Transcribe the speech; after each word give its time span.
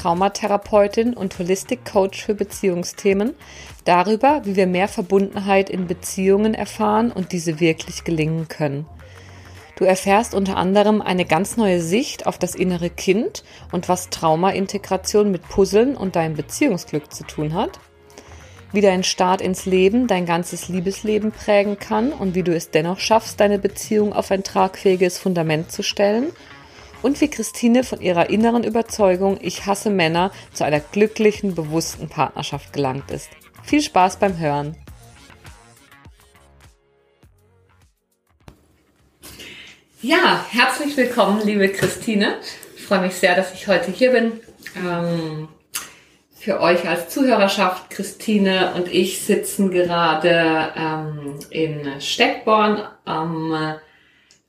Traumatherapeutin 0.00 1.12
und 1.12 1.38
Holistic 1.38 1.84
Coach 1.84 2.24
für 2.24 2.34
Beziehungsthemen, 2.34 3.34
darüber, 3.84 4.40
wie 4.44 4.56
wir 4.56 4.66
mehr 4.66 4.88
Verbundenheit 4.88 5.68
in 5.68 5.86
Beziehungen 5.86 6.54
erfahren 6.54 7.12
und 7.12 7.32
diese 7.32 7.60
wirklich 7.60 8.04
gelingen 8.04 8.48
können. 8.48 8.86
Du 9.76 9.84
erfährst 9.84 10.34
unter 10.34 10.56
anderem 10.56 11.02
eine 11.02 11.26
ganz 11.26 11.58
neue 11.58 11.82
Sicht 11.82 12.26
auf 12.26 12.38
das 12.38 12.54
innere 12.54 12.88
Kind 12.88 13.44
und 13.72 13.90
was 13.90 14.08
Traumaintegration 14.08 15.30
mit 15.30 15.46
Puzzeln 15.48 15.96
und 15.96 16.16
deinem 16.16 16.34
Beziehungsglück 16.34 17.12
zu 17.12 17.24
tun 17.24 17.52
hat, 17.52 17.78
wie 18.72 18.80
dein 18.80 19.04
Start 19.04 19.42
ins 19.42 19.66
Leben 19.66 20.06
dein 20.06 20.24
ganzes 20.24 20.68
Liebesleben 20.68 21.30
prägen 21.30 21.78
kann 21.78 22.12
und 22.12 22.34
wie 22.34 22.42
du 22.42 22.54
es 22.54 22.70
dennoch 22.70 23.00
schaffst, 23.00 23.38
deine 23.38 23.58
Beziehung 23.58 24.14
auf 24.14 24.30
ein 24.30 24.44
tragfähiges 24.44 25.18
Fundament 25.18 25.70
zu 25.70 25.82
stellen– 25.82 26.28
und 27.02 27.20
wie 27.20 27.28
Christine 27.28 27.84
von 27.84 28.00
ihrer 28.00 28.30
inneren 28.30 28.64
Überzeugung, 28.64 29.38
ich 29.40 29.66
hasse 29.66 29.90
Männer, 29.90 30.32
zu 30.52 30.64
einer 30.64 30.80
glücklichen, 30.80 31.54
bewussten 31.54 32.08
Partnerschaft 32.08 32.72
gelangt 32.72 33.10
ist. 33.10 33.30
Viel 33.62 33.82
Spaß 33.82 34.18
beim 34.18 34.38
Hören. 34.38 34.76
Ja, 40.02 40.44
herzlich 40.48 40.96
willkommen, 40.96 41.42
liebe 41.44 41.68
Christine. 41.68 42.36
Ich 42.74 42.84
freue 42.84 43.02
mich 43.02 43.14
sehr, 43.14 43.36
dass 43.36 43.52
ich 43.52 43.66
heute 43.68 43.90
hier 43.90 44.12
bin. 44.12 44.40
Ähm, 44.76 45.48
für 46.32 46.60
euch 46.60 46.88
als 46.88 47.10
Zuhörerschaft, 47.10 47.90
Christine 47.90 48.72
und 48.74 48.88
ich 48.88 49.20
sitzen 49.20 49.70
gerade 49.70 50.72
ähm, 50.74 51.38
in 51.50 52.00
Steckborn 52.00 52.82
am 53.04 53.78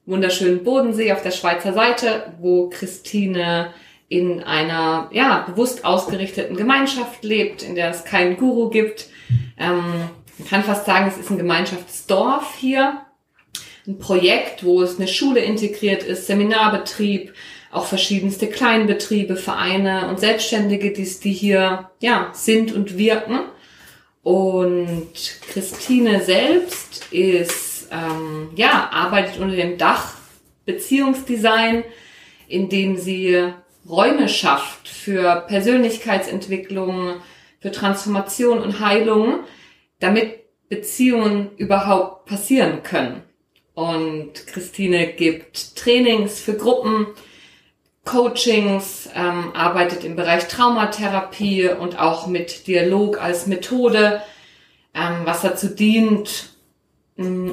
wunderschönen 0.06 0.64
Bodensee 0.64 1.12
auf 1.12 1.22
der 1.22 1.32
Schweizer 1.32 1.74
Seite, 1.74 2.34
wo 2.40 2.70
Christine 2.70 3.74
in 4.10 4.44
einer 4.44 5.10
ja 5.14 5.46
bewusst 5.48 5.86
ausgerichteten 5.86 6.58
Gemeinschaft 6.58 7.24
lebt, 7.24 7.64
in 7.64 7.76
der 7.76 7.92
es 7.92 8.04
keinen 8.04 8.36
Guru 8.36 8.70
gibt. 8.70 9.08
Ähm, 9.58 10.10
man 10.38 10.48
kann 10.50 10.64
fast 10.64 10.86
sagen, 10.86 11.08
es 11.08 11.18
ist 11.18 11.30
ein 11.30 11.38
Gemeinschaftsdorf 11.38 12.56
hier, 12.60 13.02
ein 13.88 14.00
Projekt, 14.00 14.66
wo 14.66 14.82
es 14.82 14.98
eine 14.98 15.08
Schule 15.08 15.40
integriert 15.40 16.04
ist, 16.04 16.28
Seminarbetrieb, 16.28 17.34
auch 17.72 17.86
verschiedenste 17.86 18.48
Kleinbetriebe, 18.48 19.38
Vereine 19.38 20.10
und 20.10 20.20
Selbstständige, 20.20 20.92
die, 20.92 21.08
die 21.24 21.32
hier 21.32 21.90
ja 22.00 22.32
sind 22.34 22.74
und 22.74 22.98
wirken. 22.98 23.40
Und 24.24 25.14
Christine 25.52 26.22
selbst 26.22 27.08
ist 27.12 27.71
ähm, 27.92 28.50
ja, 28.56 28.90
arbeitet 28.92 29.40
unter 29.40 29.56
dem 29.56 29.78
Dach 29.78 30.16
Beziehungsdesign, 30.66 31.84
indem 32.48 32.98
sie 32.98 33.54
Räume 33.88 34.30
schafft 34.30 34.88
für 34.88 35.44
Persönlichkeitsentwicklung, 35.48 37.22
für 37.60 37.72
Transformation 37.72 38.60
und 38.60 38.80
Heilung, 38.80 39.42
damit 40.00 40.40
Beziehungen 40.70 41.52
überhaupt 41.58 42.26
passieren 42.26 42.84
können. 42.84 43.24
Und 43.74 44.48
Christine 44.48 45.08
gibt 45.08 45.76
Trainings 45.76 46.40
für 46.40 46.56
Gruppen, 46.56 47.08
Coachings, 48.06 49.10
ähm, 49.16 49.52
arbeitet 49.54 50.04
im 50.04 50.16
Bereich 50.16 50.48
Traumatherapie 50.48 51.70
und 51.70 52.00
auch 52.00 52.28
mit 52.28 52.68
Dialog 52.68 53.22
als 53.22 53.48
Methode, 53.48 54.22
ähm, 54.94 55.22
was 55.24 55.42
dazu 55.42 55.68
dient, 55.68 56.51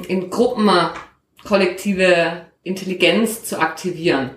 in 0.07 0.29
Gruppen 0.29 0.69
kollektive 1.43 2.45
Intelligenz 2.63 3.43
zu 3.43 3.59
aktivieren. 3.59 4.31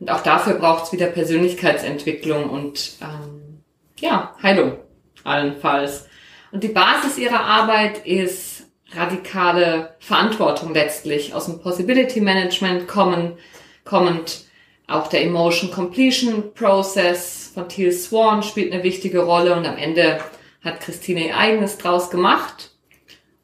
Und 0.00 0.10
auch 0.10 0.22
dafür 0.22 0.54
braucht 0.54 0.84
es 0.84 0.92
wieder 0.92 1.06
Persönlichkeitsentwicklung 1.06 2.48
und 2.48 2.92
ähm, 3.00 3.62
ja, 3.98 4.34
Heilung 4.42 4.78
allenfalls. 5.22 6.08
Und 6.52 6.62
die 6.62 6.68
Basis 6.68 7.18
ihrer 7.18 7.40
Arbeit 7.40 8.06
ist 8.06 8.64
radikale 8.92 9.96
Verantwortung 9.98 10.72
letztlich 10.72 11.34
aus 11.34 11.46
dem 11.46 11.60
Possibility 11.60 12.20
Management 12.20 12.86
kommen, 12.86 13.38
kommend. 13.84 14.44
Auch 14.86 15.08
der 15.08 15.24
Emotion 15.24 15.70
Completion 15.70 16.52
Process 16.52 17.50
von 17.54 17.68
Teal 17.68 17.90
Swan 17.90 18.42
spielt 18.42 18.72
eine 18.72 18.82
wichtige 18.82 19.20
Rolle 19.20 19.56
und 19.56 19.66
am 19.66 19.78
Ende 19.78 20.20
hat 20.62 20.80
Christine 20.80 21.28
ihr 21.28 21.36
eigenes 21.36 21.78
draus 21.78 22.10
gemacht. 22.10 22.70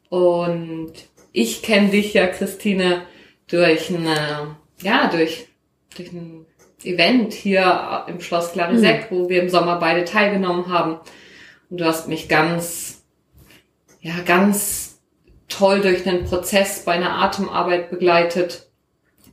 Und 0.09 0.93
ich 1.31 1.61
kenne 1.61 1.89
dich 1.89 2.13
ja, 2.13 2.27
Christine, 2.27 3.03
durch 3.47 3.89
ein, 3.89 4.07
ja, 4.81 5.09
durch, 5.09 5.47
durch 5.95 6.11
ein 6.11 6.45
Event 6.83 7.33
hier 7.33 8.05
im 8.07 8.21
Schloss 8.21 8.53
Clarisek, 8.53 9.11
mhm. 9.11 9.15
wo 9.15 9.29
wir 9.29 9.41
im 9.41 9.49
Sommer 9.49 9.77
beide 9.77 10.05
teilgenommen 10.05 10.67
haben. 10.69 10.99
Und 11.69 11.79
du 11.79 11.85
hast 11.85 12.07
mich 12.07 12.27
ganz, 12.27 13.03
ja, 14.01 14.13
ganz 14.25 14.99
toll 15.47 15.81
durch 15.81 16.07
einen 16.07 16.25
Prozess 16.25 16.83
bei 16.85 16.93
einer 16.93 17.21
Atemarbeit 17.21 17.89
begleitet, 17.89 18.69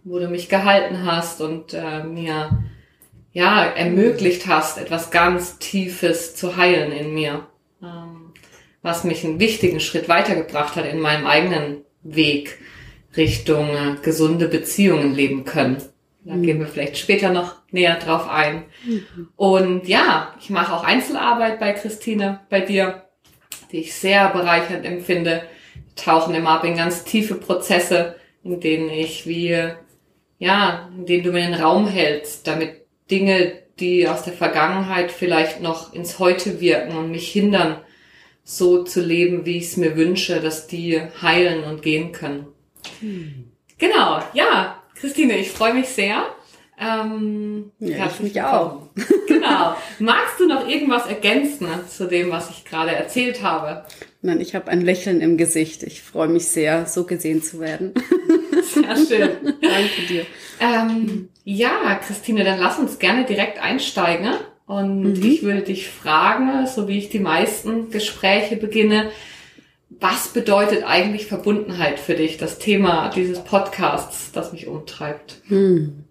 wo 0.04 0.18
du 0.18 0.28
mich 0.28 0.48
gehalten 0.48 1.04
hast 1.04 1.40
und 1.40 1.74
äh, 1.74 2.02
mir 2.02 2.50
ja 3.32 3.64
ermöglicht 3.64 4.46
hast, 4.46 4.78
etwas 4.78 5.10
ganz 5.10 5.58
Tiefes 5.58 6.34
zu 6.34 6.56
heilen 6.56 6.92
in 6.92 7.14
mir, 7.14 7.46
ähm, 7.82 8.32
was 8.82 9.04
mich 9.04 9.24
einen 9.24 9.38
wichtigen 9.38 9.80
Schritt 9.80 10.08
weitergebracht 10.08 10.76
hat 10.76 10.86
in 10.86 10.98
meinem 10.98 11.26
eigenen 11.26 11.84
Weg 12.14 12.58
Richtung 13.16 13.70
äh, 13.70 13.96
gesunde 14.02 14.48
Beziehungen 14.48 15.14
leben 15.14 15.44
können. 15.44 15.82
Da 16.24 16.34
mhm. 16.34 16.42
gehen 16.42 16.60
wir 16.60 16.66
vielleicht 16.66 16.98
später 16.98 17.30
noch 17.30 17.56
näher 17.70 17.96
drauf 17.96 18.28
ein. 18.28 18.64
Mhm. 18.84 19.28
Und 19.36 19.88
ja, 19.88 20.34
ich 20.40 20.50
mache 20.50 20.74
auch 20.74 20.84
Einzelarbeit 20.84 21.58
bei 21.58 21.72
Christine, 21.72 22.40
bei 22.50 22.60
dir, 22.60 23.04
die 23.72 23.78
ich 23.78 23.94
sehr 23.94 24.28
bereichernd 24.30 24.84
empfinde. 24.84 25.42
Wir 25.74 25.94
tauchen 25.96 26.34
immer 26.34 26.50
ab 26.50 26.64
in 26.64 26.76
ganz 26.76 27.04
tiefe 27.04 27.34
Prozesse, 27.34 28.16
in 28.44 28.60
denen 28.60 28.90
ich 28.90 29.26
wie, 29.26 29.56
ja, 30.38 30.90
in 30.96 31.06
denen 31.06 31.24
du 31.24 31.32
mir 31.32 31.46
den 31.46 31.54
Raum 31.54 31.88
hältst, 31.88 32.46
damit 32.46 32.86
Dinge, 33.10 33.62
die 33.80 34.08
aus 34.08 34.22
der 34.22 34.32
Vergangenheit 34.32 35.10
vielleicht 35.10 35.60
noch 35.60 35.92
ins 35.92 36.18
Heute 36.18 36.60
wirken 36.60 36.96
und 36.96 37.10
mich 37.10 37.30
hindern, 37.30 37.78
so 38.48 38.82
zu 38.82 39.02
leben, 39.02 39.44
wie 39.44 39.58
ich 39.58 39.64
es 39.64 39.76
mir 39.76 39.94
wünsche, 39.94 40.40
dass 40.40 40.66
die 40.66 40.98
heilen 41.20 41.64
und 41.64 41.82
gehen 41.82 42.12
können. 42.12 42.46
Hm. 43.00 43.52
Genau, 43.76 44.22
ja, 44.32 44.82
Christine, 44.94 45.36
ich 45.36 45.50
freue 45.50 45.74
mich 45.74 45.88
sehr. 45.88 46.24
Ähm, 46.80 47.72
ja, 47.78 48.06
ich 48.06 48.20
mich 48.20 48.40
auch. 48.40 48.88
genau. 49.28 49.76
Magst 49.98 50.40
du 50.40 50.46
noch 50.46 50.66
irgendwas 50.66 51.06
ergänzen 51.06 51.68
zu 51.88 52.06
dem, 52.06 52.30
was 52.30 52.48
ich 52.48 52.64
gerade 52.64 52.92
erzählt 52.92 53.42
habe? 53.42 53.84
Nein, 54.22 54.40
ich 54.40 54.54
habe 54.54 54.68
ein 54.68 54.80
Lächeln 54.80 55.20
im 55.20 55.36
Gesicht. 55.36 55.82
Ich 55.82 56.00
freue 56.00 56.28
mich 56.28 56.46
sehr, 56.46 56.86
so 56.86 57.04
gesehen 57.04 57.42
zu 57.42 57.60
werden. 57.60 57.92
Sehr 58.62 58.96
schön. 58.96 59.30
Danke 59.60 60.02
dir. 60.08 60.24
Ähm, 60.58 61.28
ja, 61.44 61.96
Christine, 61.96 62.44
dann 62.44 62.60
lass 62.60 62.78
uns 62.78 62.98
gerne 62.98 63.26
direkt 63.26 63.58
einsteigen. 63.60 64.30
Und 64.68 65.14
mhm. 65.14 65.24
ich 65.24 65.42
würde 65.42 65.62
dich 65.62 65.88
fragen, 65.88 66.66
so 66.66 66.88
wie 66.88 66.98
ich 66.98 67.08
die 67.08 67.20
meisten 67.20 67.90
Gespräche 67.90 68.56
beginne, 68.56 69.10
was 69.88 70.28
bedeutet 70.28 70.84
eigentlich 70.84 71.24
Verbundenheit 71.24 71.98
für 71.98 72.14
dich, 72.14 72.36
das 72.36 72.58
Thema 72.58 73.08
dieses 73.08 73.42
Podcasts, 73.42 74.30
das 74.30 74.52
mich 74.52 74.66
umtreibt? 74.66 75.40
Hm. 75.48 76.04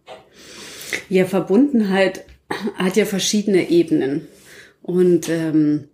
Ja, 1.07 1.25
Verbundenheit 1.25 2.25
hat 2.75 2.95
ja 2.95 3.05
verschiedene 3.05 3.69
Ebenen. 3.69 4.27
Und 4.81 5.29
ähm, 5.29 5.89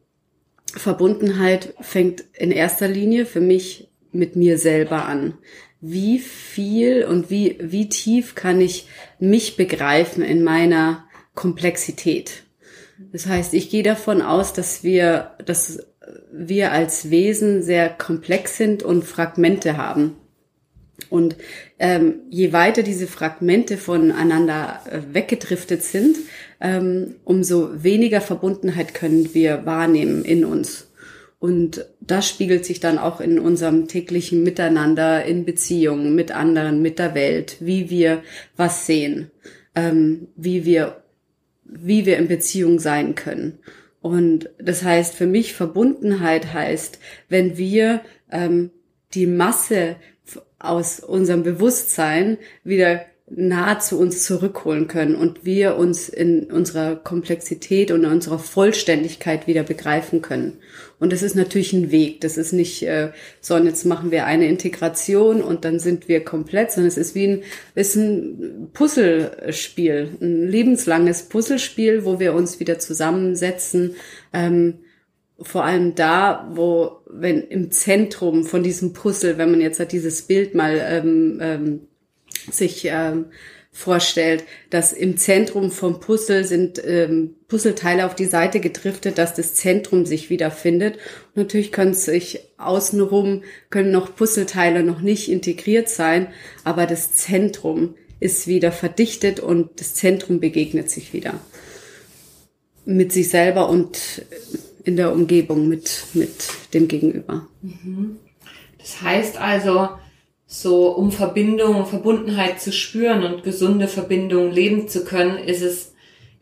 Verbundenheit 0.73 1.73
fängt 1.81 2.23
in 2.33 2.51
erster 2.51 2.87
Linie 2.87 3.25
für 3.25 3.41
mich 3.41 3.89
mit 4.13 4.37
mir 4.37 4.57
selber 4.57 5.05
an. 5.05 5.33
Wie 5.81 6.17
viel 6.17 7.03
und 7.03 7.29
wie, 7.29 7.57
wie 7.59 7.89
tief 7.89 8.35
kann 8.35 8.61
ich 8.61 8.87
mich 9.19 9.57
begreifen 9.57 10.23
in 10.23 10.43
meiner 10.43 11.03
Komplexität? 11.35 12.42
Das 13.11 13.27
heißt, 13.27 13.53
ich 13.53 13.69
gehe 13.69 13.83
davon 13.83 14.21
aus, 14.21 14.53
dass 14.53 14.83
wir, 14.83 15.31
dass 15.45 15.79
wir 16.31 16.71
als 16.71 17.09
Wesen 17.09 17.61
sehr 17.61 17.89
komplex 17.89 18.57
sind 18.57 18.83
und 18.83 19.03
Fragmente 19.03 19.77
haben. 19.77 20.15
Und 21.09 21.35
ähm, 21.79 22.21
je 22.29 22.53
weiter 22.53 22.83
diese 22.83 23.07
Fragmente 23.07 23.77
voneinander 23.77 24.79
äh, 24.89 25.13
weggedriftet 25.13 25.83
sind, 25.83 26.17
ähm, 26.61 27.15
umso 27.23 27.83
weniger 27.83 28.21
Verbundenheit 28.21 28.93
können 28.93 29.33
wir 29.33 29.65
wahrnehmen 29.65 30.23
in 30.23 30.45
uns. 30.45 30.91
Und 31.39 31.85
das 31.99 32.29
spiegelt 32.29 32.63
sich 32.63 32.79
dann 32.79 32.97
auch 32.97 33.19
in 33.19 33.37
unserem 33.37 33.89
täglichen 33.89 34.43
Miteinander, 34.43 35.25
in 35.25 35.43
Beziehungen 35.43 36.15
mit 36.15 36.31
anderen, 36.31 36.81
mit 36.81 36.99
der 36.99 37.15
Welt, 37.15 37.57
wie 37.59 37.89
wir 37.89 38.23
was 38.55 38.85
sehen, 38.85 39.29
ähm, 39.75 40.29
wie 40.37 40.63
wir, 40.63 41.02
wie 41.79 42.05
wir 42.05 42.17
in 42.17 42.27
Beziehung 42.27 42.79
sein 42.79 43.15
können. 43.15 43.59
Und 44.01 44.49
das 44.59 44.83
heißt, 44.83 45.15
für 45.15 45.25
mich 45.27 45.53
Verbundenheit 45.53 46.53
heißt, 46.53 46.99
wenn 47.29 47.57
wir 47.57 48.01
ähm, 48.31 48.71
die 49.13 49.27
Masse 49.27 49.95
aus 50.59 50.99
unserem 50.99 51.43
Bewusstsein 51.43 52.37
wieder 52.63 53.01
nah 53.29 53.79
zu 53.79 53.99
uns 53.99 54.23
zurückholen 54.23 54.87
können 54.87 55.15
und 55.15 55.45
wir 55.45 55.77
uns 55.77 56.09
in 56.09 56.51
unserer 56.51 56.95
Komplexität 56.95 57.91
und 57.91 58.03
in 58.03 58.11
unserer 58.11 58.39
Vollständigkeit 58.39 59.47
wieder 59.47 59.63
begreifen 59.63 60.21
können. 60.21 60.59
Und 61.03 61.11
das 61.11 61.21
ist 61.21 61.35
natürlich 61.35 61.73
ein 61.73 61.91
Weg. 61.91 62.21
Das 62.21 62.37
ist 62.37 62.53
nicht 62.53 62.83
äh, 62.83 63.11
so, 63.41 63.55
und 63.55 63.65
jetzt 63.65 63.83
machen 63.83 64.09
wir 64.09 64.25
eine 64.25 64.47
Integration 64.47 65.41
und 65.41 65.65
dann 65.65 65.77
sind 65.77 66.07
wir 66.07 66.23
komplett, 66.23 66.71
sondern 66.71 66.87
es 66.87 66.97
ist 66.97 67.13
wie 67.13 67.27
ein, 67.27 67.43
ist 67.75 67.97
ein 67.97 68.69
Puzzlespiel, 68.71 70.11
ein 70.21 70.47
lebenslanges 70.47 71.23
Puzzlespiel, 71.23 72.05
wo 72.05 72.21
wir 72.21 72.33
uns 72.33 72.61
wieder 72.61 72.79
zusammensetzen. 72.79 73.95
Ähm, 74.31 74.75
vor 75.41 75.65
allem 75.65 75.93
da, 75.93 76.49
wo, 76.53 77.01
wenn 77.09 77.41
im 77.41 77.69
Zentrum 77.71 78.45
von 78.45 78.63
diesem 78.63 78.93
Puzzle, 78.93 79.37
wenn 79.37 79.51
man 79.51 79.59
jetzt 79.59 79.79
halt 79.79 79.91
dieses 79.91 80.21
Bild 80.21 80.55
mal 80.55 80.81
ähm, 80.87 81.39
ähm, 81.41 81.79
sich 82.49 82.85
ähm, 82.85 83.25
vorstellt, 83.73 84.43
dass 84.69 84.93
im 84.93 85.17
Zentrum 85.17 85.71
vom 85.71 85.99
Puzzle 85.99 86.45
sind 86.45 86.81
ähm, 86.85 87.35
Puzzleteile 87.47 88.05
auf 88.05 88.13
die 88.13 88.25
Seite 88.25 88.59
gedriftet, 88.59 89.17
dass 89.17 89.33
das 89.33 89.55
Zentrum 89.55 90.05
sich 90.05 90.29
wiederfindet. 90.29 90.95
Und 91.33 91.37
natürlich 91.37 91.71
können 91.71 91.95
sich 91.95 92.39
außenrum, 92.57 93.43
können 93.71 93.91
noch 93.91 94.15
Puzzleteile 94.15 94.83
noch 94.83 95.01
nicht 95.01 95.29
integriert 95.29 95.89
sein, 95.89 96.27
aber 96.63 96.85
das 96.85 97.13
Zentrum 97.13 97.95
ist 98.19 98.47
wieder 98.47 98.71
verdichtet 98.71 99.39
und 99.39 99.81
das 99.81 99.95
Zentrum 99.95 100.39
begegnet 100.39 100.89
sich 100.89 101.11
wieder 101.11 101.41
mit 102.85 103.11
sich 103.11 103.29
selber 103.29 103.69
und 103.69 104.25
in 104.83 104.97
der 104.97 105.13
Umgebung 105.13 105.67
mit, 105.67 106.03
mit 106.13 106.49
dem 106.73 106.87
Gegenüber. 106.87 107.47
Mhm. 107.61 108.17
Das 108.77 109.01
heißt 109.01 109.37
also, 109.37 109.89
so 110.53 110.89
um 110.89 111.11
Verbindung, 111.11 111.87
Verbundenheit 111.87 112.61
zu 112.61 112.71
spüren 112.71 113.23
und 113.23 113.43
gesunde 113.43 113.87
Verbindungen 113.87 114.51
leben 114.51 114.87
zu 114.87 115.03
können, 115.03 115.39
ist 115.39 115.63
es 115.63 115.93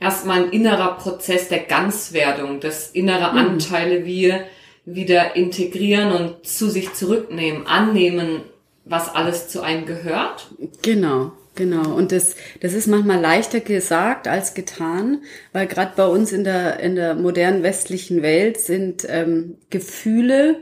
erstmal 0.01 0.43
ein 0.43 0.49
innerer 0.49 0.97
Prozess 0.97 1.47
der 1.47 1.59
Ganzwerdung, 1.59 2.59
dass 2.59 2.91
innere 2.91 3.31
mhm. 3.31 3.37
Anteile 3.37 4.05
wir 4.05 4.43
wieder 4.83 5.37
integrieren 5.37 6.11
und 6.11 6.45
zu 6.45 6.69
sich 6.69 6.93
zurücknehmen, 6.93 7.65
annehmen, 7.67 8.41
was 8.83 9.07
alles 9.07 9.47
zu 9.47 9.61
einem 9.61 9.85
gehört. 9.85 10.49
Genau. 10.81 11.31
Genau, 11.53 11.95
und 11.95 12.13
das, 12.13 12.35
das 12.61 12.73
ist 12.73 12.87
manchmal 12.87 13.19
leichter 13.19 13.59
gesagt 13.59 14.25
als 14.25 14.53
getan, 14.53 15.21
weil 15.51 15.67
gerade 15.67 15.91
bei 15.97 16.07
uns 16.07 16.31
in 16.31 16.45
der, 16.45 16.79
in 16.79 16.95
der 16.95 17.13
modernen 17.13 17.61
westlichen 17.61 18.21
Welt 18.21 18.57
sind 18.57 19.05
ähm, 19.09 19.57
Gefühle, 19.69 20.61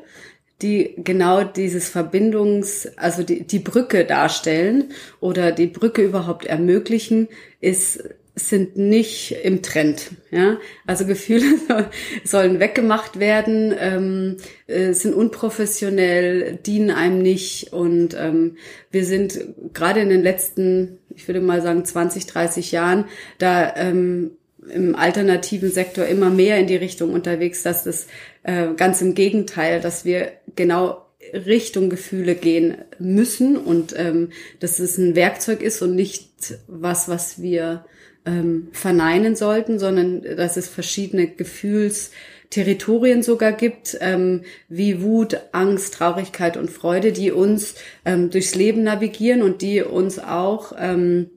die 0.61 0.95
genau 0.97 1.43
dieses 1.43 1.89
Verbindungs, 1.89 2.89
also 2.97 3.23
die, 3.23 3.43
die 3.43 3.59
Brücke 3.59 4.05
darstellen 4.05 4.91
oder 5.19 5.51
die 5.51 5.67
Brücke 5.67 6.01
überhaupt 6.03 6.45
ermöglichen, 6.45 7.29
ist 7.61 8.03
sind 8.47 8.77
nicht 8.77 9.35
im 9.43 9.61
Trend. 9.61 10.11
Ja? 10.31 10.57
Also 10.85 11.05
Gefühle 11.05 11.45
sollen 12.23 12.59
weggemacht 12.59 13.19
werden, 13.19 13.73
ähm, 13.77 14.37
äh, 14.67 14.93
sind 14.93 15.13
unprofessionell, 15.13 16.57
dienen 16.65 16.91
einem 16.91 17.21
nicht. 17.21 17.73
Und 17.73 18.15
ähm, 18.17 18.57
wir 18.91 19.05
sind 19.05 19.39
gerade 19.73 19.99
in 19.99 20.09
den 20.09 20.23
letzten, 20.23 20.99
ich 21.15 21.27
würde 21.27 21.41
mal 21.41 21.61
sagen, 21.61 21.83
20, 21.83 22.27
30 22.27 22.71
Jahren 22.71 23.05
da 23.37 23.75
ähm, 23.75 24.31
im 24.73 24.95
alternativen 24.95 25.71
Sektor 25.71 26.05
immer 26.05 26.29
mehr 26.29 26.57
in 26.57 26.67
die 26.67 26.75
Richtung 26.75 27.13
unterwegs, 27.13 27.63
dass 27.63 27.85
das 27.85 28.07
äh, 28.43 28.73
ganz 28.75 29.01
im 29.01 29.15
Gegenteil, 29.15 29.79
dass 29.79 30.05
wir 30.05 30.31
genau 30.59 31.05
Richtung 31.33 31.89
Gefühle 31.89 32.35
gehen 32.35 32.77
müssen 32.99 33.55
und 33.57 33.93
ähm, 33.97 34.29
dass 34.59 34.79
es 34.79 34.97
ein 34.97 35.15
Werkzeug 35.15 35.61
ist 35.61 35.81
und 35.81 35.95
nicht 35.95 36.29
was, 36.67 37.07
was 37.07 37.41
wir 37.41 37.85
ähm, 38.25 38.67
verneinen 38.73 39.37
sollten, 39.37 39.79
sondern 39.79 40.21
dass 40.21 40.57
es 40.57 40.67
verschiedene 40.67 41.27
Gefühlsterritorien 41.27 43.23
sogar 43.23 43.53
gibt, 43.53 43.97
ähm, 44.01 44.41
wie 44.67 45.01
Wut, 45.01 45.39
Angst, 45.53 45.93
Traurigkeit 45.93 46.57
und 46.57 46.69
Freude, 46.69 47.13
die 47.13 47.31
uns 47.31 47.75
ähm, 48.03 48.29
durchs 48.29 48.55
Leben 48.55 48.83
navigieren 48.83 49.41
und 49.41 49.61
die 49.61 49.81
uns 49.81 50.19
auch 50.19 50.73
ähm, 50.77 51.29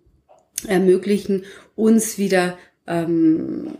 ermöglichen, 0.66 1.44
uns 1.76 2.18
wieder 2.18 2.58
ähm, 2.88 3.76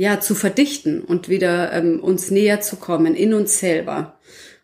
ja, 0.00 0.18
zu 0.18 0.34
verdichten 0.34 1.02
und 1.02 1.28
wieder 1.28 1.74
ähm, 1.74 2.00
uns 2.00 2.30
näher 2.30 2.62
zu 2.62 2.76
kommen 2.76 3.14
in 3.14 3.34
uns 3.34 3.58
selber. 3.58 4.18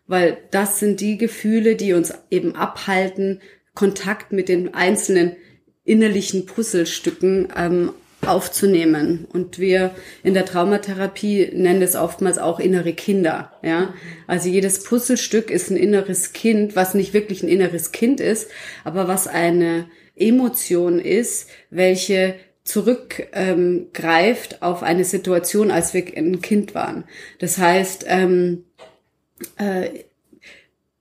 Weil 0.07 0.39
das 0.49 0.79
sind 0.79 0.99
die 0.99 1.19
Gefühle, 1.19 1.75
die 1.75 1.93
uns 1.93 2.11
eben 2.31 2.55
abhalten, 2.55 3.39
Kontakt 3.75 4.31
mit 4.31 4.49
den 4.49 4.73
einzelnen 4.73 5.35
innerlichen 5.83 6.47
Puzzlestücken 6.47 7.49
ähm, 7.55 7.91
aufzunehmen. 8.25 9.27
Und 9.31 9.59
wir 9.59 9.91
in 10.23 10.33
der 10.33 10.45
Traumatherapie 10.45 11.51
nennen 11.53 11.83
es 11.83 11.95
oftmals 11.95 12.39
auch 12.39 12.59
innere 12.59 12.93
Kinder. 12.93 13.51
Ja, 13.61 13.93
also 14.25 14.49
jedes 14.49 14.85
Puzzlestück 14.85 15.51
ist 15.51 15.69
ein 15.69 15.77
inneres 15.77 16.33
Kind, 16.33 16.75
was 16.75 16.95
nicht 16.95 17.13
wirklich 17.13 17.43
ein 17.43 17.49
inneres 17.49 17.91
Kind 17.91 18.21
ist, 18.21 18.49
aber 18.83 19.07
was 19.07 19.27
eine 19.27 19.85
Emotion 20.15 20.97
ist, 20.97 21.47
welche 21.69 22.33
zurückgreift 22.67 24.53
ähm, 24.53 24.57
auf 24.59 24.83
eine 24.83 25.05
Situation, 25.05 25.71
als 25.71 25.93
wir 25.93 26.03
ein 26.15 26.41
Kind 26.41 26.75
waren. 26.75 27.05
Das 27.39 27.57
heißt, 27.57 28.05
ähm, 28.07 28.65
äh, 29.57 29.89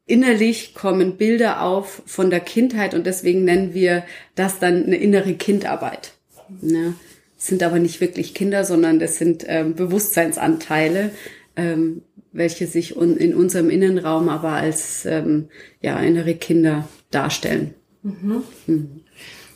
innerlich 0.07 0.75
kommen 0.75 1.17
Bilder 1.17 1.63
auf 1.63 2.03
von 2.07 2.31
der 2.31 2.39
Kindheit 2.39 2.95
und 2.95 3.05
deswegen 3.05 3.45
nennen 3.45 3.75
wir 3.75 4.05
das 4.37 4.61
dann 4.61 4.85
eine 4.85 4.97
innere 4.97 5.35
Kindarbeit. 5.35 6.13
Ne? 6.61 6.95
Das 7.37 7.49
sind 7.49 7.65
aber 7.65 7.81
nicht 7.81 8.01
wirklich 8.01 8.33
Kinder, 8.33 8.65
sondern 8.65 9.01
das 9.01 9.17
sind 9.17 9.45
ähm, 9.49 9.75
Bewusstseinsanteile, 9.75 11.11
ähm, 11.57 12.03
welche 12.33 12.69
sich 12.69 12.97
un 12.97 13.17
in 13.17 13.35
unserem 13.35 13.71
Innenraum 13.71 14.29
aber 14.29 14.51
als 14.51 15.05
ähm, 15.05 15.49
ja, 15.81 15.99
innere 15.99 16.37
Kinder 16.37 16.89
darstellen. 17.11 17.75
Mhm. 18.05 18.45
Mhm. 18.69 19.01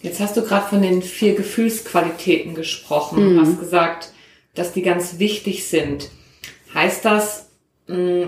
Jetzt 0.02 0.20
hast 0.20 0.36
du 0.36 0.42
gerade 0.42 0.68
von 0.68 0.82
den 0.82 1.02
vier 1.02 1.34
Gefühlsqualitäten 1.34 2.54
gesprochen. 2.54 3.22
Mhm. 3.22 3.34
Du 3.34 3.40
hast 3.42 3.60
gesagt, 3.60 4.12
dass 4.54 4.72
die 4.72 4.82
ganz 4.82 5.18
wichtig 5.18 5.66
sind. 5.66 6.10
Heißt 6.74 7.04
das, 7.04 7.50
mm, 7.86 8.24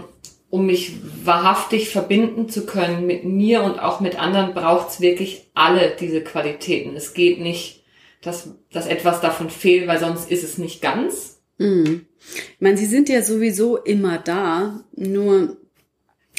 um 0.50 0.66
mich 0.66 0.96
wahrhaftig 1.24 1.88
verbinden 1.88 2.48
zu 2.50 2.66
können 2.66 3.06
mit 3.06 3.24
mir 3.24 3.62
und 3.62 3.78
auch 3.78 4.00
mit 4.00 4.20
anderen, 4.20 4.52
braucht 4.52 4.90
es 4.90 5.00
wirklich 5.00 5.50
alle 5.54 5.96
diese 5.98 6.22
Qualitäten. 6.22 6.94
Es 6.94 7.14
geht 7.14 7.40
nicht, 7.40 7.84
dass, 8.20 8.50
dass 8.70 8.86
etwas 8.86 9.22
davon 9.22 9.48
fehlt, 9.48 9.88
weil 9.88 9.98
sonst 9.98 10.30
ist 10.30 10.44
es 10.44 10.58
nicht 10.58 10.82
ganz. 10.82 11.40
Mhm. 11.56 12.06
Ich 12.18 12.60
meine, 12.60 12.76
sie 12.76 12.86
sind 12.86 13.08
ja 13.08 13.22
sowieso 13.22 13.78
immer 13.78 14.18
da, 14.18 14.84
nur, 14.94 15.56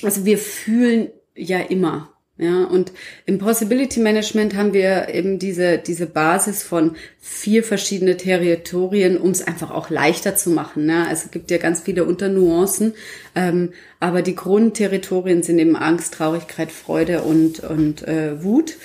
also 0.04 0.26
wir 0.26 0.38
fühlen 0.38 1.10
ja 1.36 1.60
immer. 1.60 2.13
Ja, 2.44 2.66
und 2.66 2.92
im 3.26 3.38
Possibility 3.38 4.02
Management 4.02 4.54
haben 4.54 4.74
wir 4.74 5.08
eben 5.08 5.40
diese, 5.40 5.78
diese 5.78 6.08
Basis 6.08 6.62
von 6.62 6.98
vier 7.22 7.64
verschiedene 7.64 8.18
Territorien, 8.18 9.18
um 9.18 9.32
es 9.32 9.48
einfach 9.48 9.72
auch 9.72 9.90
leichter 9.90 10.36
zu 10.36 10.50
machen. 10.50 10.86
Ne? 10.86 11.08
Also 11.08 11.28
es 11.28 11.32
gibt 11.32 11.52
ja 11.52 11.58
ganz 11.58 11.80
viele 11.80 12.04
Unternuancen, 12.04 12.96
ähm, 13.34 13.72
aber 14.02 14.22
die 14.22 14.36
Grundterritorien 14.36 15.42
sind 15.42 15.58
eben 15.58 15.78
Angst, 15.78 16.16
Traurigkeit, 16.16 16.70
Freude 16.70 17.22
und, 17.22 17.62
und 17.62 18.06
äh, 18.06 18.44
Wut. 18.44 18.76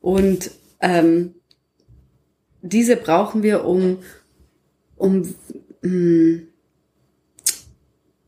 Und 0.00 0.52
ähm, 0.80 1.34
diese 2.62 2.94
brauchen 2.94 3.42
wir, 3.42 3.64
um, 3.64 3.98
um 4.94 5.34
mh, 5.82 5.90
hm, 5.90 6.46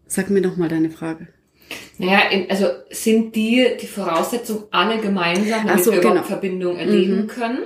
sag 0.09 0.29
mir 0.29 0.41
noch 0.41 0.57
mal 0.57 0.69
deine 0.69 0.91
Frage. 0.91 1.29
Naja, 1.99 2.21
also 2.49 2.67
sind 2.91 3.35
die 3.37 3.67
die 3.81 3.87
Voraussetzung 3.87 4.65
alle 4.71 4.99
gemeinsam, 4.99 5.67
damit 5.67 5.85
so, 5.85 5.93
wir 5.93 6.01
genau. 6.01 6.23
Verbindung 6.23 6.77
erleben 6.77 7.23
mhm. 7.23 7.27
können? 7.27 7.59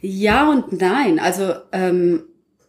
Ja 0.00 0.50
und 0.50 0.72
nein. 0.80 1.18
Also 1.18 1.54
ähm, 1.72 2.22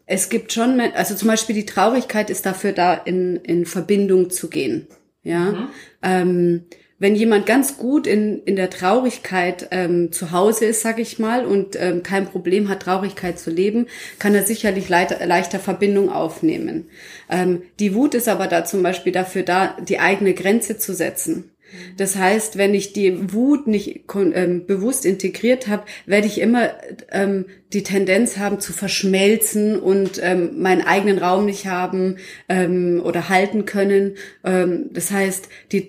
es 0.05 0.29
gibt 0.29 0.51
schon, 0.51 0.79
also 0.79 1.15
zum 1.15 1.29
Beispiel 1.29 1.55
die 1.55 1.65
Traurigkeit 1.65 2.29
ist 2.29 2.45
dafür 2.45 2.73
da, 2.73 2.93
in, 2.93 3.37
in 3.37 3.65
Verbindung 3.65 4.29
zu 4.29 4.49
gehen. 4.49 4.87
Ja. 5.23 5.51
Mhm. 5.51 5.67
Ähm, 6.03 6.63
wenn 7.01 7.15
jemand 7.15 7.48
ganz 7.48 7.77
gut 7.77 8.05
in, 8.05 8.43
in 8.43 8.55
der 8.55 8.70
Traurigkeit 8.70 9.70
ähm, 9.72 10.12
zu 10.12 10.31
Hause 10.31 10.65
ist, 10.65 10.84
sag 10.84 11.00
ich 11.00 11.17
mal, 11.17 11.46
und 11.46 11.75
ähm, 11.75 12.03
kein 12.03 12.27
Problem 12.27 12.70
hat, 12.70 12.84
Traurigkeit 12.84 13.39
zu 13.39 13.50
leben, 13.50 13.88
kann 14.20 14.36
er 14.36 14.46
sicherlich 14.46 14.88
leichter, 14.88 15.25
leichter 15.25 15.60
Verbindung 15.60 16.12
aufnehmen. 16.12 16.89
Ähm, 17.27 17.63
die 17.79 17.96
Wut 17.96 18.13
ist 18.13 18.29
aber 18.29 18.46
da 18.46 18.65
zum 18.65 18.84
Beispiel 18.84 19.12
dafür 19.12 19.41
da, 19.41 19.75
die 19.81 20.00
eigene 20.00 20.36
Grenze 20.36 20.77
zu 20.77 20.93
setzen. 20.93 21.50
Das 21.97 22.15
heißt, 22.15 22.57
wenn 22.57 22.73
ich 22.73 22.93
die 22.93 23.33
Wut 23.33 23.67
nicht 23.67 24.01
ähm, 24.15 24.65
bewusst 24.65 25.05
integriert 25.05 25.67
habe, 25.67 25.83
werde 26.05 26.27
ich 26.27 26.39
immer 26.39 26.71
ähm, 27.11 27.45
die 27.73 27.83
Tendenz 27.83 28.37
haben 28.37 28.59
zu 28.59 28.73
verschmelzen 28.73 29.79
und 29.79 30.19
ähm, 30.21 30.61
meinen 30.61 30.81
eigenen 30.81 31.19
Raum 31.19 31.45
nicht 31.45 31.67
haben 31.67 32.17
ähm, 32.49 33.01
oder 33.03 33.29
halten 33.29 33.65
können. 33.65 34.15
Ähm, 34.43 34.89
das 34.91 35.11
heißt, 35.11 35.47
die, 35.71 35.87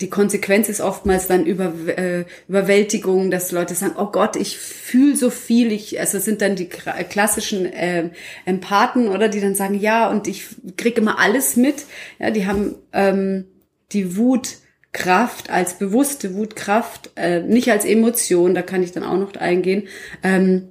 die 0.00 0.08
Konsequenz 0.08 0.70
ist 0.70 0.80
oftmals 0.80 1.26
dann 1.26 1.44
über, 1.44 1.72
äh, 1.86 2.24
Überwältigung, 2.48 3.30
dass 3.30 3.52
Leute 3.52 3.74
sagen, 3.74 3.94
oh 3.98 4.06
Gott, 4.06 4.36
ich 4.36 4.56
fühle 4.56 5.16
so 5.16 5.28
viel. 5.28 5.70
Ich, 5.72 6.00
also 6.00 6.18
sind 6.18 6.40
dann 6.40 6.56
die 6.56 6.68
klassischen 6.68 7.66
äh, 7.66 8.08
Empathen, 8.46 9.08
oder 9.08 9.28
die 9.28 9.40
dann 9.40 9.54
sagen, 9.54 9.78
ja, 9.78 10.08
und 10.08 10.28
ich 10.28 10.46
kriege 10.76 11.00
immer 11.00 11.18
alles 11.18 11.56
mit. 11.56 11.84
Ja, 12.18 12.30
die 12.30 12.46
haben 12.46 12.76
ähm, 12.92 13.44
die 13.92 14.16
Wut 14.16 14.56
Kraft, 14.92 15.50
als 15.50 15.74
bewusste 15.74 16.34
Wutkraft, 16.34 17.10
äh, 17.16 17.40
nicht 17.42 17.70
als 17.70 17.84
Emotion, 17.84 18.54
da 18.54 18.62
kann 18.62 18.82
ich 18.82 18.92
dann 18.92 19.04
auch 19.04 19.18
noch 19.18 19.34
eingehen, 19.36 19.88
ähm, 20.22 20.68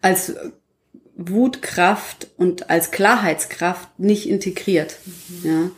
als 0.00 0.34
Wutkraft 1.16 2.28
und 2.36 2.70
als 2.70 2.90
Klarheitskraft 2.90 3.98
nicht 3.98 4.28
integriert. 4.28 4.96
Mhm. 5.06 5.50
Ja. 5.50 5.70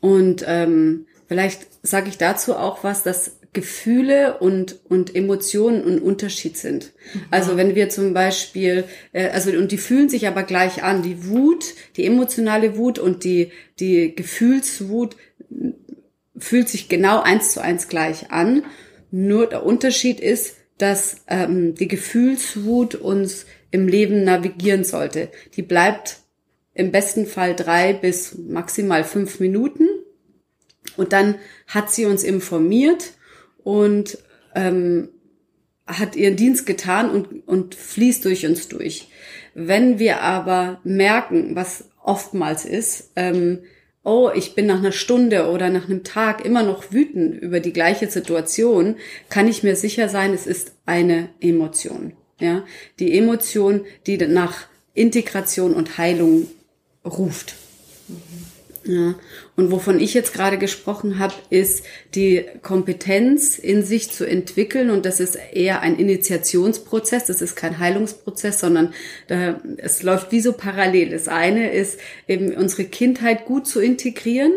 Und 0.00 0.44
ähm, 0.46 1.06
vielleicht 1.28 1.66
sage 1.82 2.08
ich 2.08 2.18
dazu 2.18 2.56
auch 2.56 2.84
was, 2.84 3.02
dass 3.02 3.38
Gefühle 3.52 4.38
und, 4.38 4.80
und 4.88 5.14
Emotionen 5.14 5.84
ein 5.86 5.98
Unterschied 5.98 6.56
sind. 6.56 6.92
Mhm. 7.12 7.20
Also 7.30 7.56
wenn 7.56 7.74
wir 7.74 7.88
zum 7.90 8.14
Beispiel, 8.14 8.84
äh, 9.12 9.28
also 9.28 9.50
und 9.50 9.72
die 9.72 9.78
fühlen 9.78 10.08
sich 10.08 10.26
aber 10.26 10.42
gleich 10.42 10.82
an, 10.82 11.02
die 11.02 11.26
Wut, 11.26 11.74
die 11.96 12.06
emotionale 12.06 12.76
Wut 12.76 12.98
und 12.98 13.24
die, 13.24 13.50
die 13.78 14.14
Gefühlswut 14.14 15.16
fühlt 16.42 16.68
sich 16.68 16.88
genau 16.88 17.20
eins 17.20 17.52
zu 17.52 17.62
eins 17.62 17.88
gleich 17.88 18.30
an. 18.30 18.64
Nur 19.10 19.48
der 19.48 19.64
Unterschied 19.64 20.20
ist, 20.20 20.56
dass 20.78 21.16
ähm, 21.28 21.74
die 21.74 21.88
Gefühlswut 21.88 22.94
uns 22.94 23.46
im 23.70 23.86
Leben 23.88 24.24
navigieren 24.24 24.84
sollte. 24.84 25.30
Die 25.56 25.62
bleibt 25.62 26.18
im 26.74 26.90
besten 26.90 27.26
Fall 27.26 27.54
drei 27.54 27.92
bis 27.92 28.36
maximal 28.36 29.04
fünf 29.04 29.38
Minuten 29.38 29.88
und 30.96 31.12
dann 31.12 31.36
hat 31.66 31.90
sie 31.90 32.06
uns 32.06 32.24
informiert 32.24 33.12
und 33.62 34.18
ähm, 34.54 35.10
hat 35.86 36.16
ihren 36.16 36.36
Dienst 36.36 36.66
getan 36.66 37.10
und, 37.10 37.46
und 37.46 37.74
fließt 37.74 38.24
durch 38.24 38.46
uns 38.46 38.68
durch. 38.68 39.08
Wenn 39.54 39.98
wir 39.98 40.22
aber 40.22 40.80
merken, 40.84 41.54
was 41.54 41.84
oftmals 42.02 42.64
ist, 42.64 43.12
ähm, 43.16 43.60
oh, 44.04 44.30
ich 44.34 44.54
bin 44.54 44.66
nach 44.66 44.78
einer 44.78 44.92
Stunde 44.92 45.48
oder 45.48 45.70
nach 45.70 45.84
einem 45.84 46.04
Tag 46.04 46.44
immer 46.44 46.62
noch 46.62 46.92
wütend 46.92 47.40
über 47.40 47.60
die 47.60 47.72
gleiche 47.72 48.10
Situation, 48.10 48.96
kann 49.28 49.48
ich 49.48 49.62
mir 49.62 49.76
sicher 49.76 50.08
sein, 50.08 50.32
es 50.32 50.46
ist 50.46 50.72
eine 50.86 51.28
Emotion. 51.40 52.12
Ja, 52.40 52.64
die 52.98 53.16
Emotion, 53.16 53.84
die 54.06 54.16
nach 54.18 54.66
Integration 54.94 55.74
und 55.74 55.96
Heilung 55.98 56.48
ruft. 57.04 57.54
Ja. 58.84 59.14
Und 59.56 59.70
wovon 59.70 60.00
ich 60.00 60.12
jetzt 60.14 60.34
gerade 60.34 60.58
gesprochen 60.58 61.18
habe, 61.18 61.34
ist 61.50 61.84
die 62.14 62.44
Kompetenz 62.62 63.58
in 63.58 63.84
sich 63.84 64.10
zu 64.10 64.24
entwickeln. 64.24 64.90
Und 64.90 65.06
das 65.06 65.20
ist 65.20 65.38
eher 65.52 65.80
ein 65.80 65.96
Initiationsprozess. 65.96 67.26
Das 67.26 67.42
ist 67.42 67.54
kein 67.54 67.78
Heilungsprozess, 67.78 68.60
sondern 68.60 68.92
äh, 69.28 69.54
es 69.76 70.02
läuft 70.02 70.32
wie 70.32 70.40
so 70.40 70.52
parallel. 70.52 71.10
Das 71.10 71.28
eine 71.28 71.72
ist 71.72 72.00
eben 72.26 72.54
unsere 72.54 72.84
Kindheit 72.84 73.44
gut 73.44 73.66
zu 73.66 73.80
integrieren 73.80 74.52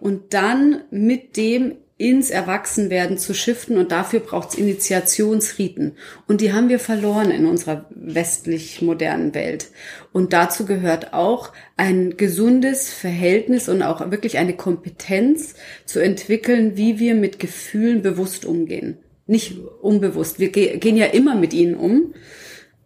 und 0.00 0.34
dann 0.34 0.82
mit 0.90 1.36
dem 1.36 1.76
ins 1.96 2.30
Erwachsenwerden 2.30 3.18
zu 3.18 3.34
shiften 3.34 3.78
und 3.78 3.92
dafür 3.92 4.18
braucht 4.18 4.50
es 4.50 4.54
Initiationsriten. 4.56 5.92
Und 6.26 6.40
die 6.40 6.52
haben 6.52 6.68
wir 6.68 6.80
verloren 6.80 7.30
in 7.30 7.46
unserer 7.46 7.86
westlich 7.90 8.82
modernen 8.82 9.32
Welt. 9.32 9.70
Und 10.12 10.32
dazu 10.32 10.66
gehört 10.66 11.12
auch 11.14 11.52
ein 11.76 12.16
gesundes 12.16 12.92
Verhältnis 12.92 13.68
und 13.68 13.82
auch 13.82 14.10
wirklich 14.10 14.38
eine 14.38 14.56
Kompetenz 14.56 15.54
zu 15.84 16.00
entwickeln, 16.00 16.76
wie 16.76 16.98
wir 16.98 17.14
mit 17.14 17.38
Gefühlen 17.38 18.02
bewusst 18.02 18.44
umgehen. 18.44 18.98
Nicht 19.26 19.56
unbewusst. 19.80 20.40
Wir 20.40 20.50
gehen 20.50 20.96
ja 20.96 21.06
immer 21.06 21.36
mit 21.36 21.54
ihnen 21.54 21.76
um, 21.76 22.12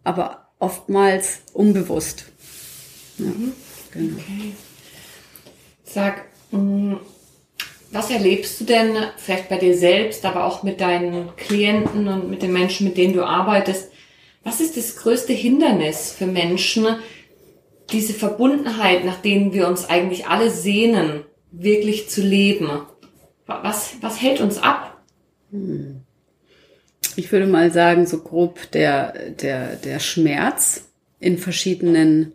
aber 0.03 0.49
oftmals 0.59 1.41
unbewusst. 1.53 2.25
Ja, 3.17 3.25
mhm. 3.25 3.53
genau. 3.91 4.17
Okay. 4.17 4.53
Sag, 5.83 6.25
mm, 6.51 6.93
was 7.91 8.11
erlebst 8.11 8.59
du 8.61 8.65
denn 8.65 8.95
vielleicht 9.17 9.49
bei 9.49 9.57
dir 9.57 9.75
selbst, 9.75 10.25
aber 10.25 10.45
auch 10.45 10.63
mit 10.63 10.79
deinen 10.79 11.35
Klienten 11.35 12.07
und 12.07 12.29
mit 12.29 12.41
den 12.41 12.53
Menschen, 12.53 12.87
mit 12.87 12.97
denen 12.97 13.13
du 13.13 13.23
arbeitest? 13.23 13.91
Was 14.43 14.61
ist 14.61 14.77
das 14.77 14.95
größte 14.97 15.33
Hindernis 15.33 16.11
für 16.11 16.27
Menschen, 16.27 16.85
diese 17.91 18.13
Verbundenheit, 18.13 19.05
nach 19.05 19.21
denen 19.21 19.53
wir 19.53 19.67
uns 19.67 19.85
eigentlich 19.85 20.27
alle 20.27 20.51
sehnen, 20.51 21.23
wirklich 21.51 22.09
zu 22.09 22.21
leben? 22.21 22.69
Was, 23.47 23.93
was 24.01 24.21
hält 24.21 24.39
uns 24.39 24.61
ab? 24.61 25.01
Ich 27.15 27.31
würde 27.31 27.47
mal 27.47 27.71
sagen, 27.71 28.05
so 28.05 28.19
grob 28.19 28.71
der, 28.71 29.31
der, 29.31 29.75
der 29.75 29.99
Schmerz 29.99 30.83
in 31.19 31.39
verschiedenen 31.39 32.33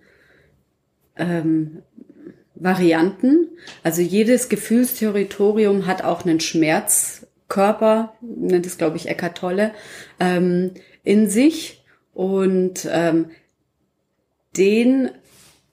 ähm, 1.17 1.83
Varianten. 2.55 3.49
Also 3.83 4.01
jedes 4.01 4.49
Gefühlsterritorium 4.49 5.87
hat 5.87 6.05
auch 6.05 6.25
einen 6.25 6.41
Schmerzkörper, 6.41 8.15
nennt 8.21 8.67
es, 8.67 8.79
glaube 8.79 8.97
ich, 8.97 9.09
Eckart 9.09 9.39
Tolle, 9.39 9.73
ähm, 10.21 10.73
in 11.03 11.29
sich. 11.29 11.85
Und 12.13 12.89
ähm, 12.91 13.31
den, 14.57 15.11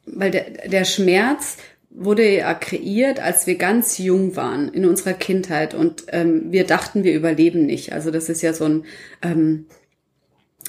weil 0.05 0.31
der, 0.31 0.67
der 0.67 0.85
Schmerz 0.85 1.57
wurde 1.91 2.27
ja 2.27 2.53
kreiert, 2.53 3.19
als 3.19 3.47
wir 3.47 3.55
ganz 3.55 3.97
jung 3.97 4.35
waren 4.35 4.69
in 4.69 4.85
unserer 4.85 5.13
Kindheit 5.13 5.73
und 5.73 6.05
ähm, 6.07 6.51
wir 6.51 6.65
dachten, 6.65 7.03
wir 7.03 7.13
überleben 7.13 7.65
nicht. 7.65 7.91
Also 7.91 8.11
das 8.11 8.29
ist 8.29 8.41
ja 8.41 8.53
so 8.53 8.65
ein, 8.65 8.85
ähm, 9.21 9.65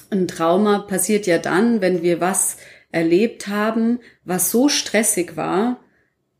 ein 0.09 0.27
Trauma 0.27 0.79
passiert 0.79 1.25
ja 1.25 1.37
dann, 1.37 1.81
wenn 1.81 2.03
wir 2.03 2.19
was 2.19 2.57
erlebt 2.91 3.47
haben, 3.47 3.99
was 4.25 4.51
so 4.51 4.69
stressig 4.69 5.35
war, 5.37 5.79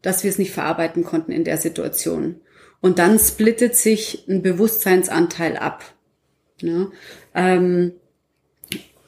dass 0.03 0.23
wir 0.23 0.29
es 0.29 0.37
nicht 0.37 0.51
verarbeiten 0.51 1.03
konnten 1.03 1.31
in 1.31 1.43
der 1.43 1.57
Situation. 1.57 2.35
Und 2.81 2.99
dann 2.99 3.17
splittet 3.17 3.75
sich 3.75 4.25
ein 4.27 4.43
Bewusstseinsanteil 4.43 5.57
ab. 5.57 5.83
Ja? 6.61 6.91
Ähm, 7.33 7.93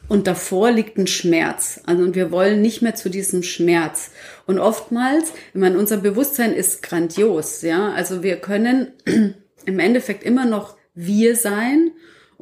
und 0.08 0.28
davor 0.28 0.72
liegt 0.72 0.98
ein 0.98 1.08
Schmerz. 1.08 1.82
Also, 1.86 2.04
und 2.04 2.16
wir 2.16 2.32
wollen 2.32 2.62
nicht 2.62 2.82
mehr 2.82 2.96
zu 2.96 3.10
diesem 3.10 3.44
Schmerz. 3.44 4.12
Und 4.46 4.60
oftmals, 4.60 5.34
ich 5.54 5.60
meine, 5.60 5.78
unser 5.78 5.98
Bewusstsein 5.98 6.54
ist 6.54 6.82
grandios, 6.84 7.62
ja. 7.62 7.92
Also 7.92 8.24
wir 8.24 8.38
können 8.38 8.94
im 9.66 9.80
Endeffekt 9.80 10.24
immer 10.24 10.46
noch 10.46 10.78
wir 10.94 11.36
sein 11.36 11.92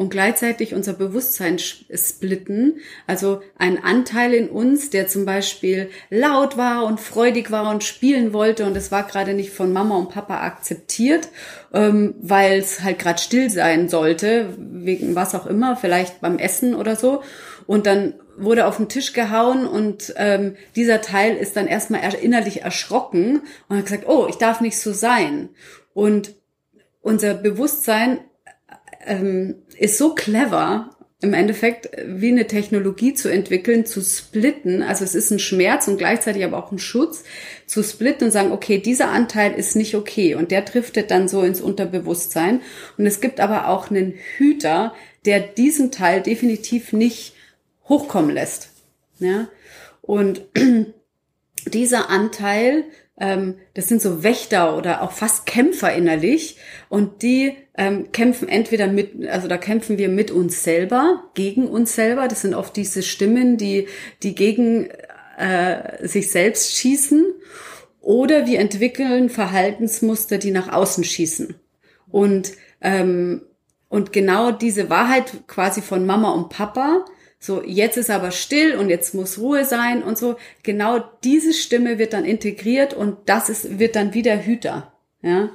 und 0.03 0.09
gleichzeitig 0.09 0.73
unser 0.73 0.91
Bewusstsein 0.91 1.57
splitten. 1.59 2.79
Also 3.07 3.41
ein 3.57 3.81
Anteil 3.81 4.33
in 4.33 4.49
uns, 4.49 4.89
der 4.89 5.07
zum 5.07 5.25
Beispiel 5.25 5.89
laut 6.09 6.57
war 6.57 6.85
und 6.85 6.99
freudig 6.99 7.51
war 7.51 7.71
und 7.71 7.85
spielen 7.85 8.33
wollte 8.33 8.65
und 8.65 8.75
es 8.75 8.91
war 8.91 9.03
gerade 9.03 9.33
nicht 9.33 9.51
von 9.51 9.71
Mama 9.71 9.97
und 9.97 10.09
Papa 10.09 10.41
akzeptiert, 10.41 11.29
ähm, 11.73 12.15
weil 12.21 12.59
es 12.59 12.83
halt 12.83 12.99
gerade 12.99 13.21
still 13.21 13.49
sein 13.49 13.87
sollte, 13.87 14.53
wegen 14.57 15.15
was 15.15 15.35
auch 15.35 15.47
immer, 15.47 15.77
vielleicht 15.77 16.19
beim 16.19 16.37
Essen 16.37 16.75
oder 16.75 16.97
so. 16.97 17.23
Und 17.65 17.85
dann 17.85 18.15
wurde 18.35 18.65
auf 18.65 18.75
den 18.75 18.89
Tisch 18.89 19.13
gehauen 19.13 19.65
und 19.65 20.13
ähm, 20.17 20.57
dieser 20.75 20.99
Teil 20.99 21.37
ist 21.37 21.55
dann 21.55 21.67
erstmal 21.67 22.01
innerlich 22.15 22.61
erschrocken 22.61 23.43
und 23.69 23.77
hat 23.77 23.85
gesagt, 23.85 24.07
oh, 24.07 24.27
ich 24.27 24.35
darf 24.35 24.59
nicht 24.59 24.77
so 24.77 24.91
sein. 24.91 25.49
Und 25.93 26.33
unser 27.01 27.35
Bewusstsein 27.35 28.19
ähm, 29.05 29.55
ist 29.77 29.97
so 29.97 30.15
clever, 30.15 30.89
im 31.23 31.33
Endeffekt 31.33 31.89
wie 32.05 32.31
eine 32.31 32.47
Technologie 32.47 33.13
zu 33.13 33.29
entwickeln, 33.29 33.85
zu 33.85 34.01
splitten. 34.01 34.83
Also 34.83 35.05
es 35.05 35.15
ist 35.15 35.31
ein 35.31 35.39
Schmerz 35.39 35.87
und 35.87 35.97
gleichzeitig 35.97 36.43
aber 36.43 36.57
auch 36.57 36.71
ein 36.73 36.79
Schutz, 36.79 37.23
zu 37.65 37.81
splitten 37.81 38.25
und 38.25 38.31
sagen, 38.31 38.51
okay, 38.51 38.77
dieser 38.77 39.09
Anteil 39.09 39.53
ist 39.53 39.77
nicht 39.77 39.95
okay 39.95 40.35
und 40.35 40.51
der 40.51 40.63
driftet 40.63 41.11
dann 41.11 41.29
so 41.29 41.41
ins 41.41 41.61
Unterbewusstsein. 41.61 42.61
Und 42.97 43.05
es 43.05 43.21
gibt 43.21 43.39
aber 43.39 43.69
auch 43.69 43.89
einen 43.89 44.15
Hüter, 44.37 44.93
der 45.25 45.39
diesen 45.39 45.91
Teil 45.91 46.21
definitiv 46.21 46.91
nicht 46.91 47.33
hochkommen 47.87 48.31
lässt. 48.31 48.69
Ja? 49.19 49.47
Und 50.01 50.41
dieser 51.67 52.09
Anteil 52.09 52.83
ähm, 53.19 53.55
das 53.73 53.87
sind 53.87 54.01
so 54.01 54.23
Wächter 54.23 54.75
oder 54.77 55.01
auch 55.01 55.11
fast 55.11 55.45
Kämpfer 55.45 55.93
innerlich 55.93 56.57
und 56.89 57.21
die 57.21 57.55
ähm, 57.75 58.11
kämpfen 58.11 58.49
entweder 58.49 58.87
mit, 58.87 59.27
also 59.27 59.47
da 59.47 59.57
kämpfen 59.57 59.97
wir 59.97 60.09
mit 60.09 60.31
uns 60.31 60.63
selber, 60.63 61.23
gegen 61.33 61.67
uns 61.67 61.95
selber. 61.95 62.27
Das 62.27 62.41
sind 62.41 62.53
oft 62.53 62.75
diese 62.75 63.03
Stimmen, 63.03 63.57
die, 63.57 63.87
die 64.23 64.35
gegen 64.35 64.89
äh, 65.37 66.07
sich 66.07 66.31
selbst 66.31 66.77
schießen. 66.77 67.25
Oder 68.01 68.47
wir 68.47 68.59
entwickeln 68.59 69.29
Verhaltensmuster, 69.29 70.37
die 70.37 70.51
nach 70.51 70.71
außen 70.71 71.03
schießen. 71.03 71.55
Und, 72.11 72.51
ähm, 72.81 73.43
und 73.89 74.11
genau 74.11 74.51
diese 74.51 74.89
Wahrheit 74.89 75.47
quasi 75.47 75.81
von 75.81 76.05
Mama 76.05 76.31
und 76.31 76.49
Papa, 76.49 77.05
so, 77.43 77.61
jetzt 77.61 77.97
ist 77.97 78.09
aber 78.09 78.31
still 78.31 78.77
und 78.77 78.89
jetzt 78.89 79.13
muss 79.13 79.37
Ruhe 79.37 79.65
sein 79.65 80.01
und 80.01 80.17
so. 80.17 80.37
Genau 80.63 81.03
diese 81.25 81.51
Stimme 81.51 81.99
wird 81.99 82.13
dann 82.13 82.23
integriert 82.23 82.93
und 82.93 83.17
das 83.25 83.49
ist, 83.49 83.79
wird 83.79 83.97
dann 83.97 84.13
wieder 84.13 84.45
Hüter. 84.45 84.93
Ja. 85.21 85.49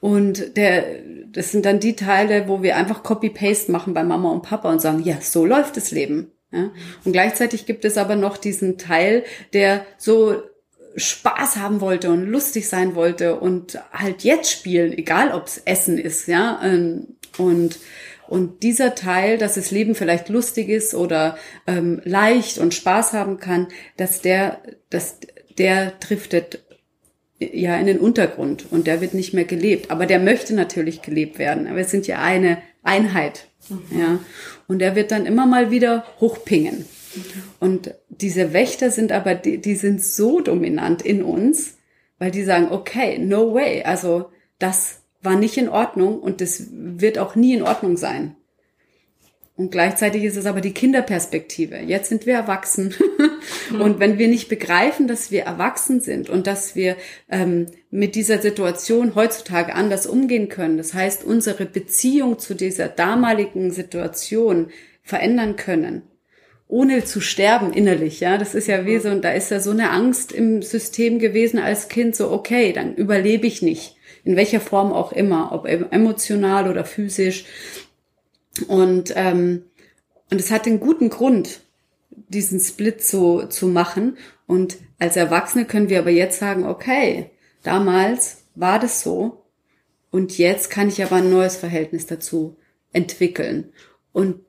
Und 0.00 0.56
der, 0.56 0.98
das 1.30 1.52
sind 1.52 1.64
dann 1.64 1.78
die 1.78 1.94
Teile, 1.94 2.48
wo 2.48 2.64
wir 2.64 2.74
einfach 2.74 3.04
Copy-Paste 3.04 3.70
machen 3.70 3.94
bei 3.94 4.02
Mama 4.02 4.32
und 4.32 4.42
Papa 4.42 4.68
und 4.68 4.82
sagen, 4.82 5.04
ja, 5.04 5.20
so 5.20 5.46
läuft 5.46 5.76
das 5.76 5.92
Leben. 5.92 6.32
Ja. 6.50 6.72
Und 7.04 7.12
gleichzeitig 7.12 7.66
gibt 7.66 7.84
es 7.84 7.98
aber 7.98 8.16
noch 8.16 8.36
diesen 8.36 8.76
Teil, 8.76 9.22
der 9.52 9.86
so 9.96 10.42
Spaß 10.96 11.58
haben 11.58 11.80
wollte 11.80 12.10
und 12.10 12.26
lustig 12.26 12.68
sein 12.68 12.96
wollte 12.96 13.38
und 13.38 13.78
halt 13.92 14.24
jetzt 14.24 14.50
spielen, 14.50 14.92
egal 14.92 15.32
ob's 15.32 15.62
Essen 15.64 15.98
ist, 15.98 16.26
ja. 16.26 16.60
Ähm, 16.64 17.16
und 17.36 17.78
und 18.28 18.62
dieser 18.62 18.94
Teil, 18.94 19.38
dass 19.38 19.54
das 19.54 19.70
Leben 19.70 19.94
vielleicht 19.94 20.28
lustig 20.28 20.68
ist 20.68 20.94
oder 20.94 21.38
ähm, 21.66 22.00
leicht 22.04 22.58
und 22.58 22.74
Spaß 22.74 23.14
haben 23.14 23.38
kann, 23.38 23.68
dass 23.96 24.20
der, 24.20 24.60
dass 24.90 25.18
der 25.58 25.92
driftet 25.92 26.64
ja 27.38 27.76
in 27.78 27.86
den 27.86 27.98
Untergrund 27.98 28.66
und 28.70 28.86
der 28.86 29.00
wird 29.00 29.14
nicht 29.14 29.32
mehr 29.32 29.44
gelebt. 29.44 29.90
Aber 29.90 30.06
der 30.06 30.18
möchte 30.18 30.54
natürlich 30.54 31.02
gelebt 31.02 31.38
werden. 31.38 31.66
Aber 31.66 31.76
wir 31.76 31.84
sind 31.84 32.06
ja 32.06 32.20
eine 32.20 32.58
Einheit. 32.82 33.46
Mhm. 33.68 33.98
Ja. 33.98 34.18
Und 34.66 34.80
der 34.80 34.94
wird 34.94 35.10
dann 35.10 35.26
immer 35.26 35.46
mal 35.46 35.70
wieder 35.70 36.04
hochpingen. 36.20 36.78
Mhm. 37.14 37.22
Und 37.60 37.94
diese 38.08 38.52
Wächter 38.52 38.90
sind 38.90 39.12
aber, 39.12 39.34
die, 39.34 39.58
die 39.58 39.76
sind 39.76 40.02
so 40.02 40.40
dominant 40.40 41.02
in 41.02 41.22
uns, 41.22 41.76
weil 42.18 42.30
die 42.30 42.42
sagen, 42.42 42.68
okay, 42.70 43.18
no 43.18 43.54
way. 43.54 43.84
Also 43.84 44.30
das 44.58 44.97
war 45.22 45.36
nicht 45.36 45.56
in 45.56 45.68
Ordnung 45.68 46.20
und 46.20 46.40
das 46.40 46.68
wird 46.70 47.18
auch 47.18 47.34
nie 47.34 47.54
in 47.54 47.62
Ordnung 47.62 47.96
sein. 47.96 48.36
Und 49.58 49.72
gleichzeitig 49.72 50.22
ist 50.22 50.36
es 50.36 50.46
aber 50.46 50.60
die 50.60 50.72
Kinderperspektive. 50.72 51.78
Jetzt 51.78 52.10
sind 52.10 52.26
wir 52.26 52.34
erwachsen. 52.34 52.94
und 53.80 53.98
wenn 53.98 54.16
wir 54.16 54.28
nicht 54.28 54.48
begreifen, 54.48 55.08
dass 55.08 55.32
wir 55.32 55.42
erwachsen 55.42 56.00
sind 56.00 56.30
und 56.30 56.46
dass 56.46 56.76
wir 56.76 56.96
ähm, 57.28 57.66
mit 57.90 58.14
dieser 58.14 58.40
Situation 58.40 59.16
heutzutage 59.16 59.74
anders 59.74 60.06
umgehen 60.06 60.48
können, 60.48 60.76
das 60.76 60.94
heißt, 60.94 61.24
unsere 61.24 61.64
Beziehung 61.64 62.38
zu 62.38 62.54
dieser 62.54 62.86
damaligen 62.86 63.72
Situation 63.72 64.68
verändern 65.02 65.56
können, 65.56 66.02
ohne 66.68 67.02
zu 67.02 67.20
sterben 67.20 67.72
innerlich, 67.72 68.20
ja, 68.20 68.38
das 68.38 68.54
ist 68.54 68.68
ja 68.68 68.86
wie 68.86 69.00
so, 69.00 69.08
und 69.08 69.24
da 69.24 69.32
ist 69.32 69.50
ja 69.50 69.58
so 69.58 69.72
eine 69.72 69.90
Angst 69.90 70.30
im 70.30 70.62
System 70.62 71.18
gewesen 71.18 71.58
als 71.58 71.88
Kind, 71.88 72.14
so, 72.14 72.30
okay, 72.30 72.72
dann 72.72 72.94
überlebe 72.94 73.48
ich 73.48 73.60
nicht 73.60 73.97
in 74.28 74.36
welcher 74.36 74.60
Form 74.60 74.92
auch 74.92 75.12
immer, 75.12 75.52
ob 75.52 75.66
emotional 75.66 76.68
oder 76.68 76.84
physisch. 76.84 77.46
Und, 78.66 79.14
ähm, 79.16 79.62
und 80.30 80.38
es 80.38 80.50
hat 80.50 80.66
einen 80.66 80.80
guten 80.80 81.08
Grund, 81.08 81.60
diesen 82.10 82.60
Split 82.60 83.02
zu, 83.02 83.46
zu 83.46 83.68
machen. 83.68 84.18
Und 84.46 84.76
als 84.98 85.16
Erwachsene 85.16 85.64
können 85.64 85.88
wir 85.88 86.00
aber 86.00 86.10
jetzt 86.10 86.40
sagen, 86.40 86.66
okay, 86.66 87.30
damals 87.62 88.42
war 88.54 88.78
das 88.78 89.00
so 89.00 89.46
und 90.10 90.36
jetzt 90.36 90.68
kann 90.68 90.88
ich 90.88 91.02
aber 91.02 91.16
ein 91.16 91.30
neues 91.30 91.56
Verhältnis 91.56 92.04
dazu 92.04 92.58
entwickeln. 92.92 93.72
Und 94.12 94.40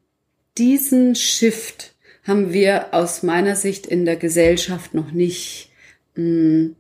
diesen 0.58 1.16
Shift 1.16 1.96
haben 2.26 2.52
wir 2.52 2.94
aus 2.94 3.24
meiner 3.24 3.56
Sicht 3.56 3.86
in 3.86 4.04
der 4.04 4.18
Gesellschaft 4.18 4.94
noch 4.94 5.12
nicht 5.14 5.72
mh, 6.16 6.24
mm, 6.24 6.76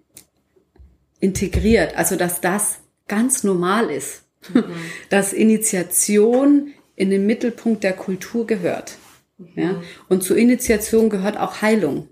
integriert. 1.21 1.95
Also 1.95 2.17
dass 2.17 2.41
das 2.41 2.79
ganz 3.10 3.43
normal 3.43 3.89
ist, 3.89 4.24
mhm. 4.54 4.63
dass 5.10 5.34
Initiation 5.34 6.74
in 6.95 7.10
den 7.10 7.26
Mittelpunkt 7.26 7.84
der 7.84 7.93
Kultur 7.93 8.48
gehört. 8.48 8.95
Mhm. 9.38 9.48
Ja? 9.56 9.84
Und 10.08 10.24
zur 10.24 10.38
Initiation 10.38 11.10
gehört 11.10 11.38
auch 11.38 11.62
Heilung. 11.62 12.08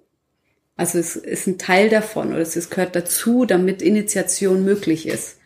Also 0.75 0.99
es 0.99 1.15
ist 1.15 1.47
ein 1.47 1.57
Teil 1.57 1.89
davon 1.89 2.29
oder 2.29 2.41
es 2.41 2.69
gehört 2.69 2.95
dazu, 2.95 3.45
damit 3.45 3.81
Initiation 3.81 4.63
möglich 4.63 5.07
ist. 5.07 5.37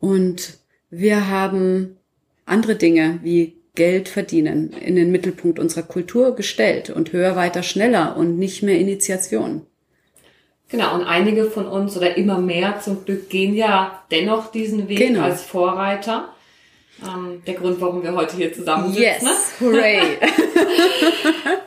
Und 0.00 0.58
wir 0.90 1.28
haben 1.28 1.96
andere 2.44 2.76
Dinge 2.76 3.20
wie 3.22 3.56
Geld 3.74 4.08
verdienen 4.08 4.72
in 4.72 4.96
den 4.96 5.10
Mittelpunkt 5.10 5.58
unserer 5.58 5.82
Kultur 5.82 6.34
gestellt 6.34 6.90
und 6.90 7.12
höher, 7.12 7.36
weiter, 7.36 7.62
schneller 7.62 8.16
und 8.16 8.38
nicht 8.38 8.62
mehr 8.62 8.78
Initiation. 8.78 9.62
Genau, 10.68 10.94
und 10.94 11.04
einige 11.04 11.44
von 11.44 11.66
uns 11.66 11.96
oder 11.96 12.16
immer 12.16 12.38
mehr 12.38 12.80
zum 12.80 13.04
Glück 13.04 13.30
gehen 13.30 13.54
ja 13.54 14.02
dennoch 14.10 14.50
diesen 14.50 14.88
Weg 14.88 14.98
genau. 14.98 15.22
als 15.22 15.42
Vorreiter. 15.42 16.34
Ähm, 17.04 17.42
der 17.46 17.54
Grund, 17.54 17.80
warum 17.80 18.02
wir 18.02 18.14
heute 18.14 18.36
hier 18.36 18.52
zusammen 18.52 18.92
sitzen. 18.92 19.02
Yes, 19.02 19.22
ne? 19.22 19.30
hooray! 19.60 20.00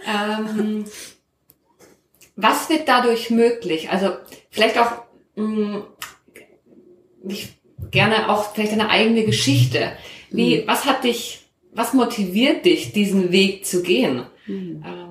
ähm, 0.07 0.85
was 2.35 2.69
wird 2.69 2.87
dadurch 2.87 3.29
möglich? 3.29 3.89
Also 3.89 4.11
vielleicht 4.49 4.77
auch 4.77 5.03
mh, 5.35 5.45
mm, 5.45 5.83
ich 7.27 7.59
gerne 7.91 8.29
auch 8.29 8.53
vielleicht 8.53 8.73
eine 8.73 8.89
eigene 8.89 9.23
Geschichte. 9.23 9.91
Wie, 10.31 10.57
mhm. 10.57 10.67
was 10.67 10.85
hat 10.85 11.03
dich, 11.03 11.49
was 11.73 11.93
motiviert 11.93 12.65
dich, 12.65 12.91
diesen 12.91 13.31
Weg 13.31 13.65
zu 13.65 13.81
gehen? 13.81 14.23
Mhm. 14.45 14.83
Ähm, 14.85 15.08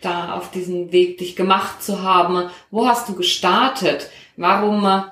da 0.00 0.34
auf 0.34 0.50
diesen 0.50 0.92
Weg 0.92 1.18
dich 1.18 1.36
gemacht 1.36 1.82
zu 1.82 2.02
haben? 2.02 2.50
Wo 2.70 2.86
hast 2.86 3.08
du 3.08 3.14
gestartet? 3.14 4.10
Warum, 4.36 5.04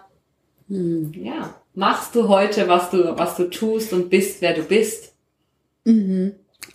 hm. 0.69 1.13
ja, 1.15 1.55
machst 1.75 2.15
du 2.15 2.29
heute, 2.29 2.69
was 2.69 2.91
du, 2.91 3.17
was 3.19 3.37
du 3.37 3.51
tust 3.51 3.93
und 3.93 4.11
bist, 4.11 4.41
wer 4.41 4.55
du 4.55 4.63
bist? 4.63 5.13
Mhm. 5.85 6.35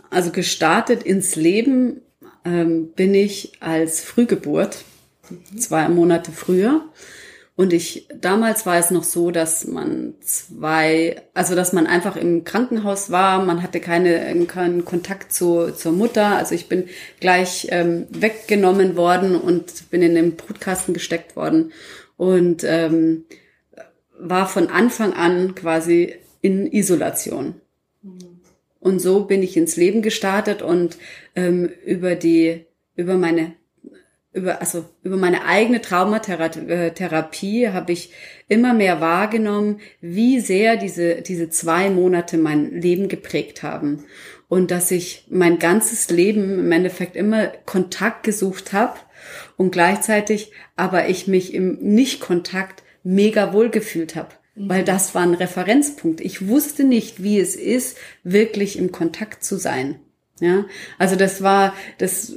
Also 0.09 0.31
gestartet 0.31 1.03
ins 1.03 1.35
Leben 1.35 2.01
ähm, 2.45 2.91
bin 2.93 3.13
ich 3.13 3.53
als 3.61 4.01
Frühgeburt, 4.01 4.83
mhm. 5.29 5.57
zwei 5.57 5.89
Monate 5.89 6.31
früher. 6.31 6.85
Und 7.61 7.73
ich, 7.73 8.07
damals 8.19 8.65
war 8.65 8.79
es 8.79 8.89
noch 8.89 9.03
so, 9.03 9.29
dass 9.29 9.67
man 9.67 10.15
zwei, 10.21 11.21
also 11.35 11.53
dass 11.53 11.73
man 11.73 11.85
einfach 11.85 12.15
im 12.15 12.43
Krankenhaus 12.43 13.11
war, 13.11 13.45
man 13.45 13.61
hatte 13.61 13.79
keine, 13.79 14.47
keinen 14.47 14.83
Kontakt 14.83 15.31
zu, 15.31 15.69
zur 15.69 15.91
Mutter. 15.91 16.37
Also 16.37 16.55
ich 16.55 16.67
bin 16.69 16.85
gleich 17.19 17.67
ähm, 17.69 18.07
weggenommen 18.09 18.95
worden 18.95 19.35
und 19.35 19.91
bin 19.91 20.01
in 20.01 20.15
den 20.15 20.37
Brutkasten 20.37 20.95
gesteckt 20.95 21.35
worden 21.35 21.71
und 22.17 22.63
ähm, 22.63 23.25
war 24.17 24.47
von 24.47 24.69
Anfang 24.69 25.13
an 25.13 25.53
quasi 25.53 26.15
in 26.41 26.65
Isolation. 26.65 27.61
Und 28.79 28.99
so 28.99 29.25
bin 29.25 29.43
ich 29.43 29.55
ins 29.55 29.75
Leben 29.75 30.01
gestartet 30.01 30.63
und 30.63 30.97
ähm, 31.35 31.69
über 31.85 32.15
die, 32.15 32.65
über 32.95 33.17
meine 33.17 33.53
über, 34.33 34.61
also 34.61 34.85
über 35.03 35.17
meine 35.17 35.45
eigene 35.45 35.81
Traumatherapie 35.81 37.69
habe 37.69 37.91
ich 37.91 38.13
immer 38.47 38.73
mehr 38.73 39.01
wahrgenommen, 39.01 39.81
wie 39.99 40.39
sehr 40.39 40.77
diese, 40.77 41.21
diese 41.21 41.49
zwei 41.49 41.89
Monate 41.89 42.37
mein 42.37 42.71
Leben 42.71 43.09
geprägt 43.09 43.61
haben. 43.63 44.05
Und 44.47 44.71
dass 44.71 44.91
ich 44.91 45.25
mein 45.29 45.59
ganzes 45.59 46.09
Leben 46.09 46.59
im 46.59 46.71
Endeffekt 46.71 47.15
immer 47.15 47.47
Kontakt 47.65 48.23
gesucht 48.23 48.73
habe 48.73 48.99
und 49.57 49.71
gleichzeitig 49.71 50.51
aber 50.75 51.09
ich 51.09 51.27
mich 51.27 51.53
im 51.53 51.77
Nicht-Kontakt 51.79 52.83
mega 53.03 53.53
wohl 53.53 53.69
gefühlt 53.69 54.15
habe. 54.15 54.29
Mhm. 54.55 54.69
Weil 54.69 54.83
das 54.83 55.15
war 55.15 55.23
ein 55.23 55.33
Referenzpunkt. 55.33 56.21
Ich 56.21 56.47
wusste 56.47 56.83
nicht, 56.83 57.23
wie 57.23 57.39
es 57.39 57.55
ist, 57.55 57.97
wirklich 58.23 58.77
im 58.77 58.91
Kontakt 58.91 59.43
zu 59.43 59.57
sein. 59.57 59.99
Ja, 60.39 60.65
also 60.97 61.15
das 61.15 61.43
war, 61.43 61.75
das 61.99 62.35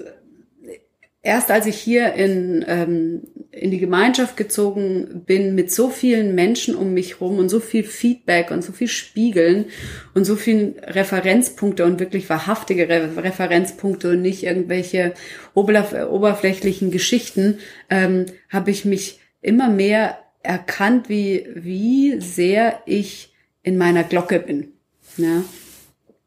erst 1.25 1.51
als 1.51 1.67
ich 1.67 1.77
hier 1.77 2.13
in, 2.13 2.65
ähm, 2.69 3.23
in 3.51 3.71
die 3.71 3.79
Gemeinschaft 3.79 4.37
gezogen 4.37 5.23
bin, 5.27 5.55
mit 5.55 5.73
so 5.73 5.89
vielen 5.89 6.35
Menschen 6.35 6.77
um 6.77 6.93
mich 6.93 7.21
rum 7.21 7.39
und 7.39 7.49
so 7.49 7.61
viel 7.61 7.83
Feedback 7.83 8.51
und 8.51 8.63
so 8.63 8.73
viel 8.73 8.89
Spiegeln 8.89 9.65
und 10.13 10.27
so 10.27 10.37
vielen 10.37 10.79
Referenzpunkte 10.79 11.85
und 11.85 11.99
wirklich 11.99 12.29
wahrhaftige 12.29 12.89
Re 12.89 13.11
Referenzpunkte 13.17 14.11
und 14.11 14.23
nicht 14.23 14.45
irgendwelche 14.45 15.15
oberflächlichen 15.55 16.91
Geschichten, 16.91 17.59
ähm, 17.89 18.27
habe 18.51 18.71
ich 18.71 18.85
mich 18.85 19.21
immer 19.41 19.71
mehr 19.71 20.19
erkannt, 20.43 21.09
wie, 21.09 21.47
wie 21.55 22.21
sehr 22.21 22.81
ich 22.85 23.33
in 23.63 23.79
meiner 23.79 24.05
Glocke 24.05 24.41
bin. 24.41 24.73
Ja? 25.17 25.43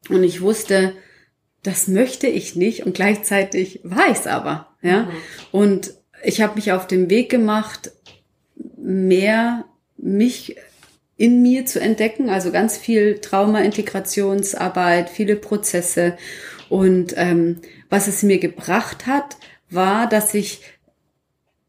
Und 0.10 0.24
ich 0.24 0.42
wusste, 0.42 0.94
das 1.62 1.88
möchte 1.88 2.26
ich 2.26 2.56
nicht 2.56 2.86
und 2.86 2.96
gleichzeitig 2.96 3.82
war 3.84 4.08
ich 4.08 4.20
es 4.20 4.28
aber. 4.28 4.67
Ja? 4.82 5.04
Mhm. 5.04 5.12
Und 5.52 5.94
ich 6.24 6.42
habe 6.42 6.56
mich 6.56 6.72
auf 6.72 6.88
den 6.88 7.10
Weg 7.10 7.30
gemacht, 7.30 7.92
mehr 8.78 9.66
mich 9.98 10.58
in 11.18 11.42
mir 11.42 11.66
zu 11.66 11.80
entdecken, 11.82 12.30
also 12.30 12.52
ganz 12.52 12.78
viel 12.78 13.20
Trauma-Integrationsarbeit, 13.20 15.10
viele 15.10 15.36
Prozesse. 15.36 16.16
Und 16.70 17.14
ähm, 17.18 17.62
was 17.90 18.08
es 18.08 18.24
mir 18.24 18.40
gebracht 18.40 19.08
hat, 19.08 19.38
war, 19.70 20.08
dass 20.08 20.34
ich 20.34 20.62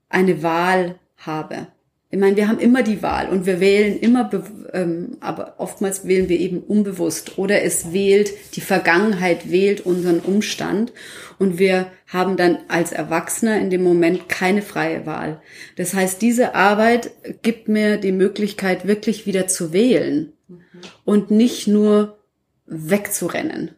eine 0.08 0.42
Wahl 0.42 0.98
habe. 1.16 1.68
Ich 2.10 2.18
meine, 2.18 2.36
wir 2.36 2.48
haben 2.48 2.58
immer 2.58 2.82
die 2.82 3.02
Wahl 3.02 3.28
und 3.28 3.44
wir 3.44 3.60
wählen 3.60 3.98
immer, 3.98 4.30
ähm, 4.72 5.18
aber 5.20 5.56
oftmals 5.58 6.06
wählen 6.06 6.30
wir 6.30 6.40
eben 6.40 6.60
unbewusst 6.60 7.36
oder 7.36 7.62
es 7.62 7.92
wählt, 7.92 8.32
die 8.56 8.62
Vergangenheit 8.62 9.50
wählt 9.50 9.84
unseren 9.84 10.20
Umstand 10.20 10.94
und 11.38 11.58
wir 11.58 11.88
haben 12.06 12.38
dann 12.38 12.60
als 12.68 12.92
Erwachsener 12.92 13.58
in 13.60 13.68
dem 13.68 13.82
Moment 13.82 14.26
keine 14.28 14.62
freie 14.62 15.04
Wahl. 15.04 15.42
Das 15.76 15.92
heißt, 15.92 16.22
diese 16.22 16.54
Arbeit 16.54 17.10
gibt 17.42 17.68
mir 17.68 17.98
die 17.98 18.12
Möglichkeit, 18.12 18.86
wirklich 18.86 19.26
wieder 19.26 19.46
zu 19.46 19.74
wählen 19.74 20.32
mhm. 20.48 20.60
und 21.04 21.30
nicht 21.30 21.68
nur 21.68 22.18
wegzurennen 22.64 23.72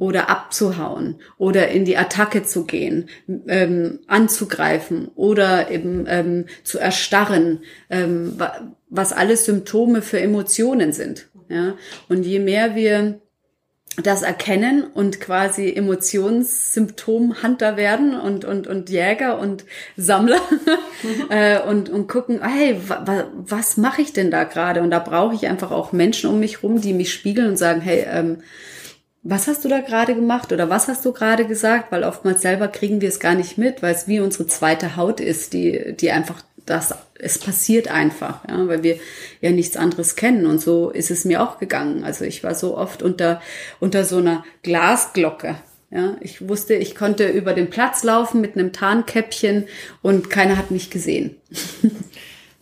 oder 0.00 0.30
abzuhauen 0.30 1.16
oder 1.36 1.68
in 1.68 1.84
die 1.84 1.98
Attacke 1.98 2.42
zu 2.42 2.64
gehen, 2.64 3.10
ähm, 3.46 3.98
anzugreifen 4.06 5.08
oder 5.14 5.70
eben 5.70 6.06
ähm, 6.08 6.46
zu 6.64 6.78
erstarren, 6.78 7.60
ähm, 7.90 8.38
was 8.88 9.12
alles 9.12 9.44
Symptome 9.44 10.00
für 10.00 10.18
Emotionen 10.18 10.94
sind. 10.94 11.28
Ja? 11.50 11.74
Und 12.08 12.24
je 12.24 12.38
mehr 12.38 12.74
wir 12.74 13.20
das 14.02 14.22
erkennen 14.22 14.84
und 14.84 15.20
quasi 15.20 15.70
Emotionssymptomhunter 15.74 17.76
werden 17.76 18.18
und, 18.18 18.46
und, 18.46 18.68
und 18.68 18.88
Jäger 18.88 19.38
und 19.38 19.66
Sammler 19.98 20.40
mhm. 21.02 21.26
äh, 21.30 21.60
und, 21.60 21.90
und 21.90 22.08
gucken, 22.08 22.40
hey, 22.42 22.80
wa, 22.88 23.02
wa, 23.04 23.24
was 23.34 23.76
mache 23.76 24.00
ich 24.00 24.14
denn 24.14 24.30
da 24.30 24.44
gerade? 24.44 24.80
Und 24.80 24.90
da 24.90 24.98
brauche 24.98 25.34
ich 25.34 25.46
einfach 25.46 25.72
auch 25.72 25.92
Menschen 25.92 26.30
um 26.30 26.40
mich 26.40 26.62
rum, 26.62 26.80
die 26.80 26.94
mich 26.94 27.12
spiegeln 27.12 27.48
und 27.48 27.58
sagen, 27.58 27.82
hey, 27.82 28.06
ähm, 28.08 28.38
was 29.22 29.48
hast 29.48 29.64
du 29.64 29.68
da 29.68 29.80
gerade 29.80 30.14
gemacht 30.14 30.52
oder 30.52 30.70
was 30.70 30.88
hast 30.88 31.04
du 31.04 31.12
gerade 31.12 31.46
gesagt? 31.46 31.92
Weil 31.92 32.04
oftmals 32.04 32.40
selber 32.42 32.68
kriegen 32.68 33.00
wir 33.00 33.08
es 33.08 33.20
gar 33.20 33.34
nicht 33.34 33.58
mit, 33.58 33.82
weil 33.82 33.94
es 33.94 34.08
wie 34.08 34.20
unsere 34.20 34.46
zweite 34.46 34.96
Haut 34.96 35.20
ist, 35.20 35.52
die, 35.52 35.94
die 35.94 36.10
einfach 36.10 36.42
das, 36.64 36.94
es 37.18 37.38
passiert 37.38 37.88
einfach, 37.88 38.40
ja, 38.48 38.66
weil 38.68 38.82
wir 38.82 38.98
ja 39.40 39.50
nichts 39.50 39.76
anderes 39.76 40.16
kennen. 40.16 40.46
Und 40.46 40.60
so 40.60 40.90
ist 40.90 41.10
es 41.10 41.24
mir 41.24 41.42
auch 41.42 41.58
gegangen. 41.58 42.04
Also 42.04 42.24
ich 42.24 42.42
war 42.44 42.54
so 42.54 42.76
oft 42.76 43.02
unter, 43.02 43.42
unter 43.78 44.04
so 44.04 44.18
einer 44.18 44.44
Glasglocke. 44.62 45.56
Ja, 45.90 46.16
ich 46.20 46.48
wusste, 46.48 46.74
ich 46.74 46.94
konnte 46.94 47.26
über 47.26 47.52
den 47.52 47.68
Platz 47.68 48.04
laufen 48.04 48.40
mit 48.40 48.56
einem 48.56 48.72
Tarnkäppchen 48.72 49.66
und 50.02 50.30
keiner 50.30 50.56
hat 50.56 50.70
mich 50.70 50.90
gesehen. 50.90 51.36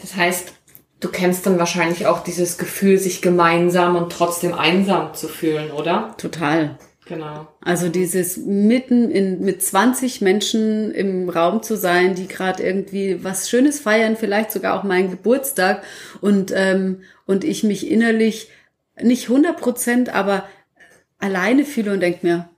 Das 0.01 0.15
heißt, 0.15 0.53
Du 1.01 1.09
kennst 1.09 1.47
dann 1.47 1.59
wahrscheinlich 1.59 2.07
auch 2.07 2.25
dieses 2.25 2.59
Gefühl, 2.59 2.99
sich 2.99 3.23
gemeinsam 3.23 3.97
und 3.97 4.13
trotzdem 4.13 4.55
einsam 4.55 5.15
zu 5.15 5.29
fühlen, 5.29 5.71
oder? 5.71 6.15
Total. 6.19 6.77
Genau. 7.09 7.49
Also 7.63 7.89
dieses 7.89 8.37
mitten 8.37 9.11
in, 9.11 9.41
mit 9.41 9.63
20 9.63 10.21
Menschen 10.21 10.93
im 10.93 11.31
Raum 11.31 11.63
zu 11.63 11.77
sein, 11.77 12.15
die 12.15 12.29
gerade 12.29 12.63
irgendwie 12.63 13.25
was 13.25 13.49
Schönes 13.49 13.81
feiern, 13.81 14.17
vielleicht 14.17 14.53
sogar 14.53 14.79
auch 14.79 14.85
meinen 14.85 15.11
Geburtstag 15.11 15.83
und, 16.21 16.53
ähm, 16.55 17.03
und 17.25 17.45
ich 17.45 17.65
mich 17.65 17.91
innerlich 17.91 18.51
nicht 19.01 19.31
100 19.31 19.57
Prozent, 19.57 20.15
aber 20.15 20.45
alleine 21.19 21.65
fühle 21.65 21.93
und 21.93 22.01
denke 22.01 22.27
mir, 22.27 22.51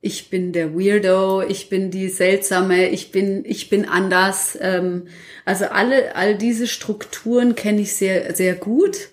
ich 0.00 0.30
bin 0.30 0.52
der 0.52 0.74
Weirdo, 0.74 1.42
ich 1.42 1.68
bin 1.68 1.90
die 1.90 2.08
Seltsame, 2.08 2.88
ich 2.88 3.10
bin, 3.10 3.44
ich 3.44 3.68
bin 3.68 3.84
anders. 3.84 4.56
Ähm, 4.60 5.08
also 5.44 5.66
alle, 5.66 6.14
all 6.14 6.36
diese 6.36 6.66
Strukturen 6.66 7.56
kenne 7.56 7.80
ich 7.80 7.94
sehr, 7.94 8.34
sehr 8.34 8.54
gut. 8.54 9.08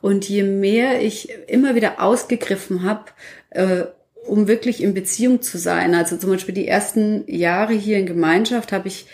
Und 0.00 0.28
je 0.28 0.44
mehr 0.44 1.02
ich 1.02 1.30
immer 1.48 1.74
wieder 1.74 2.00
ausgegriffen 2.00 2.84
habe, 2.84 3.06
äh, 3.50 3.84
um 4.26 4.46
wirklich 4.46 4.82
in 4.82 4.94
Beziehung 4.94 5.42
zu 5.42 5.58
sein, 5.58 5.94
also 5.94 6.16
zum 6.16 6.30
Beispiel 6.30 6.54
die 6.54 6.68
ersten 6.68 7.24
Jahre 7.26 7.72
hier 7.72 7.98
in 7.98 8.06
Gemeinschaft 8.06 8.70
habe 8.72 8.86
ich 8.86 9.06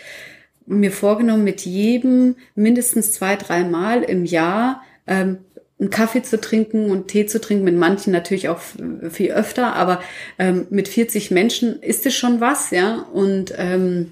mir 0.67 0.91
vorgenommen, 0.91 1.43
mit 1.43 1.61
jedem 1.61 2.35
mindestens 2.53 3.13
zwei, 3.13 3.35
dreimal 3.35 4.03
im 4.03 4.25
Jahr 4.25 4.83
ähm, 5.07 5.39
einen 5.79 5.89
Kaffee 5.89 6.23
zu 6.23 6.39
trinken 6.39 6.89
und 6.89 7.09
Tee 7.09 7.25
zu 7.25 7.41
trinken, 7.41 7.65
mit 7.65 7.75
manchen 7.75 8.13
natürlich 8.13 8.47
auch 8.47 8.59
viel 9.09 9.31
öfter, 9.31 9.75
aber 9.75 10.01
ähm, 10.39 10.67
mit 10.69 10.87
40 10.87 11.31
Menschen 11.31 11.81
ist 11.81 12.05
es 12.05 12.15
schon 12.15 12.39
was, 12.39 12.71
ja. 12.71 13.05
Und, 13.11 13.53
ähm, 13.57 14.11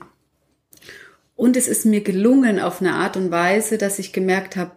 und 1.36 1.56
es 1.56 1.68
ist 1.68 1.86
mir 1.86 2.02
gelungen 2.02 2.60
auf 2.60 2.82
eine 2.82 2.94
Art 2.94 3.16
und 3.16 3.32
Weise, 3.32 3.78
dass 3.78 4.00
ich 4.00 4.12
gemerkt 4.12 4.58
habe, 4.58 4.72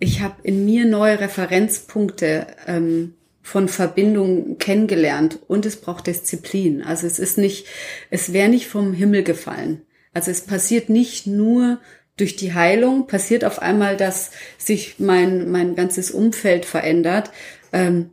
ich 0.00 0.22
habe 0.22 0.34
in 0.42 0.64
mir 0.64 0.86
neue 0.86 1.20
Referenzpunkte 1.20 2.48
ähm, 2.66 3.14
von 3.40 3.68
Verbindungen 3.68 4.58
kennengelernt 4.58 5.38
und 5.46 5.66
es 5.66 5.76
braucht 5.76 6.06
Disziplin. 6.08 6.82
Also 6.82 7.06
es 7.06 7.18
ist 7.18 7.38
nicht, 7.38 7.66
es 8.10 8.32
wäre 8.32 8.48
nicht 8.48 8.66
vom 8.66 8.92
Himmel 8.92 9.22
gefallen. 9.22 9.82
Also 10.12 10.30
es 10.30 10.40
passiert 10.40 10.88
nicht 10.88 11.26
nur 11.26 11.78
durch 12.16 12.36
die 12.36 12.54
Heilung 12.54 13.06
passiert 13.06 13.44
auf 13.44 13.60
einmal, 13.60 13.96
dass 13.96 14.30
sich 14.56 14.96
mein, 14.98 15.50
mein 15.50 15.74
ganzes 15.74 16.10
Umfeld 16.10 16.64
verändert. 16.64 17.30
Ähm, 17.72 18.10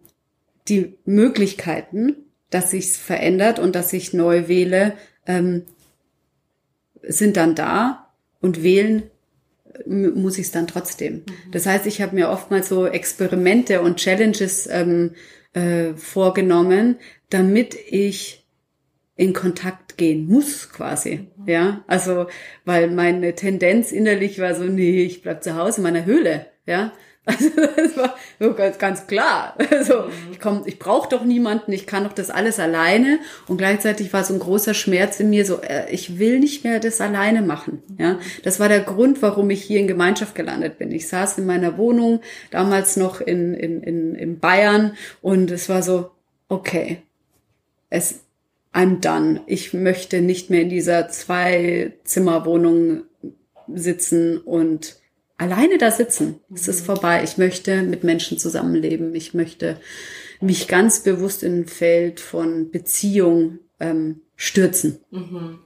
die 0.68 0.96
Möglichkeiten, 1.06 2.16
dass 2.50 2.72
sich's 2.72 2.98
verändert 2.98 3.60
und 3.60 3.76
dass 3.76 3.94
ich 3.94 4.14
neu 4.14 4.48
wähle, 4.48 4.94
ähm, 5.28 5.64
sind 7.04 7.38
dann 7.38 7.56
da 7.56 8.12
und 8.42 8.64
wählen 8.64 9.04
muss 9.86 10.38
ich 10.38 10.46
es 10.46 10.52
dann 10.52 10.68
trotzdem. 10.68 11.16
Mhm. 11.16 11.52
Das 11.52 11.66
heißt, 11.66 11.86
ich 11.86 12.02
habe 12.02 12.16
mir 12.16 12.30
oftmals 12.30 12.70
so 12.70 12.86
Experimente 12.86 13.82
und 13.82 13.98
Challenges 13.98 14.68
ähm, 14.68 15.12
äh, 15.54 15.94
vorgenommen, 15.94 16.98
damit 17.30 17.76
ich 17.90 18.41
in 19.22 19.34
Kontakt 19.34 19.98
gehen 19.98 20.26
muss 20.26 20.72
quasi, 20.72 21.28
ja, 21.46 21.84
also 21.86 22.26
weil 22.66 22.90
meine 22.90 23.36
Tendenz 23.36 23.92
innerlich 23.92 24.40
war 24.40 24.56
so, 24.56 24.64
nee, 24.64 25.04
ich 25.04 25.22
bleib 25.22 25.44
zu 25.44 25.56
Hause 25.56 25.78
in 25.78 25.84
meiner 25.84 26.06
Höhle, 26.06 26.48
ja, 26.66 26.92
also 27.26 27.50
das 27.56 27.96
war 27.98 28.16
so 28.40 28.56
ganz, 28.56 28.80
ganz 28.80 29.06
klar. 29.06 29.56
Also 29.70 30.06
ich 30.32 30.40
komm, 30.40 30.64
ich 30.66 30.80
brauche 30.80 31.08
doch 31.08 31.24
niemanden, 31.24 31.72
ich 31.72 31.86
kann 31.86 32.04
doch 32.04 32.14
das 32.14 32.32
alles 32.32 32.60
alleine. 32.60 33.20
Und 33.48 33.58
gleichzeitig 33.58 34.12
war 34.12 34.24
so 34.24 34.34
ein 34.34 34.40
großer 34.40 34.74
Schmerz 34.74 35.20
in 35.20 35.30
mir, 35.30 35.46
so 35.46 35.62
äh, 35.62 35.88
ich 35.92 36.18
will 36.18 36.40
nicht 36.40 36.64
mehr 36.64 36.80
das 36.80 37.00
alleine 37.00 37.44
machen. 37.44 37.84
Ja, 38.00 38.18
das 38.44 38.60
war 38.60 38.70
der 38.70 38.80
Grund, 38.80 39.22
warum 39.22 39.52
ich 39.52 39.62
hier 39.62 39.80
in 39.80 39.88
Gemeinschaft 39.88 40.34
gelandet 40.34 40.80
bin. 40.80 40.92
Ich 40.92 41.08
saß 41.10 41.38
in 41.38 41.46
meiner 41.46 41.78
Wohnung 41.78 42.22
damals 42.50 42.98
noch 42.98 43.22
in 43.22 43.54
in 43.54 43.84
in, 43.84 44.16
in 44.16 44.40
Bayern 44.40 44.98
und 45.22 45.52
es 45.52 45.70
war 45.70 45.84
so 45.84 46.10
okay, 46.50 47.04
es 47.92 48.22
I'm 48.74 49.02
done. 49.02 49.42
Ich 49.48 49.74
möchte 49.74 50.22
nicht 50.22 50.50
mehr 50.50 50.62
in 50.62 50.70
dieser 50.70 51.10
Zwei-Zimmer-Wohnung 51.10 53.04
sitzen 53.68 54.38
und 54.38 54.98
alleine 55.38 55.78
da 55.78 55.92
sitzen. 55.92 56.40
Es 56.54 56.68
ist 56.68 56.86
vorbei. 56.86 57.24
Ich 57.24 57.38
möchte 57.38 57.82
mit 57.84 58.04
Menschen 58.04 58.38
zusammenleben. 58.38 59.14
Ich 59.16 59.34
möchte 59.34 59.78
mich 60.40 60.68
ganz 60.68 61.02
bewusst 61.04 61.44
in 61.44 61.62
ein 61.62 61.68
Feld 61.68 62.20
von 62.20 62.72
Beziehung 62.72 63.60
ähm, 63.80 64.22
stürzen. 64.36 65.00
Mhm. 65.12 65.60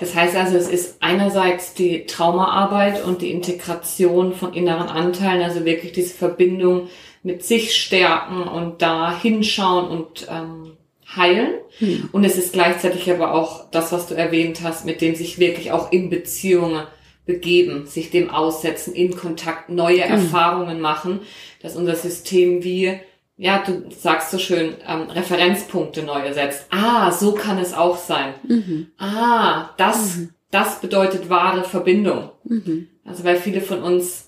Das 0.00 0.14
heißt 0.14 0.36
also, 0.36 0.56
es 0.56 0.68
ist 0.68 0.96
einerseits 1.00 1.74
die 1.74 2.06
Traumaarbeit 2.06 3.02
und 3.04 3.22
die 3.22 3.30
Integration 3.30 4.34
von 4.34 4.52
inneren 4.52 4.88
Anteilen, 4.88 5.42
also 5.42 5.64
wirklich 5.64 5.92
diese 5.92 6.14
Verbindung 6.14 6.88
mit 7.22 7.42
sich 7.42 7.74
stärken 7.74 8.42
und 8.42 8.82
da 8.82 9.18
hinschauen 9.18 9.88
und 9.88 10.26
ähm, 10.30 10.75
heilen. 11.14 11.54
Hm. 11.78 12.08
Und 12.12 12.24
es 12.24 12.36
ist 12.36 12.52
gleichzeitig 12.52 13.10
aber 13.10 13.34
auch 13.34 13.70
das, 13.70 13.92
was 13.92 14.06
du 14.06 14.14
erwähnt 14.14 14.60
hast, 14.62 14.84
mit 14.84 15.00
dem 15.00 15.14
sich 15.14 15.38
wirklich 15.38 15.72
auch 15.72 15.92
in 15.92 16.10
Beziehungen 16.10 16.86
begeben, 17.26 17.86
sich 17.86 18.10
dem 18.10 18.30
aussetzen, 18.30 18.94
in 18.94 19.16
Kontakt, 19.16 19.68
neue 19.68 20.04
hm. 20.04 20.10
Erfahrungen 20.12 20.80
machen, 20.80 21.20
dass 21.62 21.76
unser 21.76 21.96
System 21.96 22.62
wie, 22.62 22.98
ja, 23.36 23.62
du 23.64 23.90
sagst 23.90 24.30
so 24.30 24.38
schön, 24.38 24.74
ähm, 24.86 25.02
Referenzpunkte 25.10 26.02
neu 26.02 26.32
setzt. 26.32 26.66
Ah, 26.70 27.10
so 27.12 27.32
kann 27.32 27.58
es 27.58 27.74
auch 27.74 27.98
sein. 27.98 28.34
Mhm. 28.44 28.86
Ah, 28.98 29.70
das, 29.76 30.16
mhm. 30.16 30.30
das 30.50 30.80
bedeutet 30.80 31.28
wahre 31.28 31.64
Verbindung. 31.64 32.30
Mhm. 32.44 32.88
Also 33.04 33.24
weil 33.24 33.36
viele 33.36 33.60
von 33.60 33.82
uns 33.82 34.25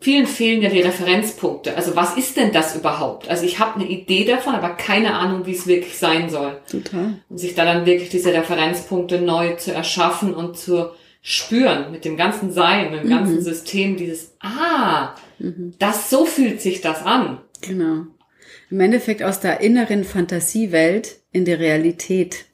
vielen 0.00 0.26
fehlen 0.26 0.62
ja 0.62 0.70
die 0.70 0.80
Referenzpunkte. 0.80 1.76
Also 1.76 1.96
was 1.96 2.16
ist 2.16 2.36
denn 2.36 2.52
das 2.52 2.76
überhaupt? 2.76 3.28
Also 3.28 3.44
ich 3.44 3.58
habe 3.58 3.80
eine 3.80 3.88
Idee 3.88 4.24
davon, 4.24 4.54
aber 4.54 4.70
keine 4.70 5.14
Ahnung, 5.14 5.46
wie 5.46 5.52
es 5.52 5.66
wirklich 5.66 5.96
sein 5.96 6.30
soll. 6.30 6.60
Total. 6.70 7.14
Und 7.28 7.38
sich 7.38 7.54
da 7.54 7.64
dann 7.64 7.86
wirklich 7.86 8.10
diese 8.10 8.32
Referenzpunkte 8.32 9.20
neu 9.20 9.56
zu 9.56 9.72
erschaffen 9.72 10.34
und 10.34 10.56
zu 10.56 10.90
spüren 11.22 11.90
mit 11.90 12.04
dem 12.04 12.16
ganzen 12.16 12.52
Sein, 12.52 12.92
mit 12.92 13.00
dem 13.00 13.06
mhm. 13.06 13.10
ganzen 13.10 13.42
System, 13.42 13.96
dieses, 13.96 14.36
ah, 14.40 15.14
mhm. 15.38 15.74
das, 15.78 16.08
so 16.08 16.24
fühlt 16.24 16.60
sich 16.60 16.80
das 16.80 17.02
an. 17.02 17.40
Genau. 17.62 18.06
Im 18.70 18.80
Endeffekt 18.80 19.22
aus 19.22 19.40
der 19.40 19.60
inneren 19.60 20.04
Fantasiewelt 20.04 21.20
in 21.32 21.44
die 21.44 21.52
Realität 21.52 22.46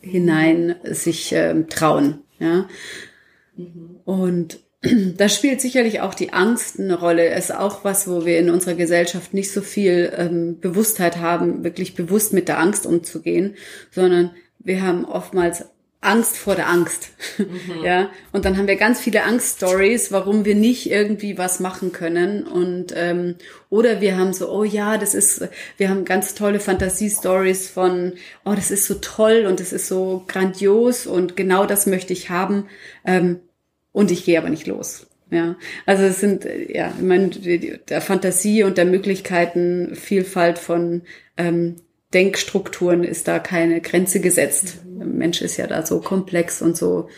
hinein 0.00 0.76
sich 0.84 1.32
ähm, 1.32 1.68
trauen, 1.68 2.20
ja. 2.38 2.68
Mhm. 3.56 4.00
Und 4.04 4.60
da 5.16 5.28
spielt 5.28 5.60
sicherlich 5.60 6.00
auch 6.00 6.14
die 6.14 6.32
Angst 6.32 6.78
eine 6.78 6.98
Rolle. 6.98 7.28
Es 7.28 7.46
ist 7.46 7.56
auch 7.56 7.84
was, 7.84 8.08
wo 8.08 8.24
wir 8.24 8.38
in 8.38 8.50
unserer 8.50 8.74
Gesellschaft 8.74 9.34
nicht 9.34 9.52
so 9.52 9.60
viel 9.60 10.12
ähm, 10.16 10.60
Bewusstheit 10.60 11.18
haben, 11.18 11.64
wirklich 11.64 11.94
bewusst 11.94 12.32
mit 12.32 12.48
der 12.48 12.58
Angst 12.58 12.86
umzugehen, 12.86 13.54
sondern 13.90 14.30
wir 14.58 14.82
haben 14.82 15.04
oftmals 15.04 15.66
Angst 16.00 16.36
vor 16.36 16.54
der 16.54 16.68
Angst. 16.68 17.10
Mhm. 17.38 17.60
Ja. 17.84 18.10
Und 18.32 18.44
dann 18.44 18.56
haben 18.56 18.66
wir 18.66 18.76
ganz 18.76 19.00
viele 19.00 19.24
Angststories, 19.24 20.10
warum 20.10 20.44
wir 20.44 20.54
nicht 20.54 20.90
irgendwie 20.90 21.36
was 21.36 21.60
machen 21.60 21.92
können. 21.92 22.46
Und 22.46 22.94
ähm, 22.96 23.36
oder 23.68 24.00
wir 24.00 24.16
haben 24.16 24.32
so, 24.32 24.50
oh 24.50 24.64
ja, 24.64 24.96
das 24.96 25.14
ist, 25.14 25.48
wir 25.76 25.90
haben 25.90 26.04
ganz 26.04 26.34
tolle 26.34 26.60
Fantasiestories 26.60 27.68
von, 27.68 28.14
oh, 28.44 28.54
das 28.54 28.70
ist 28.70 28.86
so 28.86 28.94
toll 28.94 29.44
und 29.46 29.60
das 29.60 29.72
ist 29.72 29.88
so 29.88 30.24
grandios 30.26 31.06
und 31.06 31.36
genau 31.36 31.66
das 31.66 31.86
möchte 31.86 32.12
ich 32.12 32.30
haben. 32.30 32.66
Ähm, 33.04 33.40
und 33.94 34.10
ich 34.10 34.26
gehe 34.26 34.36
aber 34.36 34.50
nicht 34.50 34.66
los. 34.66 35.06
Ja, 35.30 35.56
also 35.86 36.02
es 36.04 36.20
sind 36.20 36.46
ja, 36.68 36.92
ich 36.94 37.02
meine, 37.02 37.28
der 37.28 38.00
Fantasie 38.02 38.62
und 38.62 38.76
der 38.76 38.84
Möglichkeiten 38.84 39.94
Vielfalt 39.96 40.58
von 40.58 41.02
ähm, 41.38 41.76
Denkstrukturen 42.12 43.04
ist 43.04 43.26
da 43.26 43.38
keine 43.38 43.80
Grenze 43.80 44.20
gesetzt. 44.20 44.80
Der 44.84 45.06
Mensch 45.06 45.40
ist 45.40 45.56
ja 45.56 45.66
da 45.66 45.86
so 45.86 46.00
komplex 46.00 46.60
und 46.60 46.76
so 46.76 47.08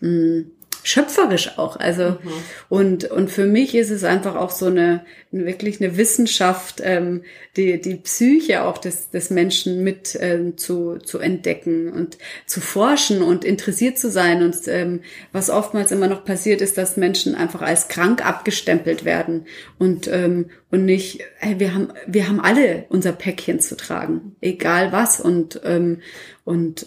mh, 0.00 0.08
hm, 0.08 0.50
schöpferisch 0.82 1.58
auch. 1.58 1.76
Also 1.76 2.10
mhm. 2.10 2.30
und 2.68 3.04
und 3.10 3.30
für 3.30 3.46
mich 3.46 3.74
ist 3.74 3.90
es 3.90 4.04
einfach 4.04 4.36
auch 4.36 4.50
so 4.50 4.66
eine 4.66 5.04
wirklich 5.30 5.80
eine 5.80 5.96
Wissenschaft, 5.96 6.80
ähm, 6.84 7.22
die 7.56 7.80
die 7.80 7.96
Psyche 7.96 8.64
auch 8.64 8.78
des 8.78 9.10
des 9.10 9.30
Menschen 9.30 9.84
mit 9.84 10.16
ähm, 10.20 10.58
zu 10.58 10.98
zu 10.98 11.18
entdecken 11.18 11.92
und 11.92 12.18
zu 12.46 12.60
forschen 12.60 13.22
und 13.22 13.44
interessiert 13.44 13.98
zu 13.98 14.10
sein. 14.10 14.42
Und 14.42 14.56
ähm, 14.66 15.00
was 15.32 15.50
oftmals 15.50 15.92
immer 15.92 16.08
noch 16.08 16.24
passiert, 16.24 16.60
ist, 16.60 16.78
dass 16.78 16.96
Menschen 16.96 17.34
einfach 17.34 17.62
als 17.62 17.88
krank 17.88 18.24
abgestempelt 18.24 19.04
werden 19.04 19.46
und 19.78 20.08
ähm, 20.08 20.50
und 20.70 20.84
nicht, 20.84 21.20
hey, 21.38 21.60
wir 21.60 21.74
haben 21.74 21.92
wir 22.06 22.28
haben 22.28 22.40
alle 22.40 22.86
unser 22.88 23.12
Päckchen 23.12 23.60
zu 23.60 23.76
tragen, 23.76 24.36
egal 24.40 24.92
was 24.92 25.20
und 25.20 25.60
ähm, 25.64 26.00
und 26.44 26.86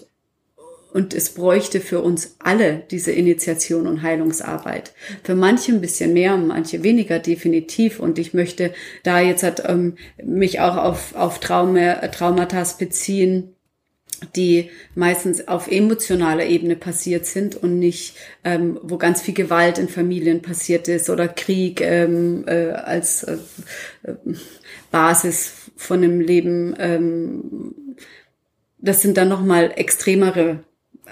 und 0.96 1.14
es 1.14 1.32
bräuchte 1.32 1.82
für 1.82 2.00
uns 2.00 2.38
alle 2.40 2.84
diese 2.90 3.12
Initiation 3.12 3.86
und 3.86 4.02
Heilungsarbeit. 4.02 4.94
Für 5.24 5.36
manche 5.36 5.74
ein 5.74 5.82
bisschen 5.82 6.14
mehr, 6.14 6.38
manche 6.38 6.84
weniger 6.84 7.20
definitiv. 7.20 8.00
Und 8.00 8.18
ich 8.18 8.34
möchte 8.34 8.74
da 9.04 9.20
jetzt 9.20 9.44
hat, 9.44 9.68
ähm, 9.68 9.98
mich 10.24 10.62
auch 10.62 10.78
auf, 10.78 11.14
auf 11.14 11.42
Trauma, 11.42 11.96
Traumata 12.08 12.64
beziehen, 12.80 13.56
die 14.38 14.70
meistens 14.96 15.50
auf 15.50 15.70
emotionaler 15.70 16.46
Ebene 16.46 16.78
passiert 16.78 17.26
sind 17.26 17.58
und 17.58 17.78
nicht, 17.78 18.16
ähm, 18.46 18.80
wo 18.82 18.98
ganz 18.98 19.22
viel 19.22 19.34
Gewalt 19.34 19.78
in 19.78 19.90
Familien 19.90 20.42
passiert 20.42 20.88
ist 20.88 21.10
oder 21.10 21.28
Krieg 21.28 21.82
ähm, 21.82 22.46
äh, 22.48 22.70
als 22.70 23.24
äh, 23.24 23.38
äh 24.04 24.16
Basis 24.92 25.52
von 25.76 26.02
dem 26.02 26.22
Leben. 26.22 26.74
Ähm, 26.80 27.98
das 28.78 29.02
sind 29.02 29.18
dann 29.18 29.28
nochmal 29.28 29.74
extremere 29.76 30.64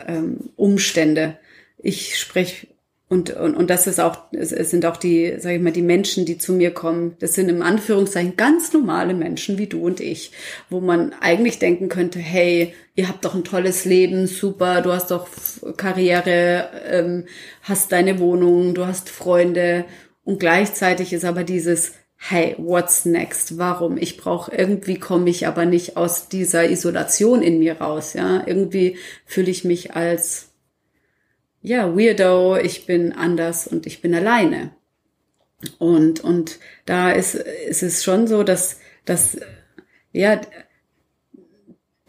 ähm, 0.08 0.50
Umstände. 0.56 1.38
Ich 1.78 2.18
spreche 2.18 2.68
und, 3.14 3.30
und, 3.30 3.54
und 3.54 3.70
das 3.70 3.86
ist 3.86 4.00
auch, 4.00 4.18
es, 4.32 4.52
es 4.52 4.72
sind 4.72 4.88
auch 4.88 4.98
die, 4.98 5.36
sage 5.38 5.58
ich 5.58 5.62
mal, 5.62 5.72
die 5.72 5.84
Menschen, 5.84 6.26
die 6.26 6.40
zu 6.40 6.52
mir 6.54 6.72
kommen. 6.72 7.16
Das 7.20 7.36
sind 7.36 7.48
im 7.48 7.62
Anführungszeichen 7.62 8.38
ganz 8.38 8.74
normale 8.74 9.14
Menschen 9.14 9.60
wie 9.60 9.68
du 9.68 9.86
und 9.86 10.00
ich, 10.00 10.32
wo 10.72 10.80
man 10.80 11.14
eigentlich 11.22 11.60
denken 11.60 11.90
könnte, 11.90 12.18
hey, 12.18 12.74
ihr 12.96 13.08
habt 13.08 13.24
doch 13.24 13.36
ein 13.36 13.44
tolles 13.44 13.86
Leben, 13.86 14.26
super, 14.26 14.82
du 14.82 14.92
hast 14.92 15.12
doch 15.12 15.28
Karriere, 15.78 16.70
ähm, 16.90 17.26
hast 17.62 17.92
deine 17.92 18.18
Wohnung, 18.18 18.74
du 18.74 18.88
hast 18.88 19.10
Freunde 19.10 19.86
und 20.24 20.40
gleichzeitig 20.40 21.14
ist 21.14 21.26
aber 21.26 21.44
dieses, 21.44 21.92
hey, 22.26 22.56
what's 22.58 23.04
next? 23.04 23.58
Warum? 23.58 23.98
Ich 23.98 24.16
brauche 24.16 24.56
irgendwie 24.56 24.98
komme 24.98 25.30
ich 25.30 25.46
aber 25.46 25.66
nicht 25.66 25.98
aus 25.98 26.30
dieser 26.30 26.70
Isolation 26.70 27.42
in 27.42 27.60
mir 27.60 27.82
raus, 27.82 28.14
ja? 28.14 28.48
Irgendwie 28.48 28.98
fühle 29.26 29.52
ich 29.52 29.66
mich 29.66 29.94
als 29.94 30.50
ja, 31.62 31.98
weirdo, 31.98 32.58
ich 32.58 32.86
bin 32.86 33.12
anders 33.12 33.68
und 33.68 33.86
ich 33.86 34.02
bin 34.02 34.16
alleine. 34.16 34.72
Und 35.80 36.22
und 36.22 36.60
da 36.86 37.12
ist 37.12 37.36
ist 37.36 37.84
es 37.84 38.04
schon 38.06 38.28
so, 38.28 38.44
dass 38.44 38.80
dass 39.04 39.38
ja 40.14 40.40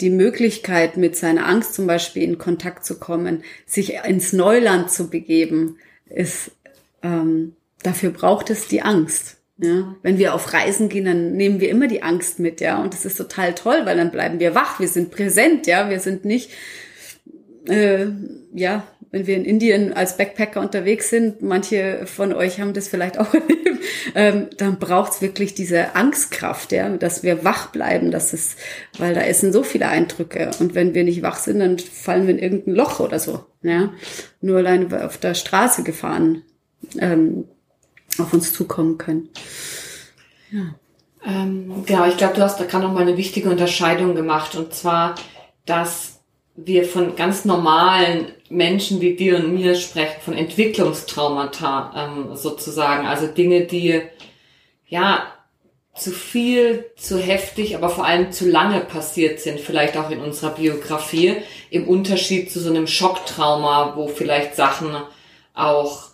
die 0.00 0.10
Möglichkeit, 0.10 0.96
mit 0.96 1.16
seiner 1.16 1.46
Angst 1.46 1.74
zum 1.74 1.88
Beispiel 1.88 2.22
in 2.22 2.38
Kontakt 2.38 2.84
zu 2.84 3.00
kommen, 3.00 3.42
sich 3.66 3.94
ins 4.04 4.32
Neuland 4.32 4.92
zu 4.92 5.10
begeben, 5.10 5.78
ist 6.06 6.52
ähm, 7.02 7.56
dafür 7.82 8.10
braucht 8.10 8.50
es 8.50 8.68
die 8.68 8.82
Angst. 8.82 9.38
Ja, 9.56 9.94
wenn 10.02 10.18
wir 10.18 10.34
auf 10.34 10.52
Reisen 10.52 10.88
gehen, 10.88 11.04
dann 11.04 11.32
nehmen 11.32 11.60
wir 11.60 11.68
immer 11.68 11.86
die 11.86 12.02
Angst 12.02 12.40
mit, 12.40 12.60
ja. 12.60 12.82
Und 12.82 12.92
das 12.92 13.04
ist 13.04 13.16
total 13.16 13.54
toll, 13.54 13.82
weil 13.84 13.96
dann 13.96 14.10
bleiben 14.10 14.40
wir 14.40 14.54
wach, 14.54 14.80
wir 14.80 14.88
sind 14.88 15.12
präsent, 15.12 15.68
ja. 15.68 15.90
Wir 15.90 16.00
sind 16.00 16.24
nicht, 16.24 16.50
äh, 17.68 18.06
ja, 18.52 18.84
wenn 19.12 19.28
wir 19.28 19.36
in 19.36 19.44
Indien 19.44 19.92
als 19.92 20.16
Backpacker 20.16 20.60
unterwegs 20.60 21.08
sind, 21.08 21.40
manche 21.40 22.04
von 22.06 22.32
euch 22.32 22.60
haben 22.60 22.72
das 22.72 22.88
vielleicht 22.88 23.16
auch 23.16 23.32
erlebt, 23.34 23.84
ähm, 24.16 24.48
dann 24.56 24.80
braucht's 24.80 25.22
wirklich 25.22 25.54
diese 25.54 25.94
Angstkraft, 25.94 26.72
ja, 26.72 26.88
dass 26.88 27.22
wir 27.22 27.44
wach 27.44 27.70
bleiben, 27.70 28.10
dass 28.10 28.32
es, 28.32 28.56
weil 28.98 29.14
da 29.14 29.32
sind 29.32 29.52
so 29.52 29.62
viele 29.62 29.86
Eindrücke. 29.86 30.50
Und 30.58 30.74
wenn 30.74 30.94
wir 30.94 31.04
nicht 31.04 31.22
wach 31.22 31.36
sind, 31.36 31.60
dann 31.60 31.78
fallen 31.78 32.26
wir 32.26 32.34
in 32.34 32.40
irgendein 32.40 32.74
Loch 32.74 32.98
oder 32.98 33.20
so, 33.20 33.44
ja. 33.62 33.92
Nur 34.40 34.58
allein 34.58 34.92
auf 34.92 35.18
der 35.18 35.34
Straße 35.34 35.84
gefahren. 35.84 36.42
Ähm, 36.98 37.44
auf 38.20 38.32
uns 38.32 38.52
zukommen 38.52 38.98
können. 38.98 39.28
Ja. 40.50 40.74
Ähm, 41.26 41.84
genau, 41.86 42.06
ich 42.06 42.16
glaube, 42.16 42.34
du 42.34 42.42
hast 42.42 42.60
da 42.60 42.64
gerade 42.64 42.84
noch 42.84 42.92
mal 42.92 43.02
eine 43.02 43.16
wichtige 43.16 43.48
Unterscheidung 43.48 44.14
gemacht 44.14 44.54
und 44.56 44.74
zwar, 44.74 45.14
dass 45.64 46.20
wir 46.56 46.84
von 46.84 47.16
ganz 47.16 47.44
normalen 47.44 48.32
Menschen 48.48 49.00
wie 49.00 49.16
dir 49.16 49.36
und 49.36 49.54
mir 49.54 49.74
sprechen, 49.74 50.20
von 50.24 50.34
Entwicklungstraumata 50.34 51.92
ähm, 51.96 52.36
sozusagen, 52.36 53.06
also 53.06 53.26
Dinge, 53.26 53.62
die 53.62 54.02
ja 54.86 55.24
zu 55.94 56.10
viel, 56.10 56.86
zu 56.96 57.18
heftig, 57.18 57.76
aber 57.76 57.88
vor 57.88 58.04
allem 58.04 58.32
zu 58.32 58.48
lange 58.48 58.80
passiert 58.80 59.40
sind, 59.40 59.60
vielleicht 59.60 59.96
auch 59.96 60.10
in 60.10 60.20
unserer 60.20 60.50
Biografie, 60.50 61.36
im 61.70 61.88
Unterschied 61.88 62.50
zu 62.50 62.60
so 62.60 62.70
einem 62.70 62.86
Schocktrauma, 62.86 63.94
wo 63.96 64.08
vielleicht 64.08 64.56
Sachen 64.56 64.96
auch 65.54 66.13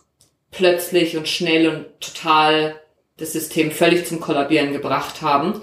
plötzlich 0.50 1.16
und 1.16 1.28
schnell 1.28 1.68
und 1.68 2.00
total 2.00 2.80
das 3.16 3.32
System 3.32 3.70
völlig 3.70 4.06
zum 4.06 4.20
Kollabieren 4.20 4.72
gebracht 4.72 5.22
haben. 5.22 5.60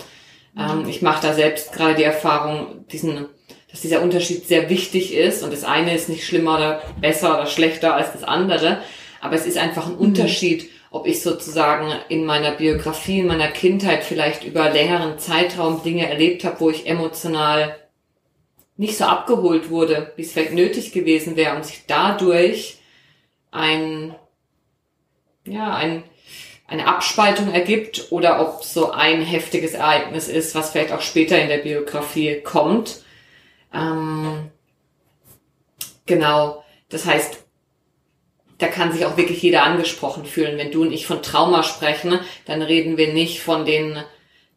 Ähm, 0.58 0.88
ich 0.88 1.02
mache 1.02 1.26
da 1.26 1.34
selbst 1.34 1.74
gerade 1.74 1.96
die 1.96 2.04
Erfahrung, 2.04 2.86
diesen, 2.92 3.28
dass 3.72 3.82
dieser 3.82 4.02
Unterschied 4.02 4.48
sehr 4.48 4.70
wichtig 4.70 5.14
ist 5.14 5.44
und 5.44 5.52
das 5.52 5.64
eine 5.64 5.96
ist 5.96 6.10
nicht 6.10 6.26
schlimmer 6.26 6.56
oder 6.56 6.84
besser 7.02 7.36
oder 7.36 7.48
schlechter 7.48 7.96
als 7.96 8.14
das 8.14 8.24
andere, 8.24 8.82
aber 9.20 9.36
es 9.36 9.46
ist 9.46 9.58
einfach 9.58 9.88
ein 9.88 9.94
mhm. 9.94 10.00
Unterschied, 10.00 10.70
ob 10.90 11.06
ich 11.06 11.22
sozusagen 11.22 11.92
in 12.10 12.26
meiner 12.26 12.52
Biografie, 12.52 13.20
in 13.20 13.28
meiner 13.28 13.50
Kindheit 13.50 14.04
vielleicht 14.04 14.46
über 14.46 14.70
längeren 14.70 15.20
Zeitraum 15.20 15.84
Dinge 15.84 16.10
erlebt 16.10 16.44
habe, 16.44 16.60
wo 16.60 16.70
ich 16.70 16.88
emotional 16.88 17.76
nicht 18.78 18.96
so 18.96 19.06
abgeholt 19.06 19.70
wurde, 19.70 20.14
wie 20.16 20.22
es 20.22 20.32
vielleicht 20.32 20.54
nötig 20.54 20.94
gewesen 20.94 21.36
wäre 21.36 21.56
und 21.56 21.66
sich 21.66 21.84
dadurch 21.88 22.78
ein 23.52 24.16
ja, 25.48 25.74
ein, 25.74 26.04
eine 26.68 26.88
Abspaltung 26.88 27.54
ergibt 27.54 28.12
oder 28.12 28.42
ob 28.42 28.64
so 28.64 28.92
ein 28.92 29.22
heftiges 29.22 29.74
Ereignis 29.74 30.28
ist, 30.28 30.54
was 30.56 30.72
vielleicht 30.72 30.92
auch 30.92 31.02
später 31.02 31.40
in 31.40 31.48
der 31.48 31.60
Biografie 31.60 32.42
kommt. 32.42 33.04
Ähm, 33.74 34.52
genau, 36.06 36.64
das 36.90 37.06
heißt, 37.06 37.44
da 38.58 38.68
kann 38.68 38.92
sich 38.92 39.06
auch 39.06 39.18
wirklich 39.18 39.42
jeder 39.42 39.64
angesprochen 39.64 40.26
fühlen. 40.26 40.58
Wenn 40.58 40.72
du 40.72 40.82
und 40.82 40.92
ich 40.92 41.06
von 41.06 41.22
Trauma 41.22 41.64
sprechen, 41.64 42.20
dann 42.46 42.62
reden 42.62 42.98
wir 42.98 43.14
nicht 43.14 43.42
von 43.42 43.66
den 43.66 43.98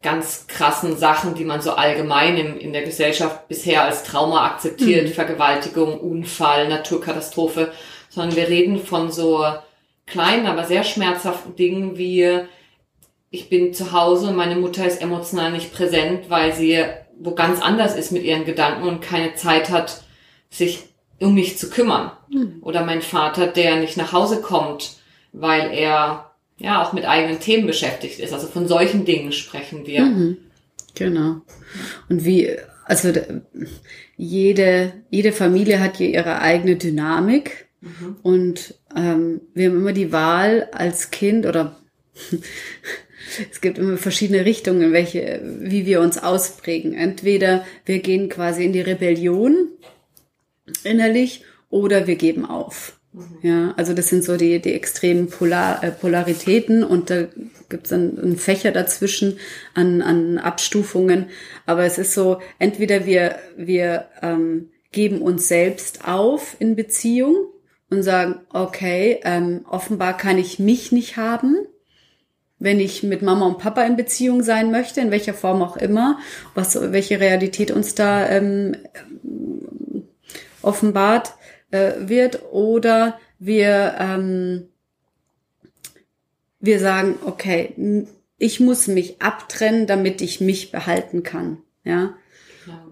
ganz 0.03 0.47
krassen 0.47 0.97
Sachen, 0.97 1.35
die 1.35 1.45
man 1.45 1.61
so 1.61 1.73
allgemein 1.73 2.39
im, 2.39 2.59
in 2.59 2.73
der 2.73 2.83
Gesellschaft 2.83 3.49
bisher 3.49 3.85
als 3.85 4.03
Trauma 4.03 4.47
akzeptiert, 4.47 5.09
mhm. 5.09 5.13
Vergewaltigung, 5.13 6.01
Unfall, 6.01 6.69
Naturkatastrophe, 6.69 7.73
sondern 8.09 8.37
wir 8.37 8.49
reden 8.49 8.83
von 8.83 9.13
so 9.13 9.45
kleinen, 10.11 10.47
aber 10.47 10.65
sehr 10.65 10.85
schmerzhaften 10.85 11.57
Dingen 11.57 11.97
wie 11.97 12.43
ich 13.31 13.49
bin 13.49 13.73
zu 13.73 13.93
Hause 13.93 14.29
und 14.29 14.37
meine 14.37 14.57
Mutter 14.57 14.85
ist 14.85 15.01
emotional 15.01 15.53
nicht 15.53 15.73
präsent, 15.73 16.29
weil 16.29 16.53
sie 16.53 16.85
wo 17.21 17.35
ganz 17.35 17.61
anders 17.61 17.95
ist 17.95 18.13
mit 18.13 18.25
ihren 18.25 18.45
Gedanken 18.45 18.89
und 18.89 19.03
keine 19.03 19.35
Zeit 19.35 19.71
hat, 19.71 20.03
sich 20.49 20.85
um 21.21 21.35
mich 21.35 21.59
zu 21.59 21.69
kümmern. 21.69 22.13
Mhm. 22.31 22.57
Oder 22.63 22.85
mein 22.85 23.03
Vater, 23.03 23.47
der 23.47 23.77
nicht 23.77 23.97
nach 23.97 24.13
Hause 24.13 24.41
kommt, 24.41 24.97
weil 25.33 25.71
er 25.71 26.33
ja 26.57 26.83
auch 26.83 26.93
mit 26.93 27.05
eigenen 27.05 27.39
Themen 27.39 27.67
beschäftigt 27.67 28.21
ist. 28.21 28.33
Also 28.33 28.47
von 28.47 28.67
solchen 28.67 29.05
Dingen 29.05 29.33
sprechen 29.33 29.87
wir. 29.87 30.01
Mhm. 30.03 30.39
Genau. 30.95 31.43
Und 32.09 32.25
wie, 32.25 32.57
also 32.87 33.13
jede, 34.17 34.93
jede 35.11 35.33
Familie 35.33 35.81
hat 35.81 35.99
hier 35.99 36.09
ihre 36.09 36.41
eigene 36.41 36.77
Dynamik. 36.77 37.69
Mhm. 37.83 38.17
Und 38.23 38.75
ähm, 38.97 39.41
wir 39.55 39.69
haben 39.69 39.77
immer 39.77 39.93
die 39.93 40.13
Wahl 40.13 40.69
als 40.73 41.11
Kind 41.11 41.47
oder 41.47 41.77
es 43.51 43.61
gibt 43.61 43.79
immer 43.79 43.97
verschiedene 43.97 44.45
Richtungen, 44.45 44.93
welche, 44.93 45.41
wie 45.61 45.87
wir 45.87 46.01
uns 46.01 46.19
ausprägen. 46.19 46.95
Entweder 46.95 47.65
wir 47.85 48.01
gehen 48.01 48.29
quasi 48.29 48.65
in 48.65 48.73
die 48.73 48.81
Rebellion 48.81 49.69
innerlich 50.85 51.45
oder 51.69 52.07
wir 52.07 52.17
geben 52.17 52.45
auf. 52.45 52.99
Mhm. 53.13 53.39
Ja, 53.43 53.75
also 53.77 53.95
das 53.95 54.09
sind 54.09 54.25
so 54.25 54.37
die, 54.37 54.61
die 54.61 54.75
extremen 54.75 55.29
Polar, 55.29 55.83
äh, 55.83 55.91
Polaritäten 55.91 56.85
und 56.85 57.11
da 57.11 57.27
gibt 57.69 57.85
es 57.85 57.91
dann 57.91 58.19
einen 58.19 58.37
Fächer 58.37 58.73
dazwischen 58.73 59.39
an, 59.75 60.03
an 60.03 60.39
Abstufungen. 60.39 61.27
Aber 61.67 61.85
es 61.85 61.99
ist 61.99 62.15
so, 62.15 62.41
entweder 62.59 63.07
wir, 63.07 63.37
wir 63.57 64.07
ähm, 64.23 64.71
geben 64.93 65.23
uns 65.23 65.49
selbst 65.49 66.07
auf 66.07 66.57
in 66.59 66.75
Beziehung 66.77 67.47
und 67.91 68.03
sagen, 68.03 68.41
okay, 68.53 69.21
ähm, 69.25 69.65
offenbar 69.69 70.17
kann 70.17 70.39
ich 70.39 70.59
mich 70.59 70.93
nicht 70.93 71.17
haben, 71.17 71.57
wenn 72.59 72.79
ich 72.79 73.03
mit 73.03 73.23
Mama 73.23 73.47
und 73.47 73.59
Papa 73.59 73.83
in 73.83 73.97
Beziehung 73.97 74.43
sein 74.43 74.71
möchte, 74.71 75.01
in 75.01 75.11
welcher 75.11 75.35
Form 75.35 75.63
auch 75.63 75.77
immer, 75.77 76.19
was 76.55 76.93
welche 76.93 77.21
Realität 77.21 77.71
uns 77.71 77.95
da 77.95 78.29
ähm, 78.29 78.77
offenbart 80.63 81.35
äh, 81.71 81.93
wird, 82.01 82.53
oder 82.53 83.19
wir 83.39 83.95
ähm, 83.99 84.69
wir 86.61 86.79
sagen, 86.79 87.19
okay, 87.25 88.07
ich 88.39 88.61
muss 88.61 88.87
mich 88.87 89.21
abtrennen, 89.23 89.87
damit 89.87 90.21
ich 90.21 90.41
mich 90.41 90.71
behalten 90.71 91.23
kann, 91.23 91.59
ja. 91.85 92.15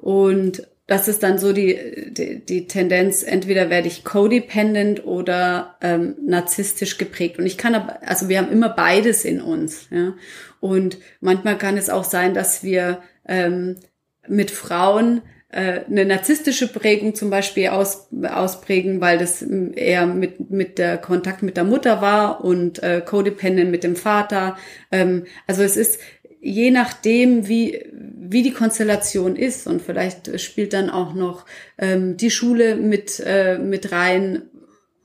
Und 0.00 0.66
das 0.88 1.06
ist 1.06 1.22
dann 1.22 1.36
so 1.36 1.52
die, 1.52 2.10
die, 2.10 2.44
die 2.44 2.66
Tendenz, 2.66 3.22
entweder 3.22 3.68
werde 3.68 3.88
ich 3.88 4.04
codependent 4.04 5.06
oder 5.06 5.76
ähm, 5.82 6.16
narzisstisch 6.26 6.96
geprägt. 6.96 7.38
Und 7.38 7.44
ich 7.44 7.58
kann 7.58 7.74
aber, 7.74 7.98
also 8.08 8.30
wir 8.30 8.38
haben 8.38 8.50
immer 8.50 8.70
beides 8.70 9.26
in 9.26 9.42
uns. 9.42 9.88
Ja? 9.90 10.14
Und 10.60 10.96
manchmal 11.20 11.58
kann 11.58 11.76
es 11.76 11.90
auch 11.90 12.04
sein, 12.04 12.32
dass 12.32 12.64
wir 12.64 13.02
ähm, 13.26 13.76
mit 14.26 14.50
Frauen 14.50 15.20
äh, 15.50 15.80
eine 15.86 16.06
narzisstische 16.06 16.68
Prägung 16.68 17.14
zum 17.14 17.28
Beispiel 17.28 17.68
aus, 17.68 18.08
ausprägen, 18.22 19.02
weil 19.02 19.18
das 19.18 19.42
eher 19.42 20.06
mit, 20.06 20.50
mit 20.50 20.78
der 20.78 20.96
Kontakt 20.96 21.42
mit 21.42 21.58
der 21.58 21.64
Mutter 21.64 22.00
war 22.00 22.44
und 22.44 22.82
äh, 22.82 23.02
codependent 23.04 23.70
mit 23.70 23.84
dem 23.84 23.96
Vater. 23.96 24.56
Ähm, 24.90 25.26
also 25.46 25.62
es 25.62 25.76
ist 25.76 26.00
je 26.40 26.70
nachdem, 26.70 27.48
wie, 27.48 27.84
wie 27.92 28.42
die 28.42 28.52
Konstellation 28.52 29.36
ist 29.36 29.66
und 29.66 29.82
vielleicht 29.82 30.40
spielt 30.40 30.72
dann 30.72 30.90
auch 30.90 31.14
noch 31.14 31.46
ähm, 31.78 32.16
die 32.16 32.30
Schule 32.30 32.76
mit, 32.76 33.22
äh, 33.24 33.58
mit 33.58 33.92
rein. 33.92 34.42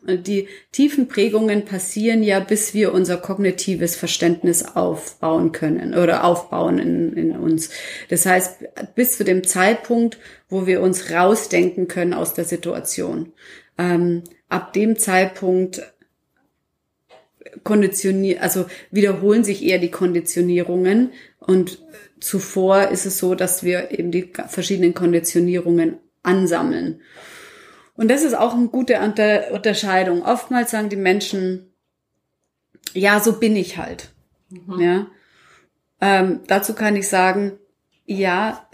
Die 0.05 0.49
tiefen 0.73 1.07
Prägungen 1.07 1.63
passieren 1.63 2.23
ja, 2.23 2.41
bis 2.41 2.73
wir 2.73 2.93
unser 2.93 3.15
kognitives 3.15 3.95
Verständnis 3.95 4.63
aufbauen 4.75 5.53
können 5.53 5.93
oder 5.93 6.25
aufbauen 6.25 6.77
in, 6.77 7.13
in 7.13 7.31
uns. 7.37 7.69
Das 8.09 8.25
heißt, 8.25 8.65
bis 8.95 9.17
zu 9.17 9.23
dem 9.23 9.45
Zeitpunkt, 9.45 10.17
wo 10.49 10.67
wir 10.67 10.81
uns 10.81 11.09
rausdenken 11.09 11.87
können 11.87 12.13
aus 12.13 12.33
der 12.33 12.43
Situation. 12.43 13.31
Ähm, 13.77 14.23
ab 14.49 14.73
dem 14.73 14.99
Zeitpunkt 14.99 15.81
konditioniert, 17.63 18.41
also 18.41 18.65
wiederholen 18.91 19.43
sich 19.43 19.63
eher 19.63 19.79
die 19.79 19.91
Konditionierungen 19.91 21.11
und 21.39 21.79
zuvor 22.19 22.87
ist 22.89 23.05
es 23.05 23.17
so, 23.19 23.35
dass 23.35 23.63
wir 23.63 23.91
eben 23.91 24.11
die 24.11 24.31
verschiedenen 24.47 24.93
Konditionierungen 24.93 25.97
ansammeln. 26.23 27.01
Und 27.95 28.09
das 28.09 28.23
ist 28.23 28.33
auch 28.33 28.55
eine 28.55 28.67
gute 28.67 28.99
Unterscheidung. 29.51 30.23
Oftmals 30.23 30.71
sagen 30.71 30.89
die 30.89 30.95
Menschen, 30.95 31.73
ja, 32.93 33.19
so 33.19 33.33
bin 33.33 33.55
ich 33.55 33.77
halt. 33.77 34.09
Mhm. 34.49 34.79
Ja. 34.79 35.07
Ähm, 36.01 36.39
dazu 36.47 36.73
kann 36.73 36.95
ich 36.95 37.07
sagen, 37.07 37.59
ja, 38.05 38.67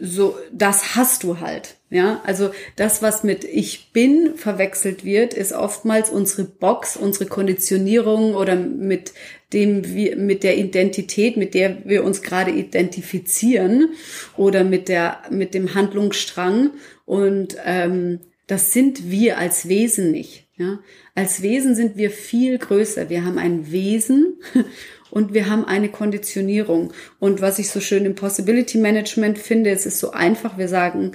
so, 0.00 0.36
das 0.52 0.96
hast 0.96 1.22
du 1.22 1.40
halt. 1.40 1.75
Ja, 1.88 2.20
also 2.24 2.50
das, 2.74 3.00
was 3.00 3.22
mit 3.22 3.44
ich 3.44 3.92
bin 3.92 4.34
verwechselt 4.34 5.04
wird, 5.04 5.34
ist 5.34 5.52
oftmals 5.52 6.10
unsere 6.10 6.42
Box, 6.42 6.96
unsere 6.96 7.26
Konditionierung 7.26 8.34
oder 8.34 8.56
mit 8.56 9.12
dem 9.52 9.94
wir, 9.94 10.16
mit 10.16 10.42
der 10.42 10.58
Identität, 10.58 11.36
mit 11.36 11.54
der 11.54 11.84
wir 11.84 12.02
uns 12.02 12.22
gerade 12.22 12.50
identifizieren 12.50 13.90
oder 14.36 14.64
mit 14.64 14.88
der, 14.88 15.22
mit 15.30 15.54
dem 15.54 15.74
Handlungsstrang. 15.74 16.72
Und 17.04 17.56
ähm, 17.64 18.18
das 18.48 18.72
sind 18.72 19.08
wir 19.08 19.38
als 19.38 19.68
Wesen 19.68 20.10
nicht. 20.10 20.48
Ja, 20.58 20.80
als 21.14 21.42
Wesen 21.42 21.76
sind 21.76 21.96
wir 21.96 22.10
viel 22.10 22.58
größer. 22.58 23.10
Wir 23.10 23.24
haben 23.24 23.38
ein 23.38 23.70
Wesen 23.70 24.40
und 25.10 25.34
wir 25.34 25.48
haben 25.48 25.64
eine 25.64 25.90
Konditionierung. 25.90 26.92
Und 27.20 27.40
was 27.40 27.60
ich 27.60 27.68
so 27.68 27.78
schön 27.78 28.06
im 28.06 28.16
Possibility 28.16 28.78
Management 28.78 29.38
finde, 29.38 29.70
es 29.70 29.86
ist 29.86 30.00
so 30.00 30.10
einfach. 30.10 30.58
Wir 30.58 30.68
sagen, 30.68 31.12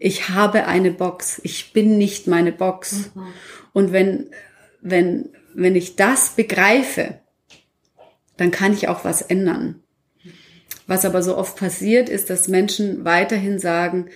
ich 0.00 0.30
habe 0.30 0.66
eine 0.66 0.90
Box, 0.90 1.40
ich 1.44 1.74
bin 1.74 1.98
nicht 1.98 2.26
meine 2.26 2.52
Box. 2.52 3.10
Mhm. 3.14 3.26
Und 3.74 3.92
wenn, 3.92 4.30
wenn, 4.80 5.28
wenn 5.54 5.76
ich 5.76 5.94
das 5.94 6.30
begreife, 6.30 7.20
dann 8.38 8.50
kann 8.50 8.72
ich 8.72 8.88
auch 8.88 9.04
was 9.04 9.20
ändern. 9.20 9.82
Was 10.86 11.04
aber 11.04 11.22
so 11.22 11.36
oft 11.36 11.56
passiert, 11.56 12.08
ist, 12.08 12.30
dass 12.30 12.48
Menschen 12.48 13.04
weiterhin 13.04 13.58
sagen, 13.58 14.08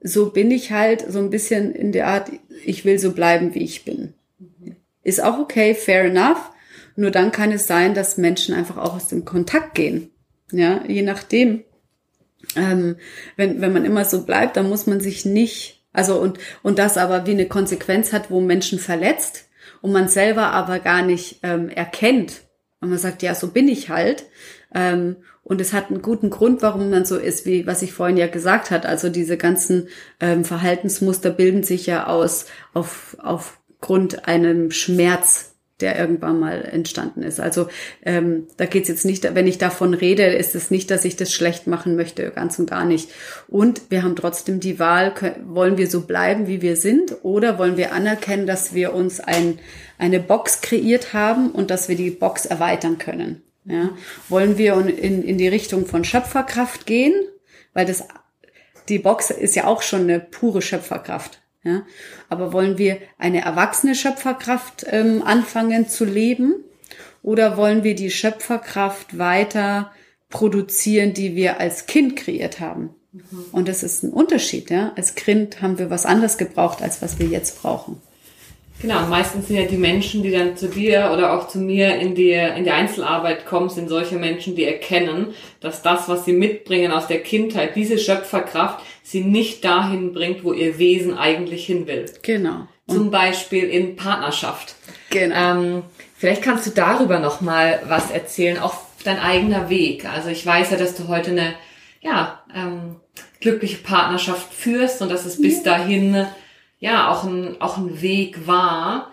so 0.00 0.30
bin 0.30 0.52
ich 0.52 0.70
halt 0.70 1.04
so 1.10 1.18
ein 1.18 1.28
bisschen 1.28 1.74
in 1.74 1.90
der 1.90 2.06
Art, 2.06 2.30
ich 2.64 2.84
will 2.84 3.00
so 3.00 3.12
bleiben, 3.12 3.52
wie 3.54 3.64
ich 3.64 3.84
bin. 3.84 4.14
Ist 5.02 5.22
auch 5.22 5.40
okay, 5.40 5.74
fair 5.74 6.04
enough. 6.04 6.52
Nur 6.94 7.10
dann 7.10 7.32
kann 7.32 7.50
es 7.50 7.66
sein, 7.66 7.94
dass 7.94 8.16
Menschen 8.16 8.54
einfach 8.54 8.76
auch 8.76 8.94
aus 8.94 9.08
dem 9.08 9.24
Kontakt 9.24 9.74
gehen. 9.74 10.10
Ja, 10.52 10.84
je 10.86 11.02
nachdem, 11.02 11.64
ähm, 12.56 12.96
wenn, 13.36 13.60
wenn 13.60 13.72
man 13.72 13.84
immer 13.84 14.04
so 14.04 14.24
bleibt, 14.24 14.56
dann 14.56 14.68
muss 14.68 14.86
man 14.86 15.00
sich 15.00 15.24
nicht, 15.24 15.82
also 15.92 16.18
und, 16.20 16.38
und 16.62 16.78
das 16.78 16.96
aber 16.96 17.26
wie 17.26 17.32
eine 17.32 17.46
Konsequenz 17.46 18.12
hat, 18.12 18.30
wo 18.30 18.40
Menschen 18.40 18.78
verletzt 18.78 19.48
und 19.80 19.92
man 19.92 20.08
selber 20.08 20.52
aber 20.52 20.78
gar 20.78 21.02
nicht 21.02 21.40
ähm, 21.42 21.68
erkennt. 21.68 22.42
Und 22.80 22.90
man 22.90 22.98
sagt, 22.98 23.22
ja, 23.22 23.34
so 23.34 23.48
bin 23.48 23.68
ich 23.68 23.90
halt. 23.90 24.24
Ähm, 24.74 25.16
und 25.42 25.60
es 25.60 25.72
hat 25.72 25.90
einen 25.90 26.02
guten 26.02 26.30
Grund, 26.30 26.62
warum 26.62 26.90
man 26.90 27.04
so 27.04 27.16
ist, 27.16 27.44
wie 27.44 27.66
was 27.66 27.82
ich 27.82 27.92
vorhin 27.92 28.16
ja 28.16 28.26
gesagt 28.26 28.70
hat. 28.70 28.86
Also 28.86 29.08
diese 29.08 29.36
ganzen 29.36 29.88
ähm, 30.20 30.44
Verhaltensmuster 30.44 31.30
bilden 31.30 31.62
sich 31.62 31.86
ja 31.86 32.06
aus 32.06 32.46
auf, 32.72 33.16
aufgrund 33.20 34.28
einem 34.28 34.70
Schmerz, 34.70 35.49
der 35.80 35.98
irgendwann 35.98 36.38
mal 36.38 36.62
entstanden 36.62 37.22
ist. 37.22 37.40
Also 37.40 37.68
ähm, 38.04 38.46
da 38.56 38.66
geht's 38.66 38.88
jetzt 38.88 39.04
nicht, 39.04 39.34
wenn 39.34 39.46
ich 39.46 39.58
davon 39.58 39.94
rede, 39.94 40.24
ist 40.24 40.54
es 40.54 40.70
nicht, 40.70 40.90
dass 40.90 41.04
ich 41.04 41.16
das 41.16 41.32
schlecht 41.32 41.66
machen 41.66 41.96
möchte, 41.96 42.30
ganz 42.30 42.58
und 42.58 42.70
gar 42.70 42.84
nicht. 42.84 43.10
Und 43.48 43.82
wir 43.90 44.02
haben 44.02 44.16
trotzdem 44.16 44.60
die 44.60 44.78
Wahl, 44.78 45.14
können, 45.14 45.54
wollen 45.54 45.78
wir 45.78 45.88
so 45.88 46.02
bleiben, 46.02 46.46
wie 46.46 46.62
wir 46.62 46.76
sind, 46.76 47.16
oder 47.22 47.58
wollen 47.58 47.76
wir 47.76 47.92
anerkennen, 47.92 48.46
dass 48.46 48.74
wir 48.74 48.94
uns 48.94 49.20
ein, 49.20 49.58
eine 49.98 50.20
Box 50.20 50.60
kreiert 50.60 51.12
haben 51.12 51.50
und 51.50 51.70
dass 51.70 51.88
wir 51.88 51.96
die 51.96 52.10
Box 52.10 52.46
erweitern 52.46 52.98
können. 52.98 53.42
Ja? 53.64 53.90
Wollen 54.28 54.58
wir 54.58 54.74
in, 54.74 55.22
in 55.22 55.38
die 55.38 55.48
Richtung 55.48 55.86
von 55.86 56.04
Schöpferkraft 56.04 56.86
gehen, 56.86 57.14
weil 57.72 57.86
das 57.86 58.04
die 58.88 58.98
Box 58.98 59.30
ist 59.30 59.54
ja 59.54 59.66
auch 59.66 59.82
schon 59.82 60.02
eine 60.02 60.18
pure 60.18 60.60
Schöpferkraft. 60.60 61.39
Ja? 61.64 61.82
Aber 62.28 62.52
wollen 62.52 62.78
wir 62.78 62.98
eine 63.18 63.42
erwachsene 63.42 63.94
Schöpferkraft 63.94 64.86
ähm, 64.88 65.22
anfangen 65.22 65.88
zu 65.88 66.04
leben 66.04 66.64
oder 67.22 67.56
wollen 67.56 67.84
wir 67.84 67.94
die 67.94 68.10
Schöpferkraft 68.10 69.18
weiter 69.18 69.92
produzieren, 70.30 71.12
die 71.12 71.36
wir 71.36 71.60
als 71.60 71.86
Kind 71.86 72.16
kreiert 72.16 72.60
haben? 72.60 72.94
Mhm. 73.12 73.44
Und 73.52 73.68
das 73.68 73.82
ist 73.82 74.02
ein 74.02 74.12
Unterschied. 74.12 74.70
Ja? 74.70 74.92
Als 74.96 75.14
Kind 75.14 75.60
haben 75.60 75.78
wir 75.78 75.90
was 75.90 76.06
anderes 76.06 76.38
gebraucht, 76.38 76.82
als 76.82 77.02
was 77.02 77.18
wir 77.18 77.26
jetzt 77.26 77.60
brauchen. 77.60 78.00
Genau, 78.80 79.06
meistens 79.06 79.48
sind 79.48 79.56
ja 79.56 79.66
die 79.66 79.76
Menschen, 79.76 80.22
die 80.22 80.30
dann 80.30 80.56
zu 80.56 80.68
dir 80.68 81.10
oder 81.12 81.34
auch 81.34 81.48
zu 81.48 81.58
mir 81.58 81.96
in 81.96 82.14
die, 82.14 82.32
in 82.32 82.64
die 82.64 82.70
Einzelarbeit 82.70 83.44
kommen, 83.44 83.68
sind 83.68 83.88
solche 83.88 84.16
Menschen, 84.16 84.56
die 84.56 84.64
erkennen, 84.64 85.34
dass 85.60 85.82
das, 85.82 86.08
was 86.08 86.24
sie 86.24 86.32
mitbringen 86.32 86.90
aus 86.90 87.06
der 87.06 87.22
Kindheit, 87.22 87.76
diese 87.76 87.98
Schöpferkraft, 87.98 88.80
sie 89.02 89.22
nicht 89.22 89.64
dahin 89.64 90.14
bringt, 90.14 90.44
wo 90.44 90.52
ihr 90.52 90.78
Wesen 90.78 91.18
eigentlich 91.18 91.66
hin 91.66 91.86
will. 91.86 92.06
Genau. 92.22 92.68
Zum 92.88 93.10
Beispiel 93.10 93.64
in 93.64 93.96
Partnerschaft. 93.96 94.74
Genau. 95.10 95.34
Ähm, 95.36 95.82
vielleicht 96.16 96.42
kannst 96.42 96.66
du 96.66 96.70
darüber 96.70 97.18
noch 97.18 97.40
mal 97.40 97.80
was 97.86 98.10
erzählen, 98.10 98.58
auch 98.58 98.74
dein 99.04 99.18
eigener 99.18 99.68
Weg. 99.68 100.06
Also 100.06 100.30
ich 100.30 100.44
weiß 100.44 100.70
ja, 100.70 100.76
dass 100.76 100.94
du 100.94 101.08
heute 101.08 101.32
eine 101.32 101.54
ja, 102.00 102.42
ähm, 102.54 102.96
glückliche 103.40 103.78
Partnerschaft 103.78 104.52
führst 104.54 105.02
und 105.02 105.10
dass 105.10 105.26
es 105.26 105.40
bis 105.40 105.62
dahin 105.62 106.26
ja 106.80 107.10
auch 107.10 107.24
ein, 107.24 107.60
auch 107.60 107.76
ein 107.76 108.02
Weg 108.02 108.46
war, 108.46 109.12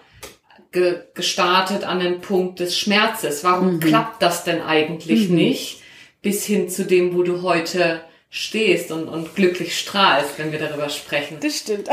ge 0.71 1.01
gestartet 1.13 1.83
an 1.83 1.99
dem 1.99 2.21
Punkt 2.21 2.59
des 2.59 2.77
Schmerzes. 2.77 3.43
Warum 3.43 3.75
mhm. 3.75 3.79
klappt 3.79 4.21
das 4.21 4.43
denn 4.43 4.61
eigentlich 4.61 5.29
mhm. 5.29 5.35
nicht? 5.35 5.83
Bis 6.21 6.45
hin 6.45 6.69
zu 6.69 6.85
dem, 6.85 7.15
wo 7.15 7.23
du 7.23 7.43
heute 7.43 8.01
stehst 8.29 8.91
und, 8.91 9.07
und 9.07 9.35
glücklich 9.35 9.77
strahlst, 9.77 10.37
wenn 10.37 10.51
wir 10.51 10.59
darüber 10.59 10.89
sprechen. 10.89 11.37
Das 11.39 11.59
stimmt. 11.59 11.87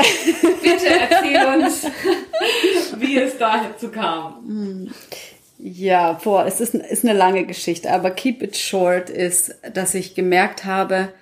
Bitte 0.61 0.87
erzähl 0.87 1.45
uns, 1.45 1.85
wie 2.97 3.01
wie 3.07 3.17
es 3.17 3.37
dazu 3.37 3.89
kam. 3.89 4.89
Ja, 5.57 6.13
boah, 6.23 6.45
es 6.45 6.59
ist, 6.59 6.75
ist 6.75 7.05
eine 7.05 7.17
lange 7.17 7.45
Geschichte, 7.45 7.91
aber 7.91 8.11
keep 8.11 8.41
it 8.41 8.57
short 8.57 9.09
ist, 9.09 9.55
dass 9.73 9.93
ich 9.93 10.13
gemerkt 10.13 10.65
habe, 10.65 11.13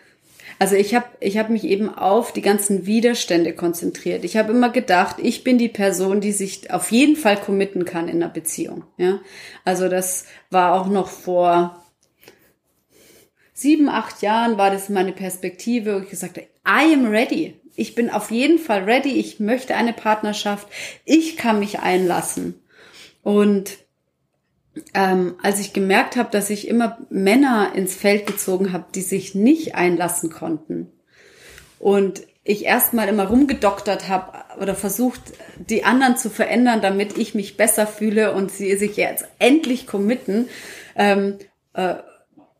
also 0.64 0.78
ich 0.78 0.96
habe 0.96 1.08
ich 1.20 1.38
hab 1.38 1.50
mich 1.50 1.66
eben 1.66 1.94
auf 1.94 2.32
die 2.32 2.42
ganzen 2.42 2.86
Widerstände 2.86 3.52
konzentriert. 3.52 4.24
Ich 4.24 4.38
habe 4.38 4.54
immer 4.54 4.70
gedacht, 4.70 5.18
ich 5.20 5.44
bin 5.44 5.58
die 5.58 5.68
Person, 5.68 6.22
die 6.22 6.32
sich 6.32 6.72
auf 6.72 6.90
jeden 6.90 7.18
Fall 7.18 7.36
committen 7.36 7.84
kann 7.84 8.08
in 8.08 8.24
einer 8.24 8.32
Beziehung. 8.32 8.86
Ja, 8.96 9.20
also 9.66 9.90
das 9.90 10.26
war 10.52 10.80
auch 10.80 10.88
noch 10.88 11.10
vor 11.10 11.84
sieben, 13.54 13.90
acht 13.90 14.22
Jahren 14.22 14.58
war 14.58 14.72
das 14.72 14.88
meine 14.88 15.12
Perspektive, 15.12 15.96
wo 15.96 16.04
ich 16.06 16.10
gesagt 16.10 16.38
habe, 16.38 16.48
I 16.66 16.94
am 16.94 17.08
ready. 17.08 17.60
Ich 17.76 17.94
bin 17.94 18.10
auf 18.10 18.32
jeden 18.32 18.58
Fall 18.58 18.86
ready. 18.86 19.16
Ich 19.20 19.42
möchte 19.42 19.76
eine 19.76 19.92
Partnerschaft. 19.92 20.70
Ich 21.04 21.36
kann 21.36 21.60
mich 21.60 21.80
einlassen. 21.80 22.64
Und 23.22 23.80
ähm, 24.94 25.36
als 25.42 25.60
ich 25.60 25.74
gemerkt 25.74 26.16
habe, 26.16 26.32
dass 26.32 26.50
ich 26.50 26.68
immer 26.68 26.98
Männer 27.10 27.74
ins 27.76 27.96
Feld 27.96 28.26
gezogen 28.26 28.74
habe, 28.74 28.86
die 28.96 29.02
sich 29.02 29.36
nicht 29.36 29.76
einlassen 29.76 30.30
konnten 30.30 30.92
und 31.80 32.24
ich 32.44 32.66
erstmal 32.66 33.08
immer 33.08 33.28
rumgedoktert 33.28 34.10
habe 34.10 34.60
oder 34.60 34.76
versucht, 34.76 35.22
die 35.58 35.86
anderen 35.86 36.18
zu 36.18 36.30
verändern, 36.30 36.82
damit 36.82 37.18
ich 37.18 37.36
mich 37.36 37.56
besser 37.56 37.88
fühle 37.88 38.34
und 38.34 38.52
sie 38.52 38.76
sich 38.76 38.98
jetzt 38.98 39.26
endlich 39.40 39.88
committen, 39.88 40.50
ähm, 40.96 41.38
äh, 41.74 41.96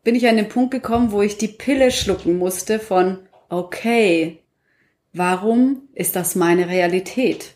bin 0.02 0.14
ich 0.14 0.28
an 0.28 0.36
den 0.36 0.48
Punkt 0.48 0.70
gekommen, 0.70 1.12
wo 1.12 1.22
ich 1.22 1.36
die 1.36 1.48
Pille 1.48 1.90
schlucken 1.90 2.38
musste 2.38 2.78
von, 2.78 3.18
okay, 3.48 4.40
warum 5.12 5.88
ist 5.94 6.16
das 6.16 6.34
meine 6.34 6.68
Realität? 6.68 7.53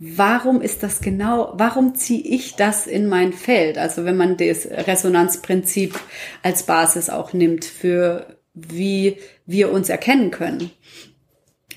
Warum 0.00 0.60
ist 0.60 0.82
das 0.82 1.00
genau, 1.00 1.52
warum 1.54 1.94
ziehe 1.94 2.22
ich 2.22 2.56
das 2.56 2.86
in 2.86 3.06
mein 3.06 3.32
Feld? 3.32 3.78
Also 3.78 4.04
wenn 4.04 4.16
man 4.16 4.36
das 4.36 4.66
Resonanzprinzip 4.66 5.98
als 6.42 6.64
Basis 6.64 7.10
auch 7.10 7.32
nimmt 7.32 7.64
für 7.64 8.40
wie 8.54 9.18
wir 9.46 9.72
uns 9.72 9.88
erkennen 9.88 10.30
können. 10.30 10.70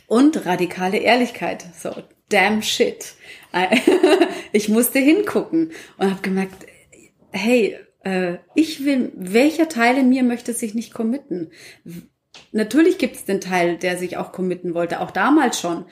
Und 0.08 0.46
radikale 0.46 0.98
Ehrlichkeit. 0.98 1.66
So, 1.78 1.92
damn 2.30 2.62
shit. 2.62 3.14
ich 4.52 4.70
musste 4.70 5.00
hingucken 5.00 5.72
und 5.98 6.10
habe 6.10 6.22
gemerkt, 6.22 6.66
hey, 7.32 7.78
äh, 8.04 8.38
ich 8.56 8.86
will, 8.86 9.12
welcher 9.16 9.70
Teil 9.70 9.98
in 9.98 10.10
mir 10.10 10.24
möchte 10.24 10.54
sich 10.54 10.74
nicht 10.74 10.94
committen? 10.94 11.52
Natürlich 12.52 12.98
gibt 12.98 13.16
es 13.16 13.26
den 13.26 13.42
Teil, 13.42 13.78
der 13.78 13.98
sich 13.98 14.18
auch 14.18 14.32
committen 14.32 14.74
wollte, 14.74 15.00
auch 15.00 15.12
damals 15.12 15.60
schon. 15.60 15.86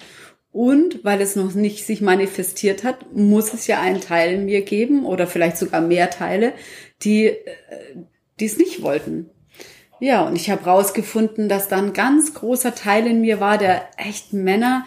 Und 0.52 1.04
weil 1.06 1.22
es 1.22 1.36
noch 1.36 1.54
nicht 1.54 1.86
sich 1.86 2.02
manifestiert 2.02 2.84
hat, 2.84 3.14
muss 3.14 3.54
es 3.54 3.68
ja 3.68 3.80
einen 3.80 4.02
Teil 4.02 4.34
in 4.34 4.46
mir 4.46 4.64
geben 4.64 5.06
oder 5.06 5.26
vielleicht 5.26 5.58
sogar 5.58 5.80
mehr 5.80 6.10
Teile, 6.10 6.54
die, 7.04 7.28
äh, 7.28 7.38
die 8.40 8.46
es 8.46 8.58
nicht 8.58 8.82
wollten. 8.82 9.30
Ja, 10.02 10.28
und 10.28 10.36
ich 10.36 10.50
habe 10.50 10.66
rausgefunden, 10.66 11.48
dass 11.48 11.68
da 11.68 11.78
ein 11.78 11.94
ganz 11.94 12.34
großer 12.34 12.76
Teil 12.76 13.06
in 13.08 13.22
mir 13.22 13.40
war, 13.40 13.58
der 13.58 13.88
echt 13.98 14.34
Männer 14.34 14.86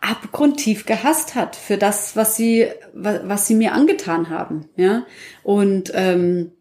abgrundtief 0.00 0.86
gehasst 0.86 1.34
hat 1.34 1.54
für 1.54 1.76
das, 1.76 2.16
was 2.16 2.34
sie, 2.36 2.66
was, 2.94 3.46
sie 3.46 3.54
mir 3.54 3.72
angetan 3.72 4.30
haben. 4.30 4.68
Ja, 4.76 5.06
und 5.42 5.92
ähm, 5.94 6.52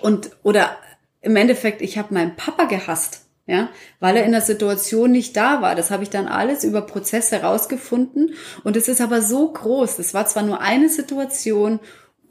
und 0.00 0.30
oder 0.42 0.76
im 1.20 1.36
Endeffekt, 1.36 1.80
ich 1.80 1.96
habe 1.96 2.14
meinen 2.14 2.36
Papa 2.36 2.64
gehasst 2.64 3.29
ja, 3.50 3.68
weil 3.98 4.16
er 4.16 4.24
in 4.24 4.30
der 4.30 4.42
Situation 4.42 5.10
nicht 5.10 5.36
da 5.36 5.60
war. 5.60 5.74
Das 5.74 5.90
habe 5.90 6.04
ich 6.04 6.10
dann 6.10 6.28
alles 6.28 6.62
über 6.62 6.82
Prozesse 6.82 7.40
herausgefunden 7.40 8.34
und 8.62 8.76
es 8.76 8.86
ist 8.86 9.00
aber 9.00 9.22
so 9.22 9.52
groß. 9.52 9.98
Es 9.98 10.14
war 10.14 10.24
zwar 10.26 10.44
nur 10.44 10.60
eine 10.60 10.88
Situation 10.88 11.80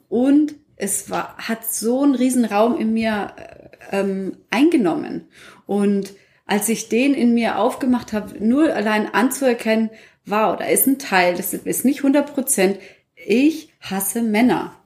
und 0.07 0.55
es 0.77 1.09
war, 1.09 1.35
hat 1.37 1.65
so 1.65 2.03
einen 2.03 2.15
riesen 2.15 2.45
Raum 2.45 2.77
in 2.79 2.93
mir 2.93 3.33
ähm, 3.91 4.37
eingenommen. 4.49 5.27
Und 5.67 6.13
als 6.45 6.69
ich 6.69 6.87
den 6.87 7.13
in 7.13 7.33
mir 7.33 7.59
aufgemacht 7.59 8.13
habe, 8.13 8.41
nur 8.43 8.73
allein 8.73 9.13
anzuerkennen, 9.13 9.89
wow, 10.25 10.55
da 10.57 10.65
ist 10.65 10.87
ein 10.87 10.99
Teil, 10.99 11.35
das 11.35 11.53
ist 11.53 11.83
nicht 11.83 11.99
100 11.99 12.33
Prozent, 12.33 12.79
ich 13.13 13.73
hasse 13.81 14.21
Männer 14.21 14.78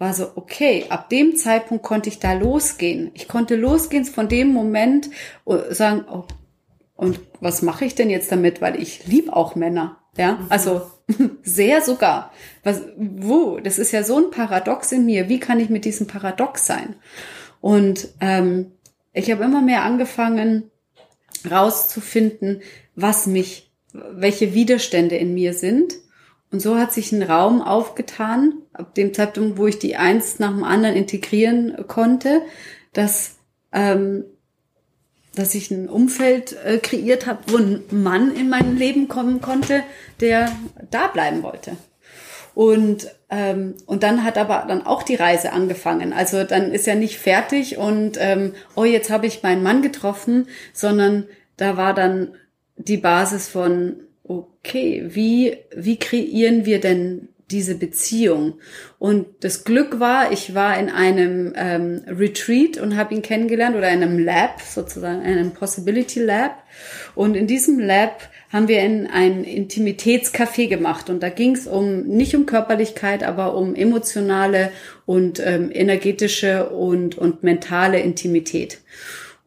war 0.00 0.14
so, 0.14 0.32
okay, 0.34 0.86
ab 0.88 1.10
dem 1.10 1.36
Zeitpunkt 1.36 1.84
konnte 1.84 2.08
ich 2.08 2.18
da 2.18 2.32
losgehen. 2.32 3.10
Ich 3.12 3.28
konnte 3.28 3.54
losgehen 3.54 4.06
von 4.06 4.28
dem 4.28 4.48
Moment 4.48 5.10
und 5.44 5.76
sagen, 5.76 6.06
oh, 6.10 6.24
und 6.96 7.20
was 7.40 7.60
mache 7.60 7.84
ich 7.84 7.94
denn 7.94 8.08
jetzt 8.08 8.32
damit? 8.32 8.62
Weil 8.62 8.80
ich 8.80 9.06
lieb 9.06 9.30
auch 9.30 9.54
Männer. 9.56 9.98
Ja, 10.16 10.32
mhm. 10.32 10.46
also 10.48 10.90
sehr 11.42 11.82
sogar. 11.82 12.32
Was, 12.64 12.82
wo? 12.96 13.60
Das 13.60 13.78
ist 13.78 13.92
ja 13.92 14.02
so 14.02 14.16
ein 14.16 14.30
Paradox 14.30 14.90
in 14.90 15.04
mir. 15.04 15.28
Wie 15.28 15.38
kann 15.38 15.60
ich 15.60 15.68
mit 15.68 15.84
diesem 15.84 16.06
Paradox 16.06 16.66
sein? 16.66 16.96
Und 17.60 18.08
ähm, 18.22 18.72
ich 19.12 19.30
habe 19.30 19.44
immer 19.44 19.60
mehr 19.60 19.84
angefangen, 19.84 20.70
rauszufinden, 21.50 22.62
was 22.94 23.26
mich, 23.26 23.70
welche 23.92 24.54
Widerstände 24.54 25.16
in 25.16 25.34
mir 25.34 25.52
sind 25.52 25.92
und 26.52 26.60
so 26.60 26.76
hat 26.76 26.92
sich 26.92 27.12
ein 27.12 27.22
Raum 27.22 27.62
aufgetan, 27.62 28.54
ab 28.72 28.94
dem 28.94 29.14
Zeitpunkt, 29.14 29.56
wo 29.56 29.66
ich 29.66 29.78
die 29.78 29.96
eins 29.96 30.38
nach 30.40 30.50
dem 30.50 30.64
anderen 30.64 30.96
integrieren 30.96 31.86
konnte, 31.86 32.42
dass, 32.92 33.36
ähm, 33.72 34.24
dass 35.34 35.54
ich 35.54 35.70
ein 35.70 35.88
Umfeld 35.88 36.56
äh, 36.64 36.78
kreiert 36.78 37.26
habe, 37.26 37.40
wo 37.46 37.56
ein 37.56 37.82
Mann 37.90 38.34
in 38.34 38.48
mein 38.48 38.76
Leben 38.76 39.06
kommen 39.06 39.40
konnte, 39.40 39.84
der 40.18 40.50
da 40.90 41.06
bleiben 41.06 41.44
wollte. 41.44 41.76
Und, 42.52 43.08
ähm, 43.30 43.74
und 43.86 44.02
dann 44.02 44.24
hat 44.24 44.36
aber 44.36 44.64
dann 44.66 44.84
auch 44.84 45.04
die 45.04 45.14
Reise 45.14 45.52
angefangen. 45.52 46.12
Also 46.12 46.42
dann 46.42 46.72
ist 46.72 46.86
ja 46.86 46.96
nicht 46.96 47.16
fertig 47.18 47.78
und 47.78 48.18
ähm, 48.18 48.54
oh, 48.74 48.84
jetzt 48.84 49.08
habe 49.08 49.28
ich 49.28 49.44
meinen 49.44 49.62
Mann 49.62 49.82
getroffen, 49.82 50.48
sondern 50.72 51.26
da 51.56 51.76
war 51.76 51.94
dann 51.94 52.34
die 52.76 52.96
Basis 52.96 53.48
von 53.48 54.00
okay, 54.30 55.04
wie, 55.08 55.56
wie 55.74 55.98
kreieren 55.98 56.64
wir 56.64 56.80
denn 56.80 57.28
diese 57.50 57.74
Beziehung? 57.74 58.60
Und 59.00 59.26
das 59.40 59.64
Glück 59.64 59.98
war, 59.98 60.30
ich 60.30 60.54
war 60.54 60.78
in 60.78 60.88
einem 60.88 61.52
ähm, 61.56 62.02
Retreat 62.06 62.78
und 62.78 62.96
habe 62.96 63.14
ihn 63.14 63.22
kennengelernt 63.22 63.74
oder 63.74 63.90
in 63.90 64.02
einem 64.02 64.18
Lab, 64.18 64.60
sozusagen 64.60 65.22
einem 65.22 65.50
Possibility 65.50 66.20
Lab. 66.20 66.62
Und 67.16 67.34
in 67.34 67.48
diesem 67.48 67.80
Lab 67.80 68.20
haben 68.50 68.68
wir 68.68 68.80
in 68.80 69.08
ein 69.08 69.44
Intimitätscafé 69.44 70.68
gemacht 70.68 71.10
und 71.10 71.22
da 71.22 71.28
ging 71.28 71.56
es 71.56 71.66
um 71.66 72.02
nicht 72.02 72.36
um 72.36 72.46
Körperlichkeit, 72.46 73.24
aber 73.24 73.56
um 73.56 73.74
emotionale 73.74 74.70
und 75.06 75.40
ähm, 75.44 75.70
energetische 75.72 76.68
und 76.70 77.18
und 77.18 77.42
mentale 77.42 78.00
Intimität. 78.00 78.78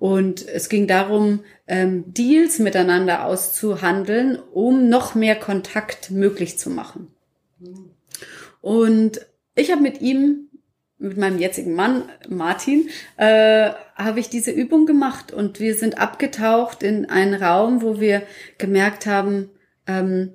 Und 0.04 0.46
es 0.50 0.68
ging 0.68 0.86
darum, 0.86 1.46
ähm, 1.66 2.04
Deals 2.14 2.60
miteinander 2.60 3.24
auszuhandeln, 3.24 4.38
um 4.38 4.90
noch 4.90 5.16
mehr 5.16 5.38
Kontakt 5.38 6.12
möglich 6.12 6.60
zu 6.60 6.70
machen. 6.70 7.08
Und 8.60 9.26
ich 9.56 9.72
habe 9.72 9.82
mit 9.82 10.02
ihm, 10.02 10.50
mit 10.98 11.16
meinem 11.16 11.40
jetzigen 11.40 11.74
Mann 11.74 12.10
Martin, 12.28 12.90
äh, 13.16 13.70
habe 13.96 14.20
ich 14.20 14.28
diese 14.28 14.52
Übung 14.52 14.86
gemacht 14.86 15.32
und 15.32 15.62
wir 15.62 15.74
sind 15.74 15.98
abgetaucht 15.98 16.84
in 16.84 17.10
einen 17.10 17.42
Raum, 17.42 17.82
wo 17.82 18.02
wir 18.02 18.24
gemerkt 18.58 19.06
haben, 19.06 19.52
ähm, 19.88 20.34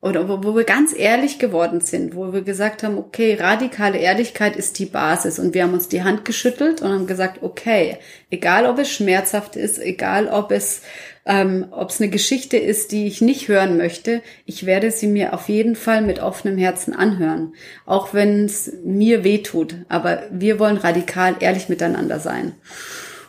oder 0.00 0.28
wo, 0.28 0.44
wo 0.44 0.54
wir 0.54 0.64
ganz 0.64 0.94
ehrlich 0.96 1.38
geworden 1.38 1.80
sind, 1.80 2.14
wo 2.14 2.32
wir 2.32 2.42
gesagt 2.42 2.82
haben, 2.82 2.98
okay, 2.98 3.34
radikale 3.34 3.98
Ehrlichkeit 3.98 4.54
ist 4.54 4.78
die 4.78 4.86
Basis 4.86 5.38
und 5.38 5.54
wir 5.54 5.64
haben 5.64 5.74
uns 5.74 5.88
die 5.88 6.04
Hand 6.04 6.24
geschüttelt 6.24 6.82
und 6.82 6.92
haben 6.92 7.06
gesagt, 7.06 7.42
okay, 7.42 7.96
egal 8.30 8.66
ob 8.66 8.78
es 8.78 8.90
schmerzhaft 8.90 9.56
ist, 9.56 9.78
egal 9.78 10.28
ob 10.28 10.52
es 10.52 10.82
ähm, 11.26 11.66
ob 11.72 11.90
es 11.90 12.00
eine 12.00 12.10
Geschichte 12.10 12.56
ist, 12.56 12.90
die 12.90 13.06
ich 13.06 13.20
nicht 13.20 13.48
hören 13.48 13.76
möchte, 13.76 14.22
ich 14.46 14.64
werde 14.64 14.90
sie 14.90 15.08
mir 15.08 15.34
auf 15.34 15.48
jeden 15.50 15.76
Fall 15.76 16.00
mit 16.00 16.20
offenem 16.20 16.56
Herzen 16.56 16.94
anhören, 16.94 17.54
auch 17.84 18.14
wenn 18.14 18.46
es 18.46 18.72
mir 18.82 19.24
weh 19.24 19.38
tut. 19.42 19.76
Aber 19.88 20.22
wir 20.30 20.58
wollen 20.58 20.78
radikal 20.78 21.36
ehrlich 21.40 21.68
miteinander 21.68 22.18
sein. 22.18 22.54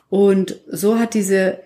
Und 0.09 0.61
so 0.67 0.97
hat 0.97 1.13
diese 1.13 1.59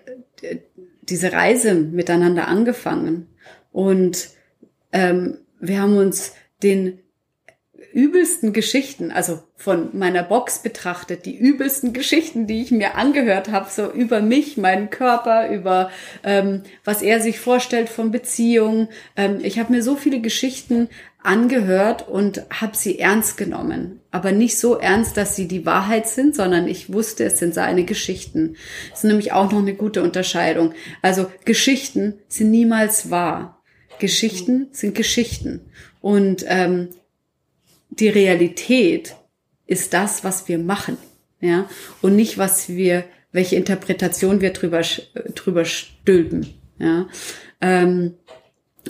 diese 1.08 1.32
Reise 1.32 1.74
miteinander 1.74 2.48
angefangen 2.48 3.28
und 3.72 4.28
ähm, 4.94 5.38
wir 5.60 5.82
haben 5.82 5.98
uns 5.98 6.32
den 6.62 7.00
übelsten 7.92 8.52
Geschichten, 8.52 9.12
also 9.12 9.40
von 9.56 9.90
meiner 9.96 10.24
Box 10.24 10.62
betrachtet, 10.62 11.26
die 11.26 11.36
übelsten 11.36 11.92
Geschichten, 11.92 12.46
die 12.46 12.62
ich 12.62 12.70
mir 12.70 12.96
angehört 12.96 13.50
habe, 13.50 13.70
so 13.70 13.90
über 13.90 14.20
mich, 14.20 14.56
meinen 14.56 14.90
Körper, 14.90 15.48
über 15.50 15.90
ähm, 16.24 16.62
was 16.84 17.02
er 17.02 17.20
sich 17.20 17.38
vorstellt 17.38 17.88
von 17.88 18.10
Beziehungen. 18.10 18.88
Ähm, 19.16 19.38
ich 19.42 19.58
habe 19.58 19.72
mir 19.72 19.82
so 19.82 19.94
viele 19.94 20.20
Geschichten 20.20 20.88
angehört 21.22 22.08
und 22.08 22.42
habe 22.50 22.76
sie 22.76 22.98
ernst 22.98 23.36
genommen. 23.36 24.00
Aber 24.10 24.32
nicht 24.32 24.58
so 24.58 24.76
ernst, 24.78 25.16
dass 25.16 25.36
sie 25.36 25.48
die 25.48 25.64
Wahrheit 25.64 26.08
sind, 26.08 26.34
sondern 26.34 26.66
ich 26.66 26.92
wusste, 26.92 27.24
es 27.24 27.38
sind 27.38 27.54
seine 27.54 27.84
Geschichten. 27.84 28.56
Das 28.90 29.00
ist 29.00 29.04
nämlich 29.04 29.32
auch 29.32 29.50
noch 29.50 29.60
eine 29.60 29.74
gute 29.74 30.02
Unterscheidung. 30.02 30.74
Also 31.00 31.26
Geschichten 31.44 32.14
sind 32.28 32.50
niemals 32.50 33.10
wahr. 33.10 33.53
Geschichten 33.98 34.68
sind 34.72 34.94
Geschichten. 34.94 35.60
Und 36.00 36.44
ähm, 36.48 36.90
die 37.90 38.08
Realität 38.08 39.16
ist 39.66 39.94
das, 39.94 40.24
was 40.24 40.48
wir 40.48 40.58
machen, 40.58 40.98
ja, 41.40 41.68
und 42.02 42.16
nicht 42.16 42.38
was 42.38 42.68
wir, 42.68 43.04
welche 43.32 43.56
Interpretation 43.56 44.40
wir 44.40 44.52
drüber 44.52 44.82
drüber 45.34 45.64
stülpen, 45.64 46.54
ja. 46.78 47.08
Ähm, 47.60 48.14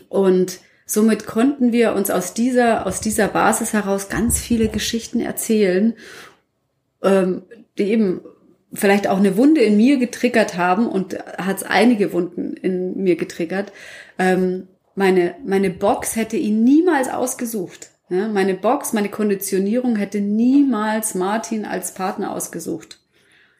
und 0.08 0.58
somit 0.86 1.26
konnten 1.26 1.72
wir 1.72 1.94
uns 1.94 2.10
aus 2.10 2.34
dieser 2.34 2.86
aus 2.86 3.00
dieser 3.00 3.28
Basis 3.28 3.72
heraus 3.72 4.08
ganz 4.08 4.40
viele 4.40 4.68
Geschichten 4.68 5.20
erzählen, 5.20 5.94
ähm, 7.02 7.42
die 7.78 7.84
eben 7.84 8.20
vielleicht 8.72 9.06
auch 9.06 9.18
eine 9.18 9.36
Wunde 9.36 9.60
in 9.60 9.76
mir 9.76 9.98
getriggert 9.98 10.56
haben 10.56 10.88
und 10.88 11.16
hat 11.38 11.58
es 11.58 11.62
einige 11.62 12.12
Wunden 12.12 12.54
in 12.54 13.02
mir 13.02 13.16
getriggert. 13.16 13.72
Ähm, 14.18 14.66
meine, 14.94 15.34
meine 15.44 15.70
Box 15.70 16.16
hätte 16.16 16.36
ihn 16.36 16.64
niemals 16.64 17.08
ausgesucht. 17.08 17.90
Ja, 18.10 18.28
meine 18.28 18.54
Box, 18.54 18.92
meine 18.92 19.08
Konditionierung 19.08 19.96
hätte 19.96 20.20
niemals 20.20 21.14
Martin 21.14 21.64
als 21.64 21.94
Partner 21.94 22.32
ausgesucht. 22.32 22.98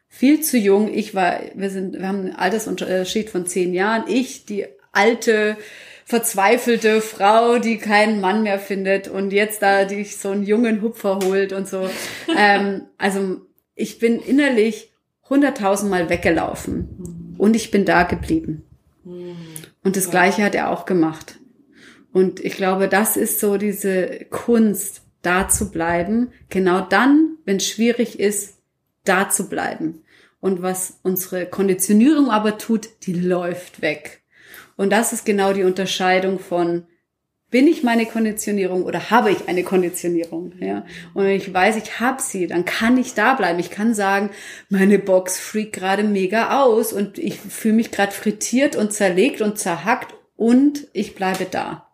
Viel 0.08 0.42
zu 0.42 0.58
jung. 0.58 0.92
Ich 0.92 1.14
war, 1.14 1.40
wir 1.54 1.70
sind, 1.70 1.98
wir 1.98 2.06
haben 2.06 2.20
einen 2.20 2.36
Altersunterschied 2.36 3.30
von 3.30 3.46
zehn 3.46 3.72
Jahren. 3.72 4.04
Ich, 4.06 4.44
die 4.44 4.66
alte, 4.92 5.56
verzweifelte 6.04 7.00
Frau, 7.00 7.58
die 7.58 7.78
keinen 7.78 8.20
Mann 8.20 8.42
mehr 8.42 8.58
findet 8.58 9.08
und 9.08 9.32
jetzt 9.32 9.62
da 9.62 9.84
dich 9.84 10.18
so 10.18 10.30
einen 10.30 10.44
jungen 10.44 10.82
Hupfer 10.82 11.18
holt 11.24 11.52
und 11.52 11.66
so. 11.66 11.88
ähm, 12.36 12.82
also 12.98 13.40
ich 13.74 13.98
bin 13.98 14.20
innerlich 14.20 14.92
hunderttausendmal 15.28 16.10
weggelaufen 16.10 17.34
und 17.38 17.56
ich 17.56 17.70
bin 17.70 17.84
da 17.84 18.02
geblieben. 18.02 18.62
Und 19.84 19.96
das 19.96 20.10
Gleiche 20.10 20.42
hat 20.42 20.54
er 20.54 20.70
auch 20.70 20.86
gemacht. 20.86 21.38
Und 22.12 22.40
ich 22.40 22.56
glaube, 22.56 22.88
das 22.88 23.16
ist 23.16 23.38
so 23.38 23.56
diese 23.56 24.26
Kunst, 24.30 25.02
da 25.22 25.48
zu 25.48 25.70
bleiben. 25.70 26.32
Genau 26.48 26.80
dann, 26.80 27.36
wenn 27.44 27.56
es 27.56 27.68
schwierig 27.68 28.18
ist, 28.18 28.58
da 29.04 29.28
zu 29.28 29.48
bleiben. 29.48 30.02
Und 30.40 30.62
was 30.62 30.98
unsere 31.02 31.46
Konditionierung 31.46 32.30
aber 32.30 32.58
tut, 32.58 32.88
die 33.02 33.14
läuft 33.14 33.82
weg. 33.82 34.22
Und 34.76 34.90
das 34.90 35.12
ist 35.12 35.24
genau 35.24 35.52
die 35.52 35.62
Unterscheidung 35.62 36.38
von 36.38 36.86
bin 37.54 37.68
ich 37.68 37.84
meine 37.84 38.04
Konditionierung 38.04 38.82
oder 38.82 39.10
habe 39.10 39.30
ich 39.30 39.46
eine 39.46 39.62
Konditionierung? 39.62 40.54
Ja. 40.58 40.84
Und 41.14 41.22
wenn 41.22 41.36
ich 41.36 41.54
weiß, 41.54 41.76
ich 41.76 42.00
habe 42.00 42.20
sie, 42.20 42.48
dann 42.48 42.64
kann 42.64 42.98
ich 42.98 43.14
da 43.14 43.34
bleiben. 43.34 43.60
Ich 43.60 43.70
kann 43.70 43.94
sagen, 43.94 44.30
meine 44.70 44.98
Box 44.98 45.38
freakt 45.38 45.74
gerade 45.74 46.02
mega 46.02 46.60
aus 46.64 46.92
und 46.92 47.16
ich 47.16 47.38
fühle 47.38 47.74
mich 47.74 47.92
gerade 47.92 48.10
frittiert 48.10 48.74
und 48.74 48.92
zerlegt 48.92 49.40
und 49.40 49.56
zerhackt 49.56 50.16
und 50.34 50.88
ich 50.92 51.14
bleibe 51.14 51.46
da. 51.48 51.86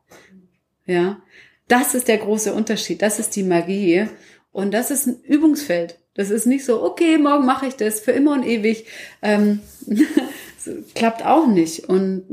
Ja. 0.87 1.21
Das 1.69 1.95
ist 1.95 2.09
der 2.09 2.17
große 2.17 2.55
Unterschied. 2.55 3.03
Das 3.03 3.19
ist 3.19 3.37
die 3.37 3.43
Magie. 3.43 4.07
Und 4.53 4.73
das 4.73 4.91
ist 4.91 5.09
ein 5.09 5.21
Übungsfeld. 5.25 5.99
Das 6.15 6.31
ist 6.31 6.47
nicht 6.47 6.65
so, 6.65 6.83
okay, 6.83 7.19
morgen 7.19 7.45
mache 7.45 7.67
ich 7.67 7.77
das 7.77 8.01
für 8.01 8.13
immer 8.13 8.33
und 8.33 8.47
ewig. 8.47 8.87
Ähm, 9.21 9.61
klappt 10.95 11.23
auch 11.23 11.47
nicht. 11.47 11.87
Und 11.87 12.25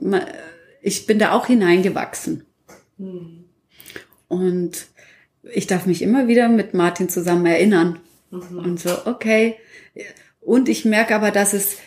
ich 0.81 1.07
bin 1.07 1.19
da 1.19 1.33
auch 1.33 1.47
hineingewachsen. 1.47 2.46
Und 4.27 4.87
ich 5.43 5.67
darf 5.67 5.85
mich 5.85 6.01
immer 6.01 6.27
wieder 6.27 6.49
mit 6.49 6.73
Martin 6.73 7.09
zusammen 7.09 7.45
erinnern. 7.45 7.99
Mhm. 8.31 8.59
Und 8.59 8.79
so, 8.79 9.05
okay. 9.05 9.55
Und 10.41 10.69
ich 10.69 10.85
merke 10.85 11.15
aber, 11.15 11.31
dass 11.31 11.53
es, 11.53 11.77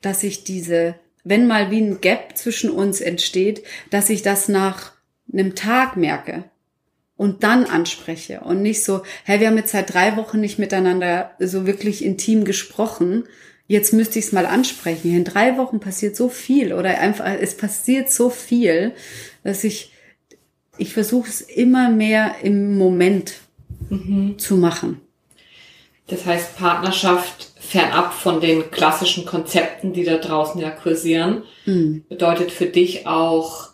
dass 0.00 0.22
ich 0.22 0.44
diese, 0.44 0.94
wenn 1.24 1.46
mal 1.46 1.70
wie 1.70 1.80
ein 1.80 2.00
Gap 2.00 2.36
zwischen 2.36 2.70
uns 2.70 3.00
entsteht, 3.00 3.62
dass 3.90 4.10
ich 4.10 4.22
das 4.22 4.48
nach 4.48 4.92
einem 5.32 5.54
Tag 5.54 5.96
merke 5.96 6.44
und 7.16 7.42
dann 7.44 7.64
anspreche 7.64 8.40
und 8.40 8.62
nicht 8.62 8.82
so, 8.82 9.02
hey, 9.24 9.40
wir 9.40 9.48
haben 9.48 9.56
jetzt 9.58 9.72
seit 9.72 9.92
drei 9.92 10.16
Wochen 10.16 10.40
nicht 10.40 10.58
miteinander 10.58 11.32
so 11.38 11.66
wirklich 11.66 12.04
intim 12.04 12.44
gesprochen. 12.44 13.24
Jetzt 13.66 13.92
müsste 13.92 14.18
ich 14.18 14.26
es 14.26 14.32
mal 14.32 14.46
ansprechen. 14.46 15.14
In 15.14 15.24
drei 15.24 15.56
Wochen 15.56 15.80
passiert 15.80 16.16
so 16.16 16.28
viel 16.28 16.72
oder 16.72 16.98
einfach, 16.98 17.26
es 17.40 17.56
passiert 17.56 18.10
so 18.10 18.30
viel, 18.30 18.92
dass 19.44 19.64
ich 19.64 19.89
ich 20.80 20.92
versuche 20.92 21.28
es 21.28 21.42
immer 21.42 21.90
mehr 21.90 22.36
im 22.42 22.78
Moment 22.78 23.34
mhm. 23.90 24.38
zu 24.38 24.56
machen. 24.56 25.00
Das 26.06 26.24
heißt, 26.26 26.56
Partnerschaft 26.56 27.52
fernab 27.60 28.14
von 28.14 28.40
den 28.40 28.70
klassischen 28.70 29.26
Konzepten, 29.26 29.92
die 29.92 30.04
da 30.04 30.16
draußen 30.16 30.60
ja 30.60 30.70
kursieren, 30.70 31.44
mhm. 31.66 32.04
bedeutet 32.08 32.50
für 32.50 32.66
dich 32.66 33.06
auch 33.06 33.68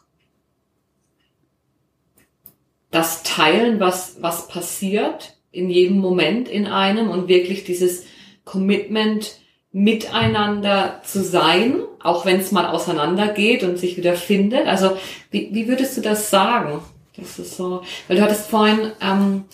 das 2.91 3.23
Teilen, 3.23 3.79
was, 3.79 4.17
was 4.21 4.49
passiert 4.49 5.37
in 5.53 5.71
jedem 5.71 5.99
Moment 5.99 6.49
in 6.49 6.67
einem 6.67 7.09
und 7.09 7.29
wirklich 7.29 7.65
dieses 7.65 8.05
Commitment 8.45 9.37
miteinander 9.71 11.03
zu 11.05 11.23
sein, 11.23 11.83
auch 12.03 12.27
wenn 12.27 12.41
es 12.41 12.53
mal 12.53 12.67
auseinandergeht 12.67 13.63
und 13.63 13.79
sich 13.79 13.97
wieder 13.97 14.15
findet. 14.15 14.67
Also 14.67 14.97
wie, 15.31 15.51
wie 15.53 15.69
würdest 15.69 15.97
du 15.97 16.01
das 16.01 16.31
sagen? 16.31 16.81
Das 17.17 17.39
ist 17.39 17.57
so, 17.57 17.83
weil 18.09 18.17
du 18.17 18.23
hattest 18.23 18.49
vorhin 18.51 18.93
ähm, 19.01 19.45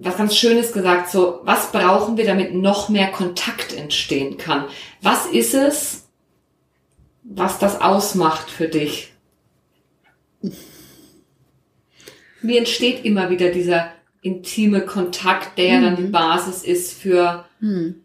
was 0.00 0.16
ganz 0.16 0.36
Schönes 0.36 0.72
gesagt, 0.72 1.10
so, 1.10 1.40
was 1.44 1.72
brauchen 1.72 2.16
wir, 2.16 2.24
damit 2.24 2.54
noch 2.54 2.88
mehr 2.88 3.08
Kontakt 3.08 3.74
entstehen 3.74 4.38
kann? 4.38 4.64
Was 5.02 5.26
ist 5.26 5.54
es, 5.54 6.08
was 7.22 7.58
das 7.58 7.80
ausmacht 7.80 8.50
für 8.50 8.68
dich? 8.68 9.12
Wie 12.42 12.56
entsteht 12.56 13.04
immer 13.04 13.28
wieder 13.28 13.50
dieser 13.50 13.92
intime 14.22 14.80
Kontakt, 14.82 15.58
der 15.58 15.78
mhm. 15.78 15.82
dann 15.82 15.96
die 15.96 16.02
mhm. 16.04 16.12
Basis 16.12 16.62
ist 16.62 16.94
für, 16.94 17.44
mhm. 17.60 18.02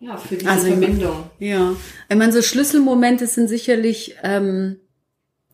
ja, 0.00 0.16
für 0.16 0.36
diese 0.36 0.50
also, 0.50 0.66
Verbindung? 0.66 1.30
Ja, 1.38 1.76
ich 2.08 2.16
meine, 2.16 2.32
so 2.32 2.42
Schlüsselmomente 2.42 3.28
sind 3.28 3.46
sicherlich 3.46 4.16
ähm, 4.24 4.80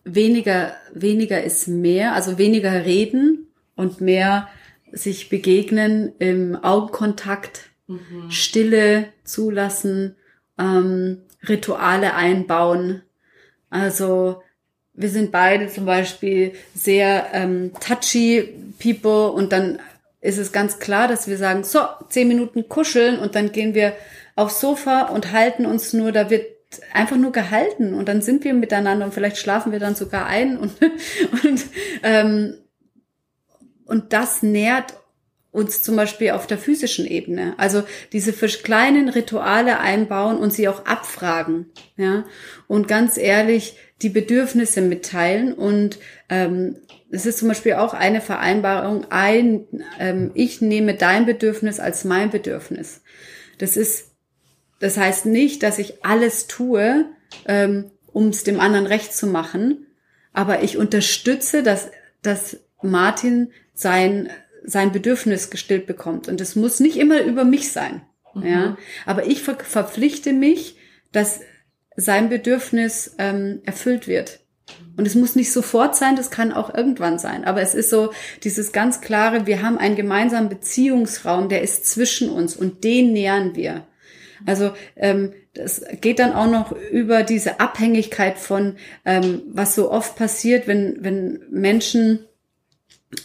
weniger, 0.04 0.74
weniger 0.92 1.42
ist 1.42 1.68
mehr, 1.68 2.14
also 2.14 2.38
weniger 2.38 2.84
reden 2.84 3.46
und 3.76 4.00
mehr 4.00 4.48
sich 4.92 5.28
begegnen 5.28 6.12
im 6.18 6.56
Augenkontakt, 6.56 7.70
mhm. 7.86 8.30
Stille 8.30 9.06
zulassen, 9.24 10.16
ähm, 10.58 11.22
Rituale 11.48 12.14
einbauen. 12.14 13.02
Also 13.70 14.42
wir 14.94 15.08
sind 15.08 15.32
beide 15.32 15.68
zum 15.68 15.86
Beispiel 15.86 16.52
sehr 16.74 17.28
ähm, 17.32 17.72
touchy 17.80 18.54
people 18.78 19.30
und 19.30 19.52
dann 19.52 19.78
ist 20.20 20.38
es 20.38 20.52
ganz 20.52 20.78
klar, 20.78 21.08
dass 21.08 21.26
wir 21.26 21.36
sagen, 21.36 21.64
so, 21.64 21.80
zehn 22.08 22.28
Minuten 22.28 22.68
kuscheln 22.68 23.18
und 23.18 23.34
dann 23.34 23.50
gehen 23.50 23.74
wir 23.74 23.94
aufs 24.36 24.60
Sofa 24.60 25.08
und 25.08 25.32
halten 25.32 25.66
uns 25.66 25.92
nur, 25.92 26.12
da 26.12 26.30
wird 26.30 26.46
einfach 26.92 27.16
nur 27.16 27.32
gehalten 27.32 27.94
und 27.94 28.08
dann 28.08 28.22
sind 28.22 28.44
wir 28.44 28.54
miteinander 28.54 29.04
und 29.04 29.14
vielleicht 29.14 29.38
schlafen 29.38 29.72
wir 29.72 29.78
dann 29.78 29.94
sogar 29.94 30.26
ein 30.26 30.56
und, 30.58 30.74
und, 31.44 31.64
ähm, 32.02 32.54
und 33.86 34.12
das 34.12 34.42
nährt 34.42 34.94
uns 35.50 35.82
zum 35.82 35.96
Beispiel 35.96 36.30
auf 36.30 36.46
der 36.46 36.56
physischen 36.56 37.06
Ebene. 37.06 37.54
Also 37.58 37.84
diese 38.12 38.32
kleinen 38.32 39.10
Rituale 39.10 39.80
einbauen 39.80 40.38
und 40.38 40.52
sie 40.52 40.66
auch 40.66 40.86
abfragen, 40.86 41.66
ja. 41.96 42.24
Und 42.68 42.88
ganz 42.88 43.18
ehrlich 43.18 43.76
die 44.00 44.08
Bedürfnisse 44.08 44.80
mitteilen. 44.80 45.52
Und 45.52 45.98
ähm, 46.28 46.76
es 47.10 47.26
ist 47.26 47.38
zum 47.38 47.48
Beispiel 47.48 47.74
auch 47.74 47.94
eine 47.94 48.20
Vereinbarung, 48.20 49.06
ein, 49.10 49.66
ähm, 49.98 50.30
ich 50.34 50.60
nehme 50.60 50.94
dein 50.94 51.26
Bedürfnis 51.26 51.78
als 51.78 52.04
mein 52.04 52.30
Bedürfnis. 52.30 53.02
Das 53.58 53.76
ist 53.76 54.11
das 54.82 54.96
heißt 54.96 55.26
nicht, 55.26 55.62
dass 55.62 55.78
ich 55.78 56.04
alles 56.04 56.48
tue, 56.48 57.06
ähm, 57.46 57.92
um 58.12 58.30
es 58.30 58.42
dem 58.42 58.58
anderen 58.58 58.86
recht 58.86 59.14
zu 59.14 59.28
machen, 59.28 59.86
aber 60.32 60.64
ich 60.64 60.76
unterstütze, 60.76 61.62
dass, 61.62 61.92
dass 62.20 62.56
Martin 62.82 63.52
sein, 63.74 64.28
sein 64.64 64.90
Bedürfnis 64.90 65.50
gestillt 65.50 65.86
bekommt. 65.86 66.26
Und 66.26 66.40
es 66.40 66.56
muss 66.56 66.80
nicht 66.80 66.96
immer 66.96 67.20
über 67.22 67.44
mich 67.44 67.70
sein. 67.70 68.02
Mhm. 68.34 68.44
Ja? 68.44 68.76
Aber 69.06 69.24
ich 69.24 69.42
ver 69.44 69.56
verpflichte 69.56 70.32
mich, 70.32 70.76
dass 71.12 71.42
sein 71.94 72.28
Bedürfnis 72.28 73.14
ähm, 73.18 73.60
erfüllt 73.64 74.08
wird. 74.08 74.40
Und 74.96 75.06
es 75.06 75.14
muss 75.14 75.36
nicht 75.36 75.52
sofort 75.52 75.94
sein, 75.94 76.16
das 76.16 76.32
kann 76.32 76.52
auch 76.52 76.74
irgendwann 76.74 77.20
sein. 77.20 77.44
Aber 77.44 77.62
es 77.62 77.76
ist 77.76 77.88
so 77.88 78.12
dieses 78.42 78.72
ganz 78.72 79.00
klare, 79.00 79.46
wir 79.46 79.62
haben 79.62 79.78
einen 79.78 79.94
gemeinsamen 79.94 80.48
Beziehungsraum, 80.48 81.48
der 81.48 81.62
ist 81.62 81.86
zwischen 81.86 82.30
uns 82.30 82.56
und 82.56 82.82
den 82.82 83.12
nähern 83.12 83.54
wir. 83.54 83.86
Also 84.46 84.72
ähm, 84.96 85.32
das 85.54 85.84
geht 86.00 86.18
dann 86.18 86.32
auch 86.32 86.50
noch 86.50 86.72
über 86.72 87.22
diese 87.22 87.60
Abhängigkeit 87.60 88.38
von, 88.38 88.76
ähm, 89.04 89.42
was 89.48 89.74
so 89.74 89.90
oft 89.90 90.16
passiert, 90.16 90.66
wenn, 90.66 90.98
wenn 91.00 91.40
Menschen 91.50 92.26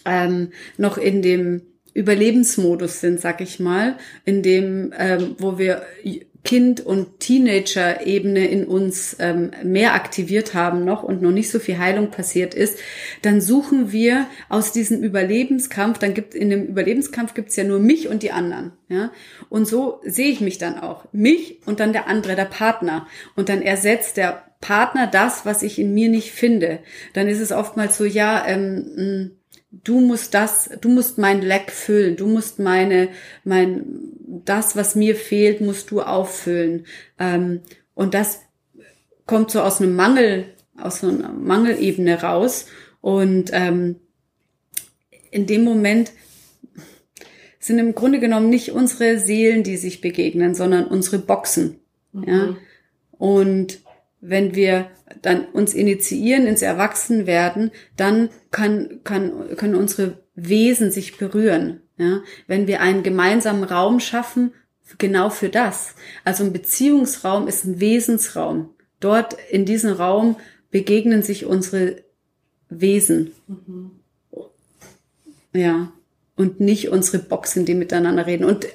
ähm, 0.05 0.51
noch 0.77 0.97
in 0.97 1.21
dem 1.21 1.61
Überlebensmodus 1.93 2.99
sind, 2.99 3.19
sag 3.19 3.41
ich 3.41 3.59
mal, 3.59 3.97
in 4.23 4.43
dem, 4.43 4.93
ähm, 4.97 5.35
wo 5.39 5.57
wir 5.57 5.81
Kind- 6.47 6.79
und 6.79 7.19
Teenager-Ebene 7.19 8.47
in 8.47 8.63
uns 8.63 9.17
ähm, 9.19 9.51
mehr 9.65 9.95
aktiviert 9.95 10.53
haben 10.53 10.85
noch 10.85 11.03
und 11.03 11.21
noch 11.21 11.31
nicht 11.31 11.51
so 11.51 11.59
viel 11.59 11.77
Heilung 11.77 12.09
passiert 12.09 12.53
ist, 12.53 12.79
dann 13.21 13.41
suchen 13.41 13.91
wir 13.91 14.27
aus 14.47 14.71
diesem 14.71 15.03
Überlebenskampf, 15.03 15.99
dann 15.99 16.13
gibt 16.13 16.33
in 16.33 16.49
dem 16.49 16.65
Überlebenskampf 16.65 17.33
gibt's 17.33 17.57
ja 17.57 17.65
nur 17.65 17.79
mich 17.79 18.07
und 18.07 18.23
die 18.23 18.31
anderen. 18.31 18.71
Ja? 18.87 19.11
Und 19.49 19.67
so 19.67 19.99
sehe 20.05 20.29
ich 20.29 20.39
mich 20.39 20.57
dann 20.57 20.79
auch. 20.79 21.03
Mich 21.11 21.59
und 21.65 21.81
dann 21.81 21.91
der 21.91 22.07
andere, 22.07 22.37
der 22.37 22.45
Partner. 22.45 23.07
Und 23.35 23.49
dann 23.49 23.61
ersetzt 23.61 24.15
der 24.15 24.45
Partner 24.61 25.05
das, 25.05 25.45
was 25.45 25.63
ich 25.63 25.77
in 25.77 25.93
mir 25.93 26.07
nicht 26.07 26.31
finde. 26.31 26.79
Dann 27.11 27.27
ist 27.27 27.41
es 27.41 27.51
oftmals 27.51 27.97
so, 27.97 28.05
ja, 28.05 28.47
ähm, 28.47 29.36
du 29.83 29.99
musst 29.99 30.33
das, 30.33 30.69
du 30.81 30.89
musst 30.89 31.17
mein 31.17 31.41
Leck 31.41 31.71
füllen, 31.71 32.15
du 32.15 32.27
musst 32.27 32.59
meine, 32.59 33.09
mein, 33.43 33.85
das, 34.45 34.75
was 34.75 34.95
mir 34.95 35.15
fehlt, 35.15 35.61
musst 35.61 35.91
du 35.91 36.01
auffüllen. 36.01 36.85
Ähm, 37.19 37.61
und 37.93 38.13
das 38.13 38.41
kommt 39.25 39.51
so 39.51 39.61
aus 39.61 39.81
einem 39.81 39.95
Mangel, 39.95 40.45
aus 40.77 41.01
so 41.01 41.09
einer 41.09 41.31
Mangelebene 41.31 42.21
raus. 42.21 42.67
Und 43.01 43.51
ähm, 43.53 43.97
in 45.31 45.45
dem 45.45 45.63
Moment 45.63 46.11
sind 47.59 47.79
im 47.79 47.95
Grunde 47.95 48.19
genommen 48.19 48.49
nicht 48.49 48.71
unsere 48.71 49.19
Seelen, 49.19 49.63
die 49.63 49.77
sich 49.77 50.01
begegnen, 50.01 50.55
sondern 50.55 50.85
unsere 50.85 51.19
Boxen. 51.19 51.79
Mhm. 52.13 52.23
Ja. 52.27 52.57
Und 53.11 53.79
wenn 54.21 54.55
wir 54.55 54.89
dann 55.21 55.45
uns 55.45 55.73
initiieren 55.73 56.47
ins 56.47 56.61
Erwachsenwerden, 56.61 57.71
dann 57.95 58.29
kann, 58.51 59.01
kann, 59.03 59.55
können 59.55 59.75
unsere 59.75 60.19
Wesen 60.35 60.91
sich 60.91 61.17
berühren. 61.17 61.81
Ja? 61.97 62.21
Wenn 62.47 62.67
wir 62.67 62.81
einen 62.81 63.03
gemeinsamen 63.03 63.63
Raum 63.63 63.99
schaffen, 63.99 64.53
genau 64.97 65.29
für 65.29 65.49
das. 65.49 65.95
Also 66.23 66.43
ein 66.43 66.53
Beziehungsraum 66.53 67.47
ist 67.47 67.65
ein 67.65 67.79
Wesensraum. 67.79 68.69
Dort 68.99 69.35
in 69.49 69.65
diesem 69.65 69.93
Raum 69.93 70.37
begegnen 70.71 71.23
sich 71.23 71.45
unsere 71.45 72.03
Wesen. 72.69 73.31
Mhm. 73.47 73.91
Ja. 75.53 75.91
Und 76.35 76.59
nicht 76.59 76.89
unsere 76.89 77.19
Boxen, 77.19 77.65
die 77.65 77.73
miteinander 77.73 78.27
reden. 78.27 78.45
Und 78.45 78.67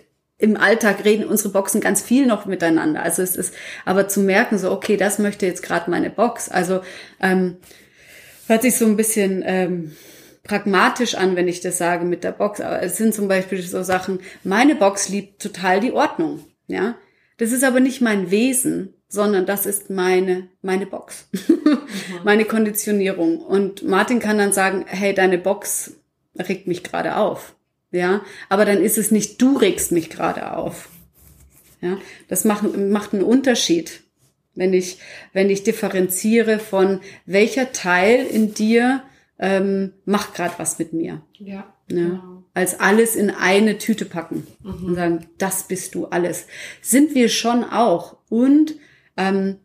im 0.42 0.56
Alltag 0.56 1.04
reden 1.04 1.24
unsere 1.24 1.50
Boxen 1.50 1.80
ganz 1.80 2.02
viel 2.02 2.26
noch 2.26 2.46
miteinander. 2.46 3.00
Also 3.00 3.22
es 3.22 3.36
ist 3.36 3.54
aber 3.84 4.08
zu 4.08 4.20
merken, 4.20 4.58
so, 4.58 4.72
okay, 4.72 4.96
das 4.96 5.20
möchte 5.20 5.46
jetzt 5.46 5.62
gerade 5.62 5.88
meine 5.88 6.10
Box. 6.10 6.48
Also 6.48 6.80
ähm, 7.20 7.58
hört 8.48 8.62
sich 8.62 8.76
so 8.76 8.84
ein 8.86 8.96
bisschen 8.96 9.44
ähm, 9.46 9.92
pragmatisch 10.42 11.14
an, 11.14 11.36
wenn 11.36 11.46
ich 11.46 11.60
das 11.60 11.78
sage 11.78 12.04
mit 12.04 12.24
der 12.24 12.32
Box. 12.32 12.60
Aber 12.60 12.82
es 12.82 12.96
sind 12.96 13.14
zum 13.14 13.28
Beispiel 13.28 13.62
so 13.62 13.84
Sachen, 13.84 14.18
meine 14.42 14.74
Box 14.74 15.08
liebt 15.08 15.40
total 15.40 15.78
die 15.78 15.92
Ordnung. 15.92 16.44
Ja, 16.66 16.96
das 17.38 17.52
ist 17.52 17.62
aber 17.62 17.78
nicht 17.78 18.00
mein 18.00 18.32
Wesen, 18.32 18.94
sondern 19.06 19.46
das 19.46 19.64
ist 19.64 19.90
meine, 19.90 20.48
meine 20.60 20.86
Box, 20.86 21.28
mhm. 21.48 21.78
meine 22.24 22.46
Konditionierung. 22.46 23.38
Und 23.38 23.84
Martin 23.84 24.18
kann 24.18 24.38
dann 24.38 24.52
sagen, 24.52 24.86
hey, 24.88 25.14
deine 25.14 25.38
Box 25.38 25.92
regt 26.36 26.66
mich 26.66 26.82
gerade 26.82 27.16
auf. 27.16 27.54
Ja, 27.92 28.22
aber 28.48 28.64
dann 28.64 28.82
ist 28.82 28.98
es 28.98 29.10
nicht, 29.10 29.40
du 29.40 29.56
regst 29.56 29.92
mich 29.92 30.10
gerade 30.10 30.56
auf. 30.56 30.88
Ja, 31.80 31.98
das 32.28 32.44
macht, 32.44 32.76
macht 32.76 33.12
einen 33.12 33.22
Unterschied, 33.22 34.02
wenn 34.54 34.72
ich, 34.72 34.98
wenn 35.32 35.50
ich 35.50 35.62
differenziere 35.62 36.58
von 36.58 37.00
welcher 37.26 37.72
Teil 37.72 38.26
in 38.26 38.54
dir 38.54 39.02
ähm, 39.38 39.92
macht 40.04 40.34
gerade 40.34 40.54
was 40.58 40.78
mit 40.78 40.92
mir. 40.92 41.22
Ja. 41.38 41.54
ja. 41.54 41.74
Genau. 41.88 42.44
Als 42.54 42.80
alles 42.80 43.16
in 43.16 43.30
eine 43.30 43.78
Tüte 43.78 44.04
packen 44.04 44.46
mhm. 44.62 44.84
und 44.84 44.94
sagen, 44.94 45.26
das 45.38 45.64
bist 45.64 45.94
du 45.94 46.06
alles. 46.06 46.46
Sind 46.80 47.14
wir 47.14 47.28
schon 47.28 47.64
auch. 47.64 48.18
Und 48.28 48.76
ähm, 49.16 49.56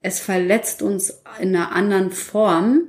es 0.00 0.20
verletzt 0.20 0.82
uns 0.82 1.22
in 1.40 1.54
einer 1.54 1.72
anderen 1.72 2.10
Form 2.10 2.88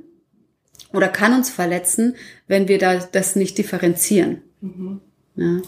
oder 0.92 1.08
kann 1.08 1.34
uns 1.34 1.50
verletzen, 1.50 2.16
wenn 2.46 2.68
wir 2.68 2.78
da 2.78 2.96
das 2.96 3.36
nicht 3.36 3.58
differenzieren. 3.58 4.42
Mhm. 4.62 5.00
Ja. 5.36 5.60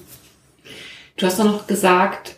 Du 1.16 1.26
hast 1.26 1.38
doch 1.38 1.44
noch 1.44 1.66
gesagt, 1.66 2.36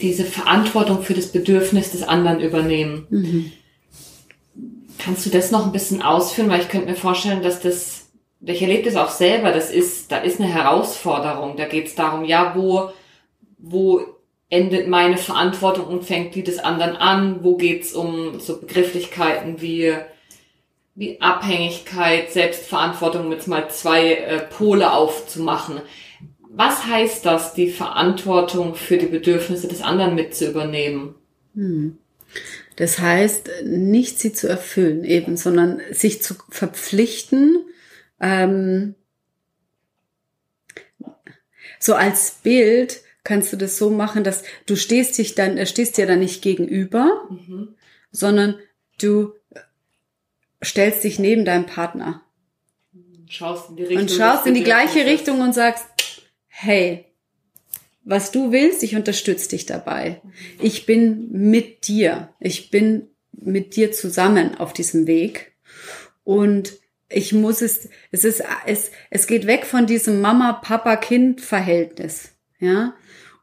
diese 0.00 0.24
Verantwortung 0.24 1.02
für 1.02 1.14
das 1.14 1.32
Bedürfnis 1.32 1.92
des 1.92 2.02
anderen 2.02 2.40
übernehmen. 2.40 3.06
Mhm. 3.10 3.52
Kannst 4.98 5.24
du 5.24 5.30
das 5.30 5.50
noch 5.50 5.64
ein 5.64 5.72
bisschen 5.72 6.02
ausführen? 6.02 6.50
Weil 6.50 6.60
ich 6.60 6.68
könnte 6.68 6.88
mir 6.88 6.96
vorstellen, 6.96 7.42
dass 7.42 7.60
das, 7.60 8.08
ich 8.40 8.60
erlebe 8.60 8.84
das 8.84 8.96
auch 8.96 9.10
selber, 9.10 9.52
das 9.52 9.70
ist, 9.70 10.12
da 10.12 10.18
ist 10.18 10.40
eine 10.40 10.52
Herausforderung. 10.52 11.56
Da 11.56 11.66
geht 11.66 11.86
es 11.86 11.94
darum, 11.94 12.24
ja, 12.24 12.54
wo, 12.54 12.90
wo 13.58 14.00
endet 14.48 14.88
meine 14.88 15.16
Verantwortung 15.16 15.86
und 15.86 16.04
fängt 16.04 16.34
die 16.34 16.44
des 16.44 16.58
anderen 16.58 16.96
an? 16.96 17.42
Wo 17.42 17.56
geht's 17.56 17.92
um 17.92 18.38
so 18.38 18.60
Begrifflichkeiten 18.60 19.60
wie 19.60 19.94
wie 20.96 21.20
Abhängigkeit, 21.20 22.32
Selbstverantwortung 22.32 23.28
mit 23.28 23.46
mal 23.46 23.70
zwei 23.70 24.14
äh, 24.14 24.40
Pole 24.40 24.90
aufzumachen. 24.90 25.82
Was 26.50 26.86
heißt 26.86 27.24
das, 27.24 27.52
die 27.52 27.70
Verantwortung 27.70 28.74
für 28.74 28.96
die 28.96 29.06
Bedürfnisse 29.06 29.68
des 29.68 29.82
anderen 29.82 30.14
mit 30.14 30.34
zu 30.34 30.48
übernehmen? 30.48 31.14
Hm. 31.54 31.98
Das 32.76 32.98
heißt, 32.98 33.50
nicht 33.64 34.18
sie 34.18 34.32
zu 34.32 34.48
erfüllen 34.48 35.04
eben, 35.04 35.36
sondern 35.36 35.80
sich 35.90 36.22
zu 36.22 36.34
verpflichten, 36.48 37.64
ähm, 38.20 38.94
so 41.78 41.94
als 41.94 42.38
Bild 42.42 43.02
kannst 43.22 43.52
du 43.52 43.56
das 43.56 43.76
so 43.76 43.90
machen, 43.90 44.24
dass 44.24 44.44
du 44.66 44.76
stehst 44.76 45.18
dich 45.18 45.34
dann, 45.34 45.64
stehst 45.66 45.98
dir 45.98 46.06
dann 46.06 46.20
nicht 46.20 46.42
gegenüber, 46.42 47.28
mhm. 47.28 47.74
sondern 48.10 48.56
du 49.00 49.34
stellst 50.66 51.04
dich 51.04 51.18
neben 51.18 51.44
deinem 51.44 51.66
Partner. 51.66 52.22
Schaust 53.28 53.68
in 53.70 53.76
die 53.76 53.82
Richtung. 53.82 54.02
Und 54.02 54.10
schaust 54.10 54.46
in 54.46 54.54
die 54.54 54.62
gleiche 54.62 55.04
Richtung 55.06 55.40
und 55.40 55.54
sagst, 55.54 55.84
hey, 56.46 57.06
was 58.04 58.30
du 58.30 58.52
willst, 58.52 58.84
ich 58.84 58.94
unterstütze 58.94 59.48
dich 59.50 59.66
dabei. 59.66 60.22
Ich 60.60 60.86
bin 60.86 61.32
mit 61.32 61.88
dir. 61.88 62.28
Ich 62.38 62.70
bin 62.70 63.08
mit 63.32 63.74
dir 63.76 63.90
zusammen 63.92 64.56
auf 64.56 64.72
diesem 64.72 65.08
Weg. 65.08 65.56
Und 66.22 66.74
ich 67.08 67.32
muss 67.32 67.62
es, 67.62 67.88
es 68.10 68.24
ist, 68.24 68.42
es, 68.66 68.90
es 69.10 69.26
geht 69.26 69.46
weg 69.46 69.64
von 69.66 69.86
diesem 69.86 70.20
Mama-Papa-Kind-Verhältnis. 70.20 72.32
Ja. 72.58 72.94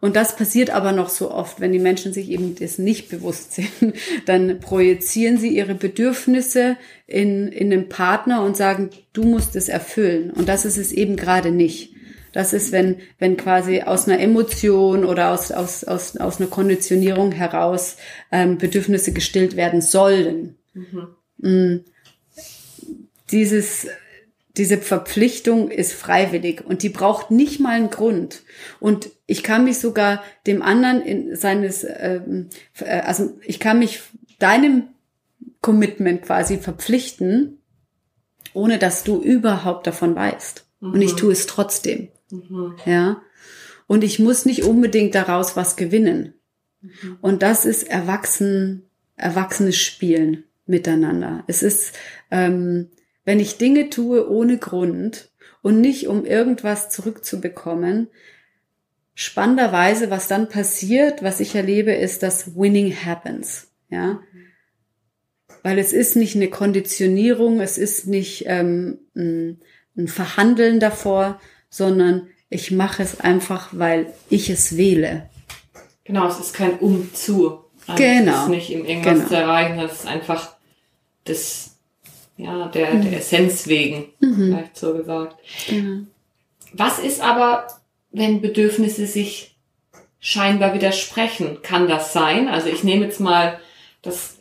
Und 0.04 0.18
das 0.18 0.36
passiert 0.36 0.70
aber 0.70 0.91
noch 0.91 1.08
so 1.08 1.32
oft, 1.32 1.62
wenn 1.62 1.72
die 1.72 1.80
Menschen 1.80 2.12
sich 2.12 2.30
eben 2.30 2.56
das 2.56 2.78
nicht 2.78 3.08
bewusst 3.08 3.54
sind. 3.54 3.72
Dann 4.26 4.60
projizieren 4.60 5.38
sie 5.38 5.56
ihre 5.56 5.76
Bedürfnisse 5.76 6.76
in, 7.08 7.47
in 7.47 7.70
den 7.70 7.88
Partner 7.88 8.43
und 8.43 8.58
sagen, 8.58 8.89
du 9.14 9.24
musst 9.24 9.56
es 9.56 9.70
erfüllen. 9.70 10.32
Und 10.32 10.49
das 10.49 10.66
ist 10.66 10.76
es 10.76 10.91
eben 10.91 11.16
gerade 11.16 11.51
nicht. 11.51 11.93
Das 12.34 12.51
ist, 12.51 12.74
wenn, 12.74 12.97
wenn 13.18 13.38
quasi 13.38 13.84
aus 13.84 14.06
einer 14.06 14.20
Emotion 14.20 15.06
oder 15.06 15.32
aus, 15.32 15.54
aus, 15.54 15.86
aus, 15.86 16.18
aus 16.18 16.41
einer 16.41 16.49
Konditionierung 16.49 17.32
heraus 17.32 17.95
ähm, 18.30 18.58
Bedürfnisse 18.58 19.14
gestillt 19.14 19.56
werden 19.56 19.80
sollen. 19.80 20.58
Mhm. 20.74 21.08
Mm. 21.38 21.86
Dieses 23.32 23.88
diese 24.58 24.78
Verpflichtung 24.78 25.72
ist 25.72 25.93
freiwillig 25.93 26.64
und 26.64 26.84
die 26.84 26.89
braucht 26.89 27.32
nicht 27.32 27.60
mal 27.60 27.72
einen 27.72 27.89
Grund. 27.89 28.43
Und 28.80 29.10
ich 29.26 29.41
kann 29.41 29.64
mich 29.64 29.80
sogar 29.80 30.24
dem 30.45 30.62
anderen 30.62 31.01
in 31.01 31.36
seines, 31.36 31.84
ähm, 31.84 32.49
äh, 32.80 32.99
also 33.01 33.38
ich 33.45 33.60
kann 33.60 33.80
mich 33.80 34.01
deinem 34.38 34.89
Commitment 35.62 36.24
quasi 36.24 36.58
verpflichten, 36.58 37.60
ohne 38.54 38.78
dass 38.78 39.04
du 39.04 39.22
überhaupt 39.22 39.88
davon 39.88 40.16
weißt. 40.16 40.66
Mhm. 40.82 40.93
Und 40.93 41.01
ich 41.01 41.14
mhm. 41.14 41.18
tue 41.18 41.32
es 41.32 41.47
trotzdem. 41.47 42.10
Mhm. 42.30 42.76
Ja. 42.86 43.22
Und 43.88 44.04
ich 44.04 44.20
muss 44.20 44.45
nicht 44.45 44.64
unbedingt 44.64 45.16
daraus 45.16 45.56
was 45.56 45.76
gewinnen. 45.76 46.36
Mhm. 46.82 47.18
Und 47.22 47.41
das 47.41 47.66
ist 47.66 47.84
erwachsen, 47.84 48.84
erwachsenes 49.16 49.78
Spielen 49.78 50.43
miteinander. 50.66 51.43
Es 51.47 51.64
ist, 51.64 51.93
ähm, 52.30 52.89
wenn 53.26 53.39
ich 53.39 53.57
Dinge 53.57 53.89
tue 53.89 54.30
ohne 54.30 54.57
Grund 54.57 55.32
und 55.61 55.82
nicht 55.82 56.07
um 56.07 56.26
irgendwas 56.26 56.89
zurückzubekommen, 56.89 58.09
spannenderweise, 59.15 60.09
was 60.09 60.28
dann 60.28 60.49
passiert, 60.49 61.24
was 61.24 61.39
ich 61.39 61.55
erlebe, 61.55 61.93
ist, 61.93 62.24
dass 62.24 62.55
Winning 62.55 62.93
happens. 62.93 63.67
Ja, 63.89 64.19
weil 65.63 65.80
es 65.80 65.93
ist 65.93 66.15
nicht 66.15 66.36
eine 66.36 66.49
Konditionierung, 66.49 67.61
es 67.61 67.78
ist 67.78 68.05
nicht 68.05 68.43
ähm, 68.47 68.99
ein, 69.15 69.61
ein 69.97 70.07
Verhandeln 70.07 70.80
davor, 70.80 71.39
sondern 71.69 72.28
ich 72.49 72.69
mache 72.69 73.01
es 73.01 73.19
einfach, 73.21 73.69
weil 73.71 74.13
ich 74.30 74.49
es 74.49 74.78
wähle. 74.78 75.30
Genau, 76.03 76.28
es 76.28 76.39
ist 76.39 76.53
kein 76.53 76.78
Umzu. 76.80 77.63
Also 77.88 78.03
genau. 78.03 78.34
Es 78.34 78.43
ist 78.43 78.49
nicht 78.49 78.76
um 78.76 78.86
irgendwas 78.86 79.15
genau. 79.15 79.28
zu 79.28 79.36
erreichen, 79.36 79.80
es 79.80 79.93
ist 79.93 80.07
einfach 80.07 80.55
das 81.24 81.72
ja, 82.38 82.68
der, 82.68 82.94
mhm. 82.94 83.02
der 83.04 83.20
Essenz 83.20 83.68
wegen, 83.68 84.06
mhm. 84.20 84.48
vielleicht 84.48 84.78
so 84.78 84.94
gesagt. 84.94 85.38
Mhm. 85.70 86.08
Was 86.74 87.00
ist 87.00 87.22
aber, 87.22 87.68
wenn 88.12 88.42
Bedürfnisse 88.42 89.06
sich 89.06 89.54
scheinbar 90.24 90.74
widersprechen. 90.74 91.62
Kann 91.62 91.90
das 91.90 92.14
sein? 92.14 92.48
Also 92.48 92.70
ich 92.70 92.86
nehme 92.86 93.04
jetzt 93.04 93.20
mal 93.20 93.60
das, 94.02 94.38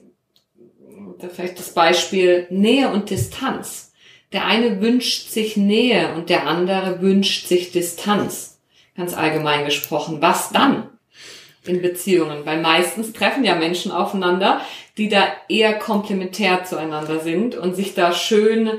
vielleicht 1.35 1.59
das 1.59 1.75
Beispiel 1.75 2.47
Nähe 2.51 2.89
und 2.89 3.11
Distanz. 3.11 3.93
Der 4.33 4.47
eine 4.47 4.81
wünscht 4.81 5.29
sich 5.31 5.57
Nähe 5.57 6.15
und 6.15 6.31
der 6.31 6.47
andere 6.47 7.03
wünscht 7.03 7.49
sich 7.49 7.73
Distanz. 7.73 8.61
Ganz 8.97 9.13
allgemein 9.13 9.65
gesprochen. 9.65 10.19
Was 10.23 10.51
dann 10.51 10.89
in 11.65 11.83
Beziehungen? 11.83 12.45
Weil 12.45 12.61
meistens 12.61 13.13
treffen 13.13 13.45
ja 13.45 13.55
Menschen 13.55 13.93
aufeinander, 13.93 14.61
die 14.97 15.09
da 15.09 15.25
eher 15.49 15.75
komplementär 15.79 16.65
zueinander 16.65 17.21
sind 17.21 17.55
und 17.55 17.75
sich 17.75 17.95
da 17.95 18.13
schön, 18.13 18.71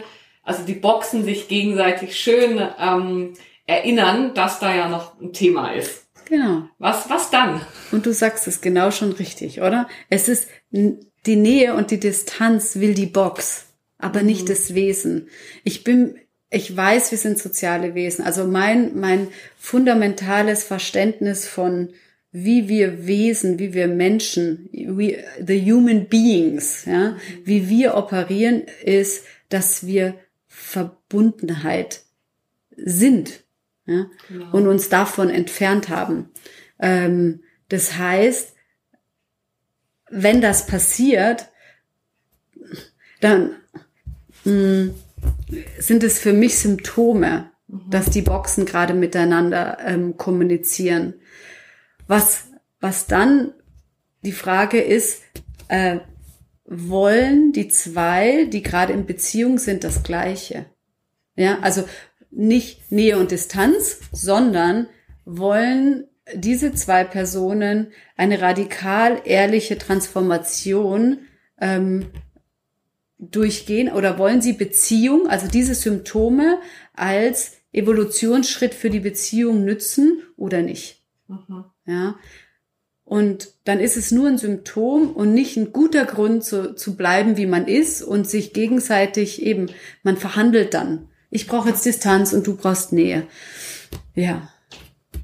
also 0.44 0.64
die 0.64 0.74
boxen 0.74 1.24
sich 1.24 1.48
gegenseitig 1.48 2.20
schön 2.20 2.62
ähm, 2.80 3.34
erinnern, 3.66 4.34
dass 4.34 4.60
da 4.60 4.76
ja 4.76 4.90
noch 4.90 5.20
ein 5.20 5.34
Thema 5.34 5.74
ist. 5.74 6.04
Genau. 6.26 6.64
Was, 6.80 7.10
was 7.10 7.30
dann? 7.30 7.62
Und 7.92 8.06
du 8.06 8.14
sagst 8.14 8.48
es 8.48 8.62
genau 8.62 8.92
schon 8.92 9.12
richtig, 9.14 9.62
oder? 9.62 9.88
Es 10.10 10.28
ist 10.28 10.48
die 10.72 11.36
Nähe 11.36 11.76
und 11.76 11.92
die 11.92 12.00
Distanz 12.00 12.78
will 12.78 12.94
die 12.94 13.06
Box, 13.06 13.66
aber 13.98 14.22
mhm. 14.22 14.28
nicht 14.28 14.50
das 14.50 14.74
Wesen. 14.74 15.30
Ich 15.64 15.84
bin, 15.84 16.18
ich 16.50 16.76
weiß, 16.76 17.12
wir 17.12 17.18
sind 17.18 17.40
soziale 17.40 17.96
Wesen. 17.96 18.26
Also 18.26 18.46
mein, 18.46 19.00
mein 19.00 19.28
fundamentales 19.58 20.64
Verständnis 20.64 21.48
von 21.48 21.94
wie 22.34 22.68
wir 22.68 23.06
Wesen, 23.06 23.60
wie 23.60 23.74
wir 23.74 23.88
Menschen, 23.88 24.68
we, 24.74 25.24
the 25.40 25.72
human 25.72 26.08
beings, 26.10 26.84
ja, 26.86 27.16
wie 27.46 27.70
wir 27.70 27.96
operieren, 27.96 28.64
ist, 28.84 29.26
dass 29.50 29.86
wir 29.86 30.16
Verbundenheit 30.48 32.02
sind 32.76 33.44
ja, 33.86 34.08
genau. 34.28 34.52
und 34.52 34.68
uns 34.68 34.90
davon 34.90 35.30
entfernt 35.30 35.90
haben. 35.90 36.32
Ähm, 36.80 37.44
das 37.70 37.98
heißt, 38.00 38.56
wenn 40.10 40.42
das 40.42 40.66
passiert, 40.66 41.50
dann 43.22 43.56
mh, 44.44 44.52
hm, 44.52 44.94
sind 45.78 46.04
es 46.04 46.18
für 46.18 46.34
mich 46.34 46.58
Symptome, 46.58 47.52
mhm. 47.68 47.90
dass 47.92 48.10
die 48.10 48.24
Boxen 48.24 48.66
gerade 48.66 48.96
miteinander 48.96 49.78
ähm, 49.86 50.18
kommunizieren. 50.18 51.14
Was, 52.08 52.48
was 52.80 53.08
dann 53.08 53.54
die 54.24 54.32
Frage 54.32 54.82
ist, 54.82 55.22
äh, 55.68 56.00
wollen 56.66 57.52
die 57.52 57.68
zwei, 57.68 58.46
die 58.46 58.62
gerade 58.62 58.94
in 58.94 59.06
Beziehung 59.06 59.58
sind, 59.58 59.84
das 59.84 60.04
Gleiche? 60.04 60.66
Ja, 61.36 61.60
also 61.60 61.84
nicht 62.32 62.92
Nähe 62.92 63.18
und 63.18 63.32
Distanz, 63.32 64.00
sondern 64.12 64.88
wollen 65.26 66.08
diese 66.34 66.74
zwei 66.74 67.04
Personen 67.04 67.92
eine 68.16 68.42
radikal 68.42 69.22
ehrliche 69.26 69.78
Transformation 69.78 71.20
ähm, 71.60 72.08
durchgehen 73.20 73.92
oder 73.92 74.18
wollen 74.18 74.42
sie 74.42 74.54
Beziehung, 74.54 75.28
also 75.28 75.48
diese 75.48 75.76
Symptome 75.76 76.60
als 76.94 77.58
Evolutionsschritt 77.72 78.74
für 78.74 78.90
die 78.90 79.00
Beziehung 79.00 79.66
nützen 79.66 80.22
oder 80.38 80.62
nicht? 80.62 81.04
Mhm. 81.28 81.66
Ja. 81.86 82.16
Und 83.06 83.50
dann 83.66 83.80
ist 83.80 83.98
es 83.98 84.12
nur 84.12 84.28
ein 84.28 84.38
Symptom 84.38 85.12
und 85.12 85.34
nicht 85.34 85.58
ein 85.58 85.74
guter 85.74 86.06
Grund 86.06 86.44
zu, 86.44 86.74
zu 86.74 86.96
bleiben, 86.96 87.38
wie 87.38 87.46
man 87.46 87.68
ist 87.68 88.02
und 88.02 88.30
sich 88.30 88.54
gegenseitig 88.54 89.42
eben, 89.42 89.70
man 90.04 90.18
verhandelt 90.18 90.74
dann 90.74 91.10
ich 91.34 91.48
brauche 91.48 91.70
jetzt 91.70 91.86
Distanz 91.86 92.32
und 92.32 92.46
du 92.46 92.56
brauchst 92.56 92.94
Nähe. 92.94 93.24
Ja. 94.14 94.50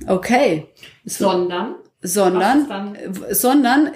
Okay. 0.07 0.67
Sondern? 1.05 1.75
Sondern, 2.01 2.97
sondern, 3.29 3.91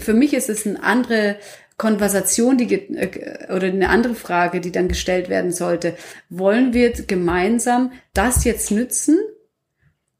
für 0.00 0.14
mich 0.14 0.34
ist 0.34 0.48
es 0.48 0.66
eine 0.66 0.82
andere 0.82 1.36
Konversation, 1.76 2.56
die, 2.56 2.72
äh, 2.74 3.52
oder 3.54 3.66
eine 3.66 3.90
andere 3.90 4.14
Frage, 4.14 4.60
die 4.60 4.72
dann 4.72 4.88
gestellt 4.88 5.28
werden 5.28 5.52
sollte. 5.52 5.96
Wollen 6.30 6.72
wir 6.72 6.90
gemeinsam 6.92 7.92
das 8.14 8.44
jetzt 8.44 8.70
nützen 8.70 9.18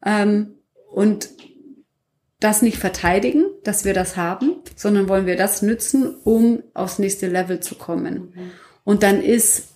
ähm, 0.05 0.54
und 0.95 1.29
das 2.41 2.63
nicht 2.63 2.79
verteidigen, 2.79 3.47
dass 3.65 3.85
wir 3.85 3.95
das 3.95 4.17
haben, 4.17 4.57
sondern 4.77 5.09
wollen 5.09 5.27
wir 5.27 5.37
das 5.37 5.63
nützen, 5.63 6.15
um 6.25 6.63
aufs 6.75 6.99
nächste 6.99 7.27
Level 7.27 7.61
zu 7.61 7.75
kommen? 7.75 8.33
Mhm. 8.35 8.51
Und 8.85 9.03
dann 9.03 9.23
ist 9.23 9.73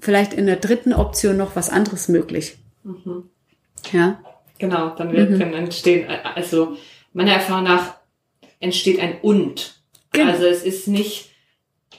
vielleicht 0.00 0.32
in 0.32 0.46
der 0.46 0.56
dritten 0.56 0.92
Option 0.92 1.36
noch 1.36 1.56
was 1.56 1.70
anderes 1.70 2.08
möglich. 2.08 2.56
Mhm. 2.82 3.30
Ja. 3.92 4.22
Genau, 4.58 4.94
dann 4.94 5.12
wird 5.12 5.30
mhm. 5.30 5.38
dann 5.40 5.52
entstehen, 5.54 6.08
also 6.08 6.76
meiner 7.12 7.32
Erfahrung 7.32 7.64
nach 7.64 7.96
entsteht 8.60 9.00
ein 9.00 9.18
und. 9.20 9.82
Genau. 10.12 10.30
Also 10.30 10.46
es 10.46 10.62
ist 10.62 10.88
nicht 10.88 11.30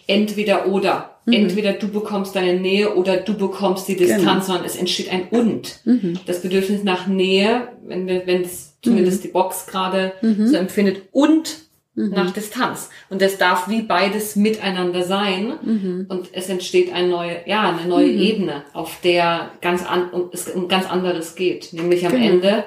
entweder 0.07 0.67
oder. 0.67 1.19
Mhm. 1.25 1.33
Entweder 1.33 1.73
du 1.73 1.87
bekommst 1.87 2.35
deine 2.35 2.59
Nähe 2.59 2.93
oder 2.95 3.17
du 3.17 3.35
bekommst 3.35 3.87
die 3.87 3.95
Distanz, 3.95 4.23
genau. 4.23 4.41
sondern 4.41 4.65
es 4.65 4.75
entsteht 4.75 5.11
ein 5.11 5.27
und. 5.29 5.79
Mhm. 5.85 6.19
Das 6.25 6.41
Bedürfnis 6.41 6.83
nach 6.83 7.07
Nähe, 7.07 7.69
wenn 7.83 8.07
wir, 8.07 8.27
wenn 8.27 8.43
es 8.43 8.77
zumindest 8.81 9.19
mhm. 9.19 9.27
die 9.27 9.33
Box 9.33 9.65
gerade 9.65 10.13
mhm. 10.21 10.47
so 10.47 10.55
empfindet, 10.55 11.01
und 11.11 11.65
mhm. 11.95 12.11
nach 12.11 12.31
Distanz. 12.31 12.89
Und 13.09 13.21
es 13.21 13.37
darf 13.37 13.67
wie 13.67 13.81
beides 13.81 14.35
miteinander 14.35 15.03
sein. 15.03 15.53
Mhm. 15.61 16.05
Und 16.09 16.29
es 16.33 16.49
entsteht 16.49 16.93
eine 16.93 17.07
neue, 17.07 17.37
ja, 17.45 17.69
eine 17.69 17.87
neue 17.87 18.11
mhm. 18.11 18.21
Ebene, 18.21 18.63
auf 18.73 19.01
der 19.01 19.51
ganz 19.61 19.85
an, 19.85 20.09
um, 20.11 20.29
es 20.31 20.47
um 20.49 20.67
ganz 20.67 20.89
anderes 20.89 21.35
geht. 21.35 21.73
Nämlich 21.73 22.05
am 22.05 22.13
genau. 22.13 22.25
Ende, 22.25 22.65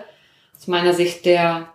aus 0.57 0.67
meiner 0.67 0.95
Sicht, 0.95 1.25
der, 1.25 1.73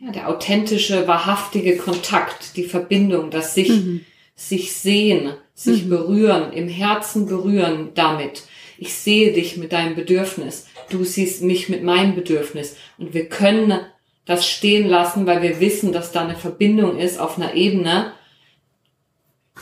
ja, 0.00 0.10
der 0.12 0.28
authentische, 0.28 1.06
wahrhaftige 1.06 1.76
Kontakt, 1.76 2.56
die 2.56 2.64
Verbindung, 2.64 3.30
das 3.30 3.54
sich, 3.54 3.68
mhm. 3.68 4.00
Sich 4.38 4.72
sehen, 4.72 5.32
sich 5.52 5.84
mhm. 5.84 5.90
berühren, 5.90 6.52
im 6.52 6.68
Herzen 6.68 7.26
berühren 7.26 7.90
damit. 7.94 8.44
Ich 8.78 8.94
sehe 8.94 9.32
dich 9.32 9.56
mit 9.56 9.72
deinem 9.72 9.96
Bedürfnis. 9.96 10.66
Du 10.90 11.02
siehst 11.02 11.42
mich 11.42 11.68
mit 11.68 11.82
meinem 11.82 12.14
Bedürfnis. 12.14 12.76
Und 12.98 13.14
wir 13.14 13.28
können 13.28 13.80
das 14.26 14.48
stehen 14.48 14.88
lassen, 14.88 15.26
weil 15.26 15.42
wir 15.42 15.58
wissen, 15.58 15.90
dass 15.92 16.12
da 16.12 16.20
eine 16.20 16.36
Verbindung 16.36 16.98
ist 16.98 17.18
auf 17.18 17.36
einer 17.36 17.54
Ebene, 17.54 18.12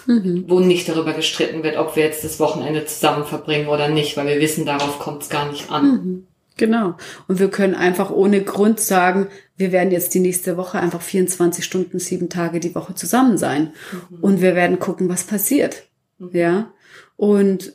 mhm. 0.07 0.45
wo 0.47 0.61
nicht 0.61 0.87
darüber 0.87 1.15
gestritten 1.15 1.63
wird, 1.63 1.79
ob 1.79 1.97
wir 1.97 2.05
jetzt 2.05 2.23
das 2.23 2.39
Wochenende 2.39 2.85
zusammen 2.85 3.25
verbringen 3.25 3.69
oder 3.69 3.89
nicht, 3.89 4.15
weil 4.19 4.27
wir 4.27 4.41
wissen, 4.41 4.67
darauf 4.67 4.99
kommt 4.99 5.23
es 5.23 5.31
gar 5.31 5.51
nicht 5.51 5.71
an. 5.71 5.87
Mhm. 5.87 6.27
Genau. 6.57 6.97
Und 7.29 7.39
wir 7.39 7.51
können 7.51 7.75
einfach 7.75 8.11
ohne 8.11 8.43
Grund 8.43 8.81
sagen, 8.81 9.29
wir 9.57 9.73
werden 9.73 9.91
jetzt 9.91 10.15
die 10.15 10.21
nächste 10.21 10.57
Woche 10.57 10.79
einfach 10.79 11.03
24 11.03 11.65
Stunden, 11.65 11.99
sieben 11.99 12.29
Tage 12.29 12.61
die 12.61 12.75
Woche 12.75 12.95
zusammen 12.95 13.39
sein. 13.39 13.73
Mhm. 14.11 14.19
Und 14.21 14.41
wir 14.41 14.55
werden 14.55 14.79
gucken, 14.79 15.09
was 15.09 15.25
passiert. 15.25 15.85
Mhm. 16.19 16.31
Ja. 16.33 16.73
Und, 17.17 17.75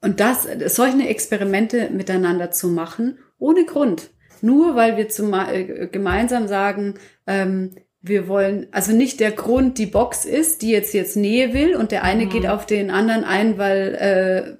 und 0.00 0.20
das, 0.20 0.46
solche 0.66 1.08
Experimente 1.08 1.90
miteinander 1.90 2.50
zu 2.50 2.68
machen, 2.68 3.18
ohne 3.38 3.64
Grund 3.64 4.10
nur 4.42 4.76
weil 4.76 4.96
wir 4.96 5.08
zum, 5.08 5.34
äh, 5.34 5.88
gemeinsam 5.88 6.48
sagen, 6.48 6.94
ähm, 7.26 7.70
wir 8.00 8.28
wollen, 8.28 8.68
also 8.70 8.92
nicht 8.92 9.20
der 9.20 9.32
Grund 9.32 9.78
die 9.78 9.86
Box 9.86 10.24
ist, 10.24 10.62
die 10.62 10.70
jetzt 10.70 10.94
jetzt 10.94 11.16
Nähe 11.16 11.52
will 11.52 11.74
und 11.74 11.90
der 11.90 12.04
eine 12.04 12.26
mhm. 12.26 12.30
geht 12.30 12.46
auf 12.46 12.64
den 12.64 12.90
anderen 12.90 13.24
ein, 13.24 13.58
weil, 13.58 13.94
äh, 13.94 14.57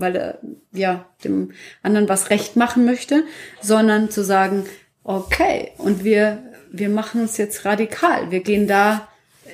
weil 0.00 0.16
er 0.16 0.38
ja 0.72 1.06
dem 1.24 1.52
anderen 1.82 2.08
was 2.08 2.30
recht 2.30 2.56
machen 2.56 2.84
möchte, 2.84 3.24
sondern 3.60 4.10
zu 4.10 4.22
sagen, 4.24 4.64
okay, 5.04 5.72
und 5.78 6.04
wir, 6.04 6.42
wir 6.70 6.88
machen 6.88 7.24
es 7.24 7.36
jetzt 7.36 7.64
radikal. 7.64 8.30
Wir 8.30 8.40
gehen 8.40 8.66
da 8.66 9.08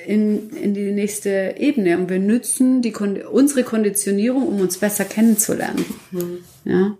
in, 0.05 0.51
in 0.51 0.73
die 0.73 0.91
nächste 0.91 1.55
Ebene 1.57 1.97
und 1.97 2.09
wir 2.09 2.19
nützen 2.19 2.81
die, 2.81 2.93
unsere 2.93 3.63
Konditionierung, 3.63 4.47
um 4.47 4.59
uns 4.59 4.77
besser 4.77 5.05
kennenzulernen. 5.05 5.85
Mhm. 6.11 6.43
Ja, 6.65 6.97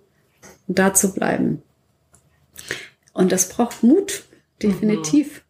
und 0.68 0.80
da 0.80 0.94
zu 0.94 1.14
bleiben. 1.14 1.62
Und 3.14 3.32
das 3.32 3.50
braucht 3.50 3.84
Mut, 3.84 4.24
definitiv. 4.62 5.38
Mhm. 5.38 5.42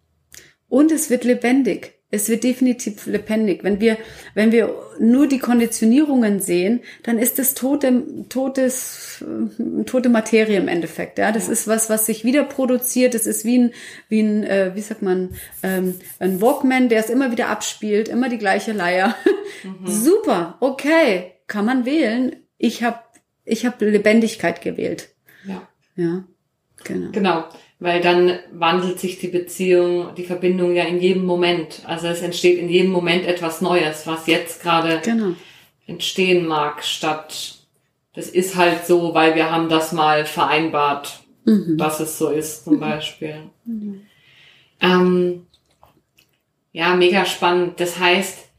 Und 0.70 0.91
es 0.91 1.10
wird 1.10 1.24
lebendig. 1.24 1.97
Es 2.18 2.30
wird 2.30 2.43
definitiv 2.43 3.05
lebendig. 3.05 3.63
Wenn 3.63 3.80
wir, 3.80 3.97
wenn 4.34 4.51
wir 4.51 4.74
nur 4.99 5.28
die 5.28 5.39
Konditionierungen 5.39 6.41
sehen, 6.41 6.82
dann 7.03 7.20
ist 7.20 7.39
es 7.39 7.53
tote, 7.53 8.03
totes, 8.30 9.24
tote 9.86 10.09
Materie 10.09 10.57
im 10.57 10.68
Endeffekt. 10.68 11.18
Ja, 11.18 11.32
das 11.32 11.47
ja. 11.47 11.53
ist 11.53 11.68
was, 11.68 11.89
was 11.89 12.05
sich 12.05 12.26
wieder 12.26 12.43
produziert. 12.43 13.13
Das 13.13 13.26
ist 13.26 13.45
wie 13.45 13.59
ein, 13.59 13.74
wie 14.09 14.22
ein, 14.22 14.43
äh, 14.43 14.72
wie 14.76 14.82
sagt 14.82 15.01
man, 15.01 15.36
ähm, 15.63 15.95
ein 16.20 16.41
Walkman, 16.41 16.89
der 16.89 16.99
es 16.99 17.09
immer 17.09 17.32
wieder 17.32 17.49
abspielt, 17.49 18.09
immer 18.09 18.30
die 18.30 18.38
gleiche 18.38 18.74
Leier. 18.74 19.15
Mhm. 19.63 19.88
Super, 19.88 20.57
okay, 20.59 21.34
kann 21.47 21.65
man 21.65 21.86
wählen. 21.86 22.36
Ich 22.57 22.84
habe, 22.84 22.99
ich 23.45 23.65
habe 23.65 23.86
Lebendigkeit 23.86 24.61
gewählt. 24.61 25.09
Ja. 25.45 25.68
Ja. 25.95 26.24
Genau. 26.84 27.11
Genau. 27.11 27.45
Weil 27.80 28.02
dann 28.02 28.40
wandelt 28.52 29.00
sich 29.00 29.20
die 29.20 29.28
Beziehung, 29.28 30.16
die 30.16 30.24
Verbindung 30.24 30.74
ja 30.74 30.84
in 30.86 31.00
jedem 31.00 31.26
Moment. 31.26 31.84
Also 31.86 32.08
es 32.08 32.22
entsteht 32.22 32.58
in 32.58 32.70
jedem 32.70 32.92
Moment 32.92 33.26
etwas 33.26 33.62
Neues, 33.62 34.08
was 34.08 34.26
jetzt 34.26 34.64
gerade 34.64 35.00
genau. 35.04 35.34
entstehen 35.86 36.48
mag, 36.48 36.84
statt 36.84 37.54
das 38.14 38.30
ist 38.30 38.56
halt 38.56 38.88
so, 38.88 39.14
weil 39.14 39.36
wir 39.36 39.52
haben 39.52 39.70
das 39.70 39.92
mal 39.92 40.26
vereinbart 40.26 41.20
mhm. 41.48 41.78
dass 41.78 42.00
es 42.00 42.18
so 42.18 42.30
ist, 42.30 42.66
zum 42.66 42.80
Beispiel. 42.80 43.50
Mhm. 43.66 44.06
Ähm, 44.82 45.48
ja, 46.72 46.96
mega 46.96 47.26
spannend. 47.26 47.80
Das 47.80 48.00
heißt, 48.00 48.50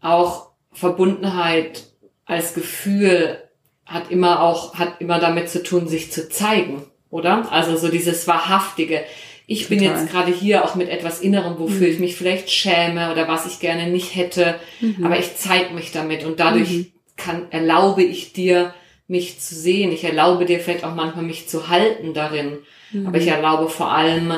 auch 0.00 0.50
Verbundenheit 0.72 1.88
als 2.26 2.54
Gefühl 2.54 3.38
hat 3.84 4.10
immer 4.10 4.42
auch, 4.42 4.74
hat 4.74 5.00
immer 5.00 5.18
damit 5.18 5.48
zu 5.48 5.62
tun, 5.62 5.88
sich 5.88 6.12
zu 6.12 6.28
zeigen, 6.28 6.84
oder? 7.16 7.50
Also 7.50 7.76
so 7.76 7.88
dieses 7.88 8.26
Wahrhaftige. 8.26 9.02
Ich 9.46 9.64
Total. 9.64 9.76
bin 9.76 9.84
jetzt 9.84 10.10
gerade 10.10 10.32
hier 10.32 10.64
auch 10.64 10.74
mit 10.74 10.88
etwas 10.88 11.20
Innerem, 11.20 11.58
wofür 11.58 11.86
mhm. 11.86 11.92
ich 11.92 11.98
mich 11.98 12.16
vielleicht 12.16 12.50
schäme 12.50 13.10
oder 13.12 13.28
was 13.28 13.46
ich 13.46 13.60
gerne 13.60 13.88
nicht 13.88 14.14
hätte, 14.14 14.56
mhm. 14.80 15.04
aber 15.04 15.18
ich 15.18 15.36
zeige 15.36 15.72
mich 15.72 15.92
damit 15.92 16.24
und 16.24 16.40
dadurch 16.40 16.70
mhm. 16.70 16.86
kann, 17.16 17.46
erlaube 17.50 18.02
ich 18.02 18.32
dir, 18.32 18.74
mich 19.08 19.38
zu 19.38 19.54
sehen. 19.54 19.92
Ich 19.92 20.02
erlaube 20.02 20.46
dir 20.46 20.58
vielleicht 20.58 20.84
auch 20.84 20.94
manchmal 20.94 21.24
mich 21.24 21.48
zu 21.48 21.68
halten 21.68 22.12
darin, 22.12 22.58
aber 23.06 23.18
ich 23.18 23.26
mhm. 23.26 23.32
erlaube 23.32 23.68
vor 23.68 23.92
allem, 23.92 24.34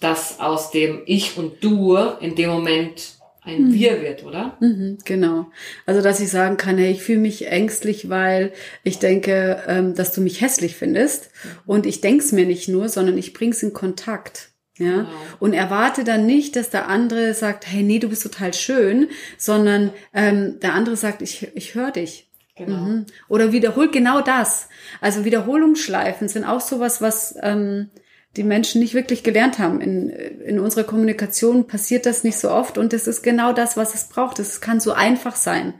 dass 0.00 0.40
aus 0.40 0.70
dem 0.70 1.02
Ich 1.06 1.36
und 1.36 1.62
Du 1.62 1.96
in 2.20 2.34
dem 2.34 2.50
Moment 2.50 3.15
ein 3.46 3.68
mhm. 3.68 3.72
Wir 3.72 4.02
wird, 4.02 4.24
oder? 4.24 4.56
Mhm, 4.60 4.98
genau. 5.04 5.46
Also, 5.86 6.02
dass 6.02 6.20
ich 6.20 6.30
sagen 6.30 6.56
kann, 6.56 6.78
hey, 6.78 6.90
ich 6.90 7.02
fühle 7.02 7.20
mich 7.20 7.46
ängstlich, 7.46 8.10
weil 8.10 8.52
ich 8.82 8.98
denke, 8.98 9.62
ähm, 9.66 9.94
dass 9.94 10.12
du 10.12 10.20
mich 10.20 10.40
hässlich 10.40 10.76
findest. 10.76 11.30
Mhm. 11.44 11.48
Und 11.64 11.86
ich 11.86 12.00
denk's 12.00 12.32
mir 12.32 12.44
nicht 12.44 12.68
nur, 12.68 12.88
sondern 12.88 13.16
ich 13.16 13.32
bring's 13.32 13.62
in 13.62 13.72
Kontakt. 13.72 14.50
Ja, 14.78 14.96
genau. 14.96 15.08
und 15.38 15.54
erwarte 15.54 16.04
dann 16.04 16.26
nicht, 16.26 16.54
dass 16.54 16.68
der 16.68 16.86
andere 16.86 17.32
sagt, 17.32 17.66
hey, 17.66 17.82
nee, 17.82 17.98
du 17.98 18.10
bist 18.10 18.22
total 18.22 18.52
schön, 18.52 19.08
sondern 19.38 19.90
ähm, 20.12 20.60
der 20.60 20.74
andere 20.74 20.96
sagt, 20.96 21.22
ich, 21.22 21.48
ich 21.54 21.74
höre 21.74 21.92
dich. 21.92 22.28
Genau. 22.56 22.76
Mhm. 22.76 23.06
Oder 23.28 23.52
wiederholt 23.52 23.92
genau 23.92 24.20
das. 24.20 24.68
Also 25.00 25.24
Wiederholungsschleifen 25.24 26.28
sind 26.28 26.44
auch 26.44 26.60
sowas, 26.60 27.00
was 27.00 27.36
ähm, 27.42 27.88
die 28.36 28.44
Menschen 28.44 28.80
nicht 28.80 28.94
wirklich 28.94 29.22
gelernt 29.22 29.58
haben. 29.58 29.80
In, 29.80 30.10
in 30.10 30.60
unserer 30.60 30.84
Kommunikation 30.84 31.66
passiert 31.66 32.06
das 32.06 32.24
nicht 32.24 32.38
so 32.38 32.50
oft 32.50 32.78
und 32.78 32.92
das 32.92 33.06
ist 33.06 33.22
genau 33.22 33.52
das, 33.52 33.76
was 33.76 33.94
es 33.94 34.08
braucht. 34.08 34.38
Es 34.38 34.60
kann 34.60 34.80
so 34.80 34.92
einfach 34.92 35.36
sein. 35.36 35.74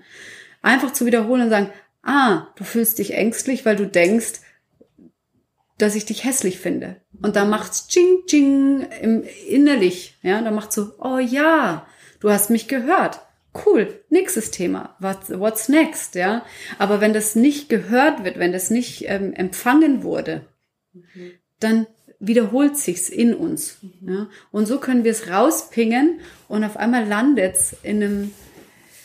Einfach 0.62 0.92
zu 0.92 1.06
wiederholen 1.06 1.42
und 1.42 1.50
sagen, 1.50 1.70
ah, 2.02 2.48
du 2.56 2.64
fühlst 2.64 2.98
dich 2.98 3.14
ängstlich, 3.14 3.64
weil 3.64 3.76
du 3.76 3.86
denkst, 3.86 4.40
dass 5.78 5.94
ich 5.94 6.06
dich 6.06 6.24
hässlich 6.24 6.58
finde. 6.58 6.96
Und 7.22 7.36
dann 7.36 7.50
macht's 7.50 7.88
ching 7.88 8.24
ching 8.26 8.86
im 9.02 9.24
innerlich, 9.48 10.18
ja, 10.22 10.40
dann 10.40 10.54
macht 10.54 10.72
so, 10.72 10.92
oh 10.98 11.18
ja, 11.18 11.86
du 12.20 12.30
hast 12.30 12.50
mich 12.50 12.68
gehört. 12.68 13.20
Cool, 13.64 14.02
nächstes 14.10 14.50
Thema. 14.50 14.96
What's, 15.00 15.30
what's 15.30 15.68
next, 15.68 16.14
ja? 16.14 16.44
Aber 16.78 17.00
wenn 17.00 17.14
das 17.14 17.36
nicht 17.36 17.68
gehört 17.68 18.24
wird, 18.24 18.38
wenn 18.38 18.52
das 18.52 18.70
nicht 18.70 19.04
ähm, 19.08 19.32
empfangen 19.32 20.02
wurde, 20.02 20.46
mhm. 20.92 21.32
dann 21.58 21.86
wiederholt 22.18 22.76
sich's 22.76 23.08
in 23.08 23.34
uns. 23.34 23.78
Mhm. 23.82 24.12
Ja? 24.12 24.26
Und 24.50 24.66
so 24.66 24.78
können 24.78 25.04
wir 25.04 25.10
es 25.10 25.28
rauspingen 25.28 26.20
und 26.48 26.64
auf 26.64 26.76
einmal 26.76 27.06
landet's 27.06 27.76
in 27.82 28.02
einem, 28.02 28.30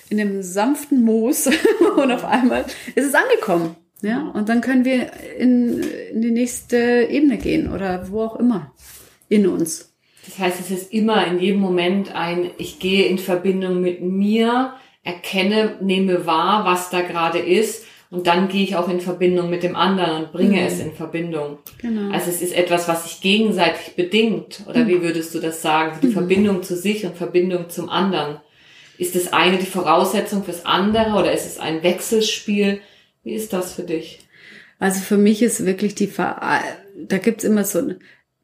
in 0.10 0.20
einem 0.20 0.42
sanften 0.44 1.04
Moos 1.04 1.48
und 1.98 2.12
auf 2.12 2.26
einmal 2.26 2.66
ist 2.96 3.06
es 3.06 3.14
angekommen. 3.14 3.76
Ja, 4.04 4.30
und 4.34 4.50
dann 4.50 4.62
können 4.62 4.84
wir 4.84 5.12
in, 5.38 5.84
in 6.12 6.22
die 6.24 6.32
nächste 6.32 7.08
Ebene 7.08 7.38
gehen 7.38 7.72
oder 7.72 8.10
wo 8.10 8.24
auch 8.24 8.36
immer 8.36 8.74
in 9.30 9.46
uns. 9.46 9.94
Das 10.26 10.40
heißt, 10.40 10.60
es 10.60 10.72
ist 10.72 10.92
immer 10.92 11.28
in 11.28 11.40
jedem 11.40 11.60
Moment 11.60 12.14
ein, 12.16 12.50
ich 12.58 12.80
gehe 12.80 13.06
in 13.06 13.20
Verbindung 13.20 13.80
mit 13.80 14.02
mir, 14.02 14.74
erkenne, 15.04 15.78
nehme 15.82 16.26
wahr, 16.26 16.66
was 16.66 16.90
da 16.90 17.02
gerade 17.02 17.40
ist 17.40 17.86
und 18.12 18.28
dann 18.28 18.50
gehe 18.50 18.64
ich 18.64 18.76
auch 18.76 18.90
in 18.90 19.00
Verbindung 19.00 19.50
mit 19.50 19.64
dem 19.64 19.76
anderen 19.76 20.24
und 20.26 20.32
bringe 20.34 20.60
mhm. 20.60 20.68
es 20.68 20.80
in 20.80 20.94
Verbindung. 20.94 21.60
Genau. 21.80 22.14
Also 22.14 22.30
es 22.30 22.42
ist 22.42 22.54
etwas, 22.54 22.90
was 22.90 23.06
sich 23.06 23.22
gegenseitig 23.22 23.96
bedingt. 23.96 24.62
Oder 24.68 24.84
mhm. 24.84 24.88
wie 24.90 25.02
würdest 25.02 25.34
du 25.34 25.40
das 25.40 25.62
sagen? 25.62 25.98
Die 26.04 26.08
mhm. 26.08 26.12
Verbindung 26.12 26.62
zu 26.62 26.76
sich 26.76 27.06
und 27.06 27.16
Verbindung 27.16 27.70
zum 27.70 27.90
anderen. 27.90 28.42
Ist 28.98 29.16
das 29.16 29.32
eine 29.32 29.58
die 29.58 29.66
Voraussetzung 29.66 30.44
fürs 30.44 30.66
andere 30.66 31.18
oder 31.18 31.32
ist 31.32 31.46
es 31.46 31.58
ein 31.58 31.84
Wechselspiel? 31.84 32.82
Wie 33.24 33.34
ist 33.34 33.54
das 33.54 33.74
für 33.74 33.84
dich? 33.84 34.20
Also 34.78 35.00
für 35.00 35.18
mich 35.18 35.42
ist 35.42 35.66
wirklich 35.66 35.96
die, 35.96 36.08
Ver 36.08 36.62
da 37.08 37.18
gibt's 37.18 37.46
immer 37.46 37.64
so 37.64 37.82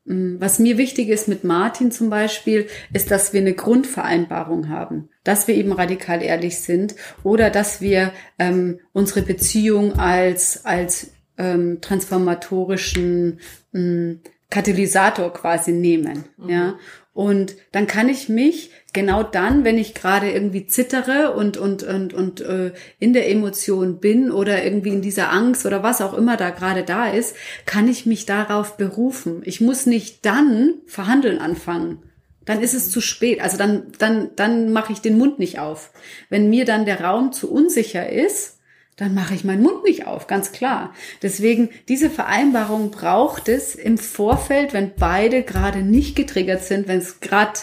Mm, 0.08 0.40
was 0.40 0.58
mir 0.58 0.78
wichtig 0.78 1.10
ist 1.10 1.28
mit 1.28 1.44
Martin 1.44 1.92
zum 1.92 2.10
Beispiel, 2.10 2.68
ist, 2.94 3.12
dass 3.12 3.34
wir 3.34 3.42
eine 3.42 3.54
Grundvereinbarung 3.54 4.70
haben, 4.70 5.10
dass 5.28 5.48
wir 5.48 5.56
eben 5.56 5.74
radikal 5.74 6.24
ehrlich 6.24 6.60
sind 6.60 6.96
oder 7.24 7.50
dass 7.50 7.82
wir 7.82 8.14
ähm, 8.40 8.80
unsere 8.94 9.22
Beziehung 9.22 10.00
als 10.00 10.66
als 10.66 11.12
ähm, 11.38 11.80
transformatorischen 11.82 13.40
ähm, 13.74 14.22
Katalysator 14.50 15.34
quasi 15.34 15.72
nehmen, 15.74 16.26
mhm. 16.38 16.50
ja. 16.50 16.76
Und 17.18 17.56
dann 17.72 17.88
kann 17.88 18.10
ich 18.10 18.30
mich 18.30 18.70
genau 18.94 19.24
dann, 19.24 19.64
wenn 19.64 19.80
ich 19.80 19.96
gerade 19.96 20.30
irgendwie 20.30 20.68
zittere 20.68 21.34
und 21.34 21.58
und 21.58 21.82
und 21.82 22.14
und 22.14 22.42
äh, 22.42 22.74
in 23.00 23.12
der 23.12 23.28
Emotion 23.32 24.00
bin 24.00 24.32
oder 24.32 24.64
irgendwie 24.64 24.92
in 24.92 25.02
dieser 25.02 25.32
Angst 25.32 25.66
oder 25.66 25.82
was 25.82 26.00
auch 26.00 26.14
immer 26.14 26.38
da 26.38 26.52
gerade 26.52 26.84
da 26.84 27.10
ist, 27.10 27.36
kann 27.66 27.88
ich 27.88 28.06
mich 28.06 28.28
darauf 28.28 28.78
berufen. 28.78 29.42
Ich 29.46 29.62
muss 29.62 29.88
nicht 29.88 30.28
dann 30.28 30.76
verhandeln 30.86 31.40
anfangen. 31.40 32.04
Dann 32.48 32.62
ist 32.62 32.74
es 32.74 32.90
zu 32.90 33.02
spät. 33.02 33.42
Also 33.42 33.58
dann 33.58 33.92
dann 34.00 34.32
dann 34.36 34.72
mache 34.72 34.92
ich 34.94 35.02
den 35.02 35.20
Mund 35.20 35.38
nicht 35.38 35.60
auf. 35.60 35.92
Wenn 36.30 36.50
mir 36.50 36.66
dann 36.66 36.86
der 36.86 37.02
Raum 37.02 37.32
zu 37.32 37.52
unsicher 37.52 38.10
ist, 38.10 38.58
dann 38.98 39.14
mache 39.14 39.36
ich 39.36 39.44
meinen 39.44 39.62
Mund 39.62 39.84
nicht 39.84 40.08
auf, 40.08 40.26
ganz 40.26 40.52
klar. 40.52 40.94
Deswegen, 41.22 41.70
diese 41.88 42.10
Vereinbarung 42.10 42.90
braucht 42.90 43.48
es 43.48 43.76
im 43.76 44.00
Vorfeld, 44.00 44.74
wenn 44.74 44.94
beide 44.96 45.44
gerade 45.44 45.84
nicht 45.84 46.16
getriggert 46.16 46.64
sind, 46.64 46.88
wenn 46.88 46.98
es 46.98 47.20
gerade, 47.20 47.60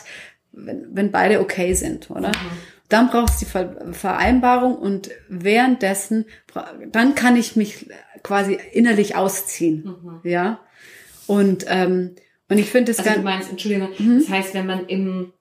wenn, 0.52 0.86
wenn 0.92 1.10
beide 1.10 1.40
okay 1.40 1.74
sind, 1.74 2.08
oder? 2.08 2.28
Mhm. 2.28 2.50
Dann 2.88 3.08
braucht 3.08 3.30
es 3.30 3.38
die 3.38 3.46
Vereinbarung 3.46 4.76
und 4.76 5.10
währenddessen, 5.28 6.26
dann 6.92 7.16
kann 7.16 7.36
ich 7.36 7.56
mich 7.56 7.88
quasi 8.22 8.56
innerlich 8.72 9.16
ausziehen, 9.16 9.84
mhm. 9.84 10.20
ja. 10.22 10.60
Und 11.26 11.64
ähm, 11.68 12.14
und 12.48 12.58
ich 12.58 12.70
finde 12.70 12.92
es 12.92 12.98
also 12.98 13.10
ganz. 13.10 13.20
Du 13.20 13.24
meinst, 13.24 13.50
Entschuldigung, 13.50 13.88
mhm. 13.98 14.18
das 14.20 14.28
heißt, 14.28 14.54
wenn 14.54 14.66
man 14.66 14.86
im 14.86 15.32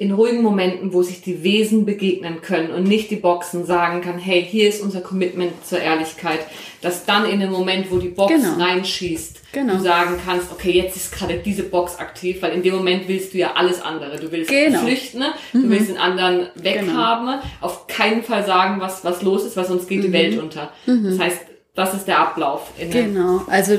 in 0.00 0.12
ruhigen 0.12 0.40
Momenten, 0.40 0.94
wo 0.94 1.02
sich 1.02 1.20
die 1.20 1.42
Wesen 1.42 1.84
begegnen 1.84 2.40
können 2.40 2.70
und 2.70 2.84
nicht 2.84 3.10
die 3.10 3.16
Boxen 3.16 3.66
sagen 3.66 4.00
kann, 4.00 4.16
hey, 4.16 4.42
hier 4.42 4.66
ist 4.66 4.80
unser 4.80 5.02
Commitment 5.02 5.52
zur 5.66 5.78
Ehrlichkeit, 5.78 6.40
dass 6.80 7.04
dann 7.04 7.26
in 7.26 7.38
dem 7.38 7.50
Moment, 7.50 7.90
wo 7.90 7.98
die 7.98 8.08
Box 8.08 8.32
genau. 8.32 8.54
reinschießt, 8.54 9.52
genau. 9.52 9.74
du 9.74 9.80
sagen 9.82 10.18
kannst, 10.24 10.50
okay, 10.52 10.70
jetzt 10.70 10.96
ist 10.96 11.12
gerade 11.12 11.36
diese 11.44 11.64
Box 11.64 11.98
aktiv, 11.98 12.40
weil 12.40 12.52
in 12.52 12.62
dem 12.62 12.76
Moment 12.76 13.08
willst 13.08 13.34
du 13.34 13.38
ja 13.38 13.52
alles 13.56 13.82
andere. 13.82 14.18
Du 14.18 14.32
willst 14.32 14.50
genau. 14.50 14.78
flüchten, 14.78 15.18
ne? 15.18 15.34
du 15.52 15.58
mhm. 15.58 15.70
willst 15.70 15.90
den 15.90 15.98
anderen 15.98 16.48
weghaben, 16.54 17.26
genau. 17.26 17.42
auf 17.60 17.86
keinen 17.86 18.22
Fall 18.22 18.46
sagen, 18.46 18.80
was, 18.80 19.04
was 19.04 19.20
los 19.20 19.44
ist, 19.44 19.58
weil 19.58 19.66
sonst 19.66 19.86
geht 19.86 19.98
mhm. 19.98 20.04
die 20.04 20.12
Welt 20.14 20.38
unter. 20.38 20.72
Mhm. 20.86 21.04
Das 21.10 21.18
heißt, 21.18 21.40
das 21.74 21.92
ist 21.92 22.06
der 22.06 22.20
Ablauf. 22.20 22.72
genau, 22.90 23.42
also 23.48 23.76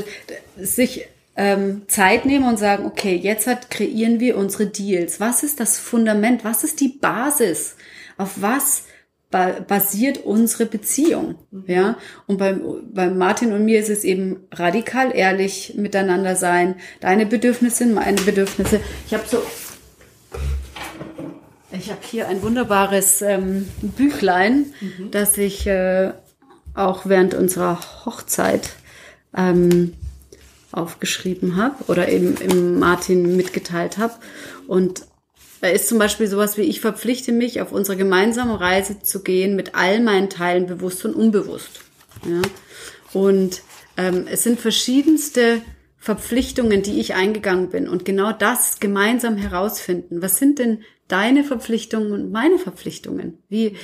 sich 0.55 1.07
ähm, 1.35 1.83
Zeit 1.87 2.25
nehmen 2.25 2.47
und 2.47 2.59
sagen, 2.59 2.85
okay, 2.85 3.15
jetzt 3.15 3.47
hat, 3.47 3.69
kreieren 3.69 4.19
wir 4.19 4.37
unsere 4.37 4.67
Deals. 4.67 5.19
Was 5.19 5.43
ist 5.43 5.59
das 5.59 5.79
Fundament? 5.79 6.43
Was 6.43 6.63
ist 6.63 6.79
die 6.81 6.89
Basis? 6.89 7.75
Auf 8.17 8.41
was 8.41 8.83
ba 9.29 9.51
basiert 9.65 10.19
unsere 10.19 10.65
Beziehung? 10.65 11.35
Mhm. 11.51 11.63
Ja, 11.67 11.97
und 12.27 12.37
beim, 12.37 12.61
beim 12.93 13.17
Martin 13.17 13.53
und 13.53 13.63
mir 13.63 13.79
ist 13.79 13.89
es 13.89 14.03
eben 14.03 14.41
radikal 14.51 15.15
ehrlich 15.15 15.73
miteinander 15.77 16.35
sein. 16.35 16.75
Deine 16.99 17.25
Bedürfnisse, 17.25 17.85
meine 17.85 18.21
Bedürfnisse. 18.21 18.81
Ich 19.07 19.13
habe 19.13 19.23
so, 19.25 19.41
ich 21.71 21.89
habe 21.89 22.01
hier 22.03 22.27
ein 22.27 22.41
wunderbares 22.41 23.21
ähm, 23.21 23.69
Büchlein, 23.81 24.73
mhm. 24.81 25.11
das 25.11 25.37
ich 25.37 25.65
äh, 25.65 26.11
auch 26.73 27.05
während 27.05 27.33
unserer 27.33 27.79
Hochzeit 28.05 28.71
ähm, 29.35 29.93
aufgeschrieben 30.71 31.55
habe 31.55 31.75
oder 31.87 32.09
eben 32.09 32.35
im 32.37 32.79
Martin 32.79 33.35
mitgeteilt 33.35 33.97
habe. 33.97 34.13
Und 34.67 35.05
da 35.61 35.67
ist 35.67 35.87
zum 35.87 35.99
Beispiel 35.99 36.27
sowas 36.27 36.57
wie, 36.57 36.63
ich 36.63 36.81
verpflichte 36.81 37.31
mich, 37.31 37.61
auf 37.61 37.71
unsere 37.71 37.97
gemeinsame 37.97 38.59
Reise 38.59 39.01
zu 39.01 39.21
gehen 39.21 39.55
mit 39.55 39.75
all 39.75 39.99
meinen 39.99 40.29
Teilen, 40.29 40.65
bewusst 40.65 41.05
und 41.05 41.13
unbewusst. 41.13 41.81
Ja? 42.27 42.41
Und 43.13 43.61
ähm, 43.97 44.25
es 44.29 44.43
sind 44.43 44.59
verschiedenste 44.59 45.61
Verpflichtungen, 45.97 46.81
die 46.81 46.99
ich 46.99 47.13
eingegangen 47.13 47.69
bin. 47.69 47.87
Und 47.87 48.05
genau 48.05 48.31
das 48.31 48.79
gemeinsam 48.79 49.37
herausfinden. 49.37 50.23
Was 50.23 50.37
sind 50.37 50.57
denn 50.57 50.81
deine 51.07 51.43
Verpflichtungen 51.43 52.11
und 52.11 52.31
meine 52.31 52.57
Verpflichtungen? 52.57 53.37
Wie, 53.49 53.75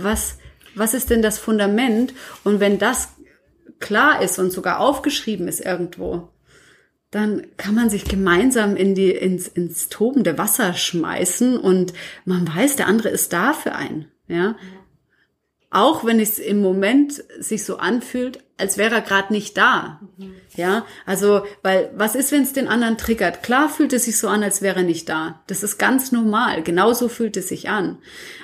was, 0.00 0.38
was 0.74 0.94
ist 0.94 1.10
denn 1.10 1.20
das 1.20 1.38
Fundament? 1.38 2.14
Und 2.42 2.60
wenn 2.60 2.78
das 2.78 3.10
klar 3.80 4.22
ist 4.22 4.38
und 4.38 4.52
sogar 4.52 4.80
aufgeschrieben 4.80 5.48
ist 5.48 5.60
irgendwo, 5.60 6.28
dann 7.10 7.46
kann 7.56 7.74
man 7.74 7.88
sich 7.88 8.04
gemeinsam 8.04 8.76
in 8.76 8.94
die, 8.94 9.10
ins, 9.10 9.48
ins 9.48 9.88
tobende 9.88 10.36
Wasser 10.36 10.74
schmeißen 10.74 11.56
und 11.58 11.94
man 12.24 12.46
weiß, 12.54 12.76
der 12.76 12.86
andere 12.86 13.08
ist 13.08 13.32
da 13.32 13.54
für 13.54 13.74
einen, 13.74 14.06
ja. 14.26 14.56
auch 15.70 16.04
wenn 16.04 16.20
es 16.20 16.38
im 16.38 16.60
Moment 16.60 17.24
sich 17.38 17.64
so 17.64 17.78
anfühlt, 17.78 18.40
als 18.58 18.76
wäre 18.76 18.96
er 18.96 19.00
gerade 19.00 19.32
nicht 19.32 19.56
da. 19.56 20.00
Mhm. 20.18 20.34
Ja, 20.54 20.84
also, 21.06 21.42
weil 21.62 21.92
was 21.94 22.16
ist, 22.16 22.32
wenn 22.32 22.42
es 22.42 22.52
den 22.52 22.66
anderen 22.66 22.98
triggert? 22.98 23.44
Klar 23.44 23.68
fühlt 23.68 23.92
es 23.92 24.06
sich 24.06 24.18
so 24.18 24.28
an, 24.28 24.42
als 24.42 24.60
wäre 24.60 24.80
er 24.80 24.82
nicht 24.82 25.08
da. 25.08 25.40
Das 25.46 25.62
ist 25.62 25.78
ganz 25.78 26.10
normal. 26.10 26.64
Genauso 26.64 27.08
fühlt 27.08 27.36
es 27.36 27.48
sich 27.48 27.68
an. 27.68 27.98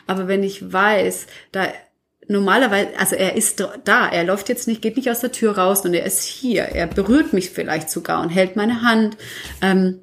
Aber 0.07 0.29
wenn 0.29 0.45
ich 0.45 0.73
weiß, 0.73 1.27
da 1.51 1.67
normalerweise, 2.29 2.89
also 2.99 3.17
er 3.17 3.37
ist 3.37 3.65
da, 3.85 4.09
er 4.09 4.25
läuft 4.25 4.49
jetzt 4.49 4.69
nicht, 4.69 4.83
geht 4.83 4.97
nicht 4.97 5.11
aus 5.11 5.21
der 5.21 5.33
Tür 5.33 5.59
raus 5.59 5.85
und 5.85 5.95
er 5.95 6.05
ist 6.05 6.23
hier. 6.23 6.63
Er 6.63 6.87
berührt 6.87 7.33
mich 7.33 7.51
vielleicht 7.51 7.91
sogar 7.91 8.23
und 8.23 8.31
hält 8.31 8.57
meine 8.57 8.83
Hand. 8.83 9.17
Ähm, 9.61 10.01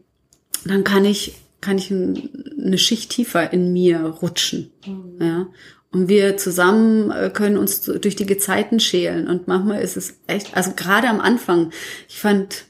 dann 0.65 0.83
kann 0.83 1.05
ich 1.05 1.35
kann 1.61 1.77
ich 1.77 1.91
eine 1.91 2.77
Schicht 2.77 3.11
tiefer 3.11 3.53
in 3.53 3.71
mir 3.71 3.99
rutschen. 3.99 4.71
Mhm. 4.85 5.17
Ja. 5.21 5.47
Und 5.91 6.07
wir 6.07 6.37
zusammen 6.37 7.11
äh, 7.11 7.29
können 7.31 7.57
uns 7.57 7.81
durch 7.81 8.15
die 8.15 8.25
Gezeiten 8.25 8.79
schälen. 8.79 9.27
Und 9.27 9.47
manchmal 9.47 9.81
ist 9.81 9.97
es 9.97 10.17
echt, 10.27 10.55
also 10.57 10.71
gerade 10.75 11.07
am 11.07 11.19
Anfang, 11.19 11.71
ich 12.09 12.19
fand, 12.19 12.65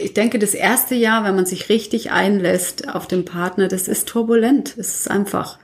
ich 0.00 0.14
denke, 0.14 0.38
das 0.38 0.54
erste 0.54 0.94
Jahr, 0.94 1.24
wenn 1.24 1.34
man 1.34 1.46
sich 1.46 1.68
richtig 1.68 2.12
einlässt 2.12 2.88
auf 2.88 3.08
den 3.08 3.24
Partner, 3.24 3.68
das 3.68 3.88
ist 3.88 4.08
turbulent. 4.08 4.76
Es 4.78 5.00
ist 5.00 5.10
einfach, 5.10 5.58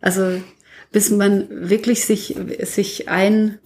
also, 0.00 0.42
bis 0.92 1.10
man 1.10 1.46
wirklich 1.50 2.04
sich, 2.04 2.36
sich 2.62 3.08
ein, 3.08 3.58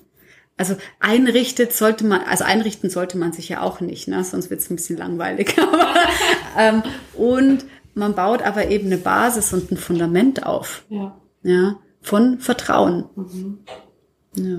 also 0.56 0.76
einrichtet 1.00 1.72
sollte 1.72 2.04
man, 2.04 2.20
also 2.22 2.44
einrichten 2.44 2.90
sollte 2.90 3.18
man 3.18 3.32
sich 3.32 3.48
ja 3.48 3.62
auch 3.62 3.80
nicht, 3.80 4.08
ne? 4.08 4.22
sonst 4.24 4.50
wird 4.50 4.60
es 4.60 4.70
ein 4.70 4.76
bisschen 4.76 4.98
langweilig. 4.98 5.56
ähm, 6.58 6.82
und 7.14 7.64
man 7.94 8.14
baut 8.14 8.42
aber 8.42 8.68
eben 8.68 8.86
eine 8.86 8.98
Basis 8.98 9.52
und 9.52 9.70
ein 9.70 9.76
Fundament 9.76 10.46
auf. 10.46 10.84
Ja 10.88 11.18
ja, 11.42 11.78
von 12.00 12.38
Vertrauen. 12.38 13.04
Mhm. 13.16 13.58
Ja. 14.34 14.58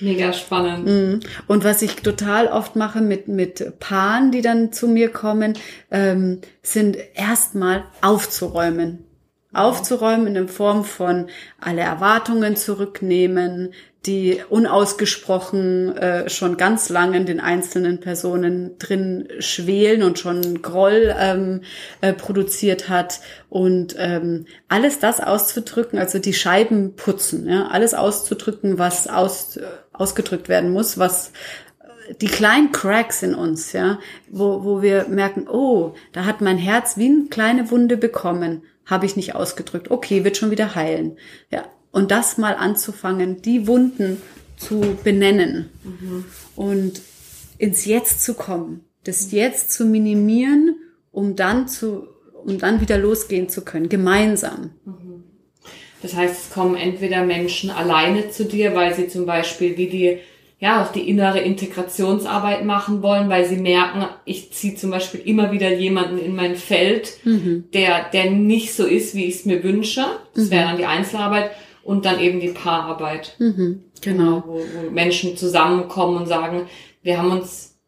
Mega 0.00 0.32
spannend. 0.32 0.86
Mhm. 0.86 1.20
Und 1.46 1.62
was 1.62 1.82
ich 1.82 1.96
total 1.96 2.48
oft 2.48 2.74
mache 2.74 3.00
mit, 3.02 3.28
mit 3.28 3.78
Paaren, 3.80 4.32
die 4.32 4.40
dann 4.40 4.72
zu 4.72 4.88
mir 4.88 5.10
kommen, 5.10 5.58
ähm, 5.90 6.40
sind 6.62 6.96
erstmal 7.14 7.84
aufzuräumen. 8.00 9.04
Aufzuräumen 9.52 10.28
in 10.28 10.34
der 10.34 10.48
Form 10.48 10.84
von 10.84 11.28
alle 11.60 11.80
Erwartungen 11.80 12.56
zurücknehmen, 12.56 13.72
die 14.06 14.40
unausgesprochen 14.48 15.94
äh, 15.96 16.30
schon 16.30 16.56
ganz 16.56 16.88
lange 16.88 17.18
in 17.18 17.26
den 17.26 17.40
einzelnen 17.40 18.00
Personen 18.00 18.78
drin 18.78 19.28
schwelen 19.40 20.02
und 20.02 20.18
schon 20.18 20.62
Groll 20.62 21.14
ähm, 21.18 21.62
äh, 22.00 22.14
produziert 22.14 22.88
hat. 22.88 23.20
Und 23.50 23.96
ähm, 23.98 24.46
alles 24.68 25.00
das 25.00 25.20
auszudrücken, 25.20 25.98
also 25.98 26.18
die 26.18 26.32
Scheiben 26.32 26.96
putzen, 26.96 27.46
ja, 27.46 27.68
alles 27.68 27.92
auszudrücken, 27.92 28.78
was 28.78 29.06
aus, 29.06 29.58
äh, 29.58 29.66
ausgedrückt 29.92 30.48
werden 30.48 30.72
muss, 30.72 30.96
was 30.96 31.32
äh, 32.08 32.14
die 32.14 32.28
kleinen 32.28 32.72
Cracks 32.72 33.22
in 33.22 33.34
uns, 33.34 33.74
ja, 33.74 33.98
wo, 34.30 34.64
wo 34.64 34.80
wir 34.80 35.08
merken, 35.08 35.46
oh, 35.46 35.92
da 36.12 36.24
hat 36.24 36.40
mein 36.40 36.58
Herz 36.58 36.96
wie 36.96 37.06
eine 37.06 37.26
kleine 37.28 37.70
Wunde 37.70 37.98
bekommen, 37.98 38.62
habe 38.86 39.06
ich 39.06 39.16
nicht 39.16 39.34
ausgedrückt. 39.34 39.90
Okay, 39.90 40.24
wird 40.24 40.36
schon 40.36 40.50
wieder 40.50 40.74
heilen. 40.74 41.16
Ja, 41.50 41.64
und 41.92 42.10
das 42.10 42.38
mal 42.38 42.54
anzufangen, 42.54 43.42
die 43.42 43.66
Wunden 43.66 44.20
zu 44.56 44.98
benennen 45.02 45.70
mhm. 45.82 46.24
und 46.54 47.00
ins 47.58 47.84
Jetzt 47.84 48.22
zu 48.22 48.34
kommen, 48.34 48.84
das 49.04 49.32
Jetzt 49.32 49.72
zu 49.72 49.86
minimieren, 49.86 50.76
um 51.10 51.36
dann 51.36 51.66
zu, 51.66 52.06
um 52.44 52.58
dann 52.58 52.80
wieder 52.80 52.98
losgehen 52.98 53.48
zu 53.48 53.64
können, 53.64 53.88
gemeinsam. 53.88 54.70
Mhm. 54.84 55.24
Das 56.02 56.14
heißt, 56.14 56.44
es 56.44 56.50
kommen 56.50 56.76
entweder 56.76 57.24
Menschen 57.24 57.70
alleine 57.70 58.30
zu 58.30 58.44
dir, 58.44 58.74
weil 58.74 58.94
sie 58.94 59.08
zum 59.08 59.26
Beispiel 59.26 59.76
wie 59.76 59.88
die 59.88 60.18
ja 60.60 60.82
auch 60.82 60.92
die 60.92 61.08
innere 61.08 61.40
Integrationsarbeit 61.40 62.64
machen 62.64 63.02
wollen, 63.02 63.30
weil 63.30 63.46
sie 63.46 63.56
merken, 63.56 64.06
ich 64.26 64.52
ziehe 64.52 64.74
zum 64.74 64.90
Beispiel 64.90 65.20
immer 65.20 65.52
wieder 65.52 65.72
jemanden 65.72 66.18
in 66.18 66.36
mein 66.36 66.54
Feld, 66.54 67.12
mhm. 67.24 67.64
der 67.72 68.04
der 68.12 68.30
nicht 68.30 68.74
so 68.74 68.84
ist, 68.84 69.14
wie 69.14 69.24
ich 69.24 69.36
es 69.36 69.44
mir 69.46 69.64
wünsche. 69.64 70.04
Das 70.34 70.46
mhm. 70.46 70.50
wäre 70.50 70.64
dann 70.64 70.76
die 70.76 70.86
Einzelarbeit 70.86 71.50
und 71.82 72.04
dann 72.04 72.20
eben 72.20 72.40
die 72.40 72.48
Paararbeit. 72.48 73.36
Mhm, 73.38 73.84
genau. 74.02 74.44
Wo, 74.46 74.60
wo 74.60 74.90
Menschen 74.90 75.36
zusammenkommen 75.36 76.18
und 76.18 76.26
sagen, 76.26 76.66
wir 77.02 77.16
haben 77.16 77.30
uns 77.30 77.78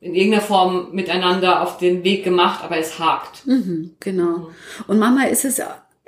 in 0.00 0.14
irgendeiner 0.14 0.42
Form 0.42 0.92
miteinander 0.92 1.62
auf 1.62 1.76
den 1.76 2.02
Weg 2.02 2.24
gemacht, 2.24 2.64
aber 2.64 2.78
es 2.78 2.98
hakt. 2.98 3.46
Mhm, 3.46 3.96
genau. 4.00 4.38
Mhm. 4.38 4.46
Und 4.86 4.98
manchmal 4.98 5.28
ist 5.28 5.44
es, 5.44 5.60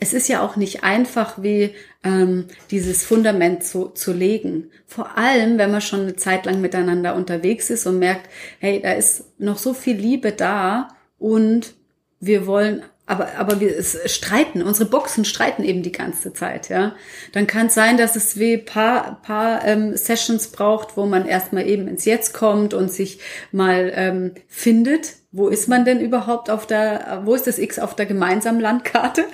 es 0.02 0.12
ist 0.12 0.26
ja 0.28 0.44
auch 0.44 0.56
nicht 0.56 0.82
einfach, 0.82 1.40
wie 1.40 1.76
ähm, 2.02 2.46
dieses 2.72 3.04
Fundament 3.04 3.62
zu, 3.62 3.90
zu 3.90 4.12
legen. 4.12 4.68
Vor 4.84 5.16
allem, 5.16 5.58
wenn 5.58 5.70
man 5.70 5.80
schon 5.80 6.00
eine 6.00 6.16
Zeit 6.16 6.44
lang 6.44 6.60
miteinander 6.60 7.14
unterwegs 7.14 7.70
ist 7.70 7.86
und 7.86 8.00
merkt, 8.00 8.28
hey, 8.58 8.80
da 8.82 8.94
ist 8.94 9.26
noch 9.38 9.58
so 9.58 9.74
viel 9.74 9.96
Liebe 9.96 10.32
da 10.32 10.88
und 11.20 11.74
wir 12.18 12.48
wollen 12.48 12.82
aber, 13.06 13.28
aber 13.36 13.60
wir 13.60 13.82
streiten, 13.82 14.62
unsere 14.62 14.88
Boxen 14.88 15.24
streiten 15.24 15.64
eben 15.64 15.82
die 15.82 15.92
ganze 15.92 16.32
Zeit, 16.32 16.68
ja. 16.68 16.94
Dann 17.32 17.46
kann 17.46 17.66
es 17.66 17.74
sein, 17.74 17.96
dass 17.96 18.16
es 18.16 18.38
wie 18.38 18.56
paar, 18.56 19.20
paar 19.22 19.64
ähm, 19.66 19.96
Sessions 19.96 20.48
braucht, 20.48 20.96
wo 20.96 21.04
man 21.04 21.26
erstmal 21.26 21.66
eben 21.66 21.88
ins 21.88 22.04
Jetzt 22.04 22.32
kommt 22.32 22.74
und 22.74 22.92
sich 22.92 23.18
mal 23.50 23.92
ähm, 23.94 24.32
findet, 24.48 25.16
wo 25.32 25.48
ist 25.48 25.66
man 25.66 25.86
denn 25.86 25.98
überhaupt 26.00 26.50
auf 26.50 26.66
der, 26.66 27.22
wo 27.24 27.34
ist 27.34 27.46
das 27.46 27.58
X 27.58 27.78
auf 27.78 27.96
der 27.96 28.04
gemeinsamen 28.04 28.60
Landkarte? 28.60 29.24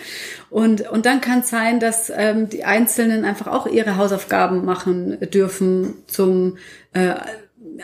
Und, 0.50 0.88
und 0.88 1.06
dann 1.06 1.20
kann 1.20 1.40
es 1.40 1.50
sein, 1.50 1.80
dass 1.80 2.10
ähm, 2.14 2.48
die 2.48 2.64
Einzelnen 2.64 3.24
einfach 3.24 3.48
auch 3.48 3.66
ihre 3.66 3.96
Hausaufgaben 3.96 4.64
machen 4.64 5.18
dürfen 5.30 5.94
zum 6.06 6.56
äh, 6.92 7.14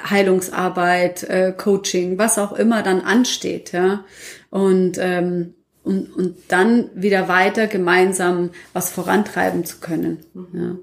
Heilungsarbeit, 0.08 1.24
äh, 1.24 1.52
Coaching, 1.56 2.18
was 2.18 2.38
auch 2.38 2.52
immer 2.52 2.82
dann 2.82 3.00
ansteht, 3.02 3.72
ja. 3.72 4.04
Und 4.50 4.98
ähm, 4.98 5.54
und, 5.84 6.10
und 6.16 6.36
dann 6.48 6.90
wieder 6.94 7.28
weiter 7.28 7.66
gemeinsam 7.66 8.50
was 8.72 8.90
vorantreiben 8.90 9.64
zu 9.64 9.78
können. 9.80 10.24
Mhm. 10.32 10.48
Ja. 10.54 10.76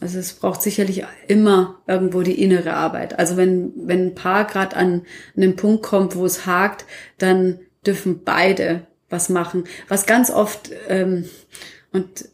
Also 0.00 0.18
es 0.18 0.32
braucht 0.32 0.62
sicherlich 0.62 1.04
immer 1.26 1.82
irgendwo 1.86 2.22
die 2.22 2.40
innere 2.42 2.74
Arbeit. 2.74 3.18
Also 3.18 3.36
wenn, 3.36 3.72
wenn 3.76 4.06
ein 4.06 4.14
Paar 4.14 4.46
gerade 4.46 4.76
an 4.76 5.02
einen 5.36 5.56
Punkt 5.56 5.82
kommt, 5.82 6.16
wo 6.16 6.24
es 6.24 6.46
hakt, 6.46 6.86
dann 7.18 7.58
dürfen 7.84 8.22
beide 8.24 8.86
was 9.10 9.28
machen. 9.28 9.64
Was 9.88 10.06
ganz 10.06 10.30
oft 10.30 10.70
ähm, 10.88 11.28
und 11.92 12.28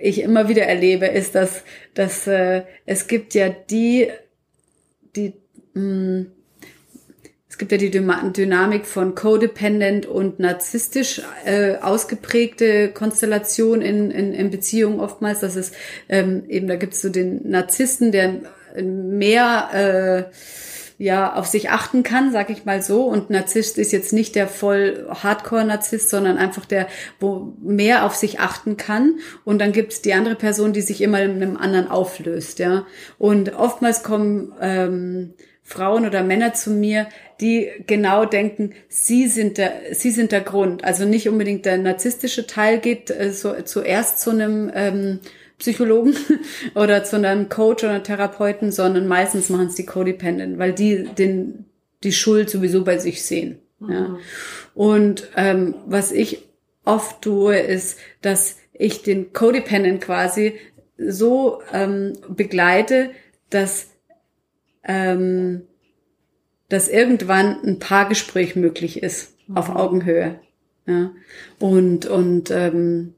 ich 0.00 0.20
immer 0.20 0.48
wieder 0.48 0.64
erlebe, 0.64 1.06
ist, 1.06 1.34
dass, 1.34 1.62
dass 1.94 2.26
äh, 2.26 2.62
es 2.84 3.08
gibt 3.08 3.34
ja 3.34 3.48
die, 3.48 4.08
die 5.14 5.34
mh, 5.74 5.82
mm, 5.82 6.26
es 7.48 7.58
gibt 7.58 7.72
ja 7.72 7.78
die 7.78 7.90
Dynamik 7.90 8.84
von 8.84 9.14
codependent 9.14 10.04
und 10.04 10.38
narzisstisch 10.38 11.22
äh, 11.46 11.76
ausgeprägte 11.76 12.90
Konstellation 12.90 13.80
in, 13.80 14.10
in, 14.10 14.34
in 14.34 14.50
Beziehungen 14.50 15.00
oftmals. 15.00 15.40
Das 15.40 15.56
ist 15.56 15.74
ähm, 16.10 16.44
eben, 16.48 16.68
da 16.68 16.76
gibt 16.76 16.92
es 16.92 17.00
so 17.00 17.08
den 17.08 17.48
Narzissten, 17.48 18.12
der 18.12 18.40
mehr 18.82 20.28
äh, 20.28 20.36
ja 20.98 21.34
auf 21.34 21.46
sich 21.46 21.70
achten 21.70 22.02
kann, 22.02 22.32
sag 22.32 22.50
ich 22.50 22.64
mal 22.64 22.82
so. 22.82 23.04
Und 23.04 23.30
Narzisst 23.30 23.78
ist 23.78 23.92
jetzt 23.92 24.12
nicht 24.12 24.34
der 24.34 24.48
voll 24.48 25.06
Hardcore-Narzisst, 25.10 26.08
sondern 26.08 26.38
einfach 26.38 26.64
der, 26.64 26.86
wo 27.20 27.54
mehr 27.60 28.04
auf 28.04 28.14
sich 28.14 28.40
achten 28.40 28.76
kann. 28.76 29.18
Und 29.44 29.60
dann 29.60 29.72
gibt 29.72 29.92
es 29.92 30.02
die 30.02 30.14
andere 30.14 30.36
Person, 30.36 30.72
die 30.72 30.80
sich 30.80 31.02
immer 31.02 31.22
in 31.22 31.42
einem 31.42 31.56
anderen 31.56 31.88
auflöst, 31.88 32.58
ja. 32.58 32.86
Und 33.18 33.54
oftmals 33.54 34.02
kommen 34.02 34.52
ähm, 34.60 35.34
Frauen 35.62 36.06
oder 36.06 36.22
Männer 36.22 36.54
zu 36.54 36.70
mir, 36.70 37.08
die 37.40 37.68
genau 37.86 38.24
denken, 38.24 38.72
sie 38.88 39.26
sind 39.26 39.58
der, 39.58 39.72
sie 39.92 40.12
sind 40.12 40.30
der 40.30 40.40
Grund. 40.40 40.84
Also 40.84 41.04
nicht 41.04 41.28
unbedingt 41.28 41.66
der 41.66 41.76
narzisstische 41.76 42.46
Teil 42.46 42.78
geht 42.78 43.10
äh, 43.10 43.32
so, 43.32 43.52
zuerst 43.64 44.20
zu 44.20 44.30
einem 44.30 44.70
ähm, 44.72 45.20
Psychologen 45.58 46.14
oder 46.74 47.04
zu 47.04 47.16
einem 47.16 47.48
Coach 47.48 47.84
oder 47.84 48.02
Therapeuten, 48.02 48.72
sondern 48.72 49.06
meistens 49.06 49.48
machen 49.48 49.68
es 49.68 49.74
die 49.74 49.86
Codependent, 49.86 50.58
weil 50.58 50.72
die 50.72 51.04
den, 51.04 51.66
die 52.04 52.12
Schuld 52.12 52.50
sowieso 52.50 52.84
bei 52.84 52.98
sich 52.98 53.24
sehen. 53.24 53.58
Mhm. 53.78 53.92
Ja. 53.92 54.18
Und 54.74 55.28
ähm, 55.36 55.74
was 55.86 56.12
ich 56.12 56.46
oft 56.84 57.22
tue, 57.22 57.56
ist, 57.56 57.98
dass 58.22 58.58
ich 58.72 59.02
den 59.02 59.32
Codependent 59.32 60.02
quasi 60.02 60.54
so 60.98 61.62
ähm, 61.72 62.12
begleite, 62.28 63.10
dass 63.50 63.88
ähm, 64.84 65.62
dass 66.68 66.88
irgendwann 66.88 67.62
ein 67.64 67.78
Paargespräch 67.78 68.56
möglich 68.56 69.02
ist 69.02 69.34
mhm. 69.46 69.56
auf 69.56 69.68
Augenhöhe. 69.70 70.40
Ja. 70.86 71.10
Und, 71.58 72.06
und, 72.06 72.50
ähm, 72.50 73.14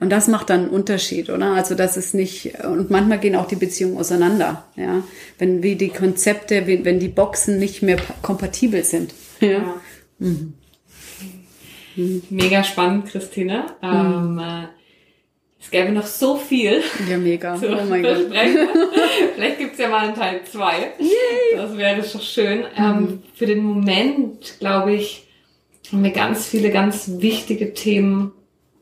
und 0.00 0.10
das 0.10 0.28
macht 0.28 0.48
dann 0.48 0.60
einen 0.60 0.70
Unterschied, 0.70 1.28
oder? 1.28 1.52
Also 1.52 1.74
das 1.74 1.98
ist 1.98 2.14
nicht, 2.14 2.64
und 2.64 2.90
manchmal 2.90 3.18
gehen 3.18 3.36
auch 3.36 3.46
die 3.46 3.56
Beziehungen 3.56 3.98
auseinander, 3.98 4.64
ja. 4.74 5.04
Wenn 5.38 5.62
wie 5.62 5.76
die 5.76 5.90
Konzepte, 5.90 6.66
wenn 6.66 6.98
die 6.98 7.08
Boxen 7.08 7.58
nicht 7.58 7.82
mehr 7.82 7.98
kompatibel 8.22 8.82
sind. 8.82 9.14
Ja. 9.40 9.48
ja. 9.48 9.74
Mhm. 10.18 10.54
Mega 12.30 12.64
spannend, 12.64 13.06
Christine. 13.06 13.66
Mhm. 13.82 13.88
Ähm, 13.88 14.38
äh, 14.38 14.66
Es 15.62 15.70
gäbe 15.70 15.92
noch 15.92 16.06
so 16.06 16.36
viel. 16.36 16.82
Ja, 17.08 17.18
mega. 17.18 17.56
Zu 17.60 17.68
oh 17.68 17.84
mein 17.86 18.02
Gott. 18.02 18.30
Vielleicht 19.34 19.58
gibt's 19.58 19.78
ja 19.78 19.88
mal 19.88 20.06
einen 20.06 20.14
Teil 20.14 20.40
zwei. 20.44 20.92
Das 21.54 21.76
wäre 21.76 22.02
schon 22.04 22.22
schön. 22.22 22.60
Mhm. 22.60 22.64
Ähm, 22.78 23.22
für 23.34 23.44
den 23.44 23.62
Moment, 23.62 24.58
glaube 24.60 24.94
ich, 24.94 25.26
haben 25.92 26.02
wir 26.02 26.12
ganz 26.12 26.46
viele 26.46 26.70
ganz 26.70 27.10
wichtige 27.18 27.74
Themen 27.74 28.32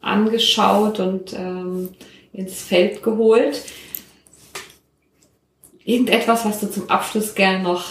angeschaut 0.01 1.01
und 1.01 1.33
ähm, 1.33 1.91
ins 2.33 2.63
Feld 2.63 3.03
geholt. 3.03 3.63
Irgendetwas, 5.85 6.45
was 6.45 6.61
du 6.61 6.71
zum 6.71 6.91
Abschluss 6.91 7.35
gern 7.35 7.63
noch 7.63 7.87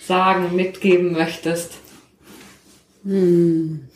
sagen, 0.00 0.56
mitgeben 0.56 1.12
möchtest? 1.12 1.74
Hm. 3.04 3.88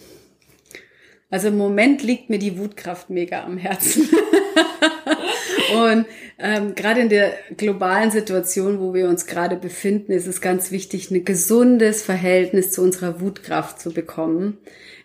Also 1.30 1.48
im 1.48 1.56
Moment 1.56 2.02
liegt 2.02 2.30
mir 2.30 2.38
die 2.38 2.58
Wutkraft 2.58 3.10
mega 3.10 3.42
am 3.42 3.58
Herzen. 3.58 4.08
und 5.74 6.06
ähm, 6.38 6.74
gerade 6.74 7.00
in 7.00 7.08
der 7.08 7.32
globalen 7.56 8.10
Situation, 8.10 8.78
wo 8.78 8.94
wir 8.94 9.08
uns 9.08 9.26
gerade 9.26 9.56
befinden, 9.56 10.12
ist 10.12 10.26
es 10.26 10.40
ganz 10.40 10.70
wichtig, 10.70 11.10
ein 11.10 11.24
gesundes 11.24 12.02
Verhältnis 12.02 12.70
zu 12.70 12.82
unserer 12.82 13.20
Wutkraft 13.20 13.80
zu 13.80 13.92
bekommen. 13.92 14.58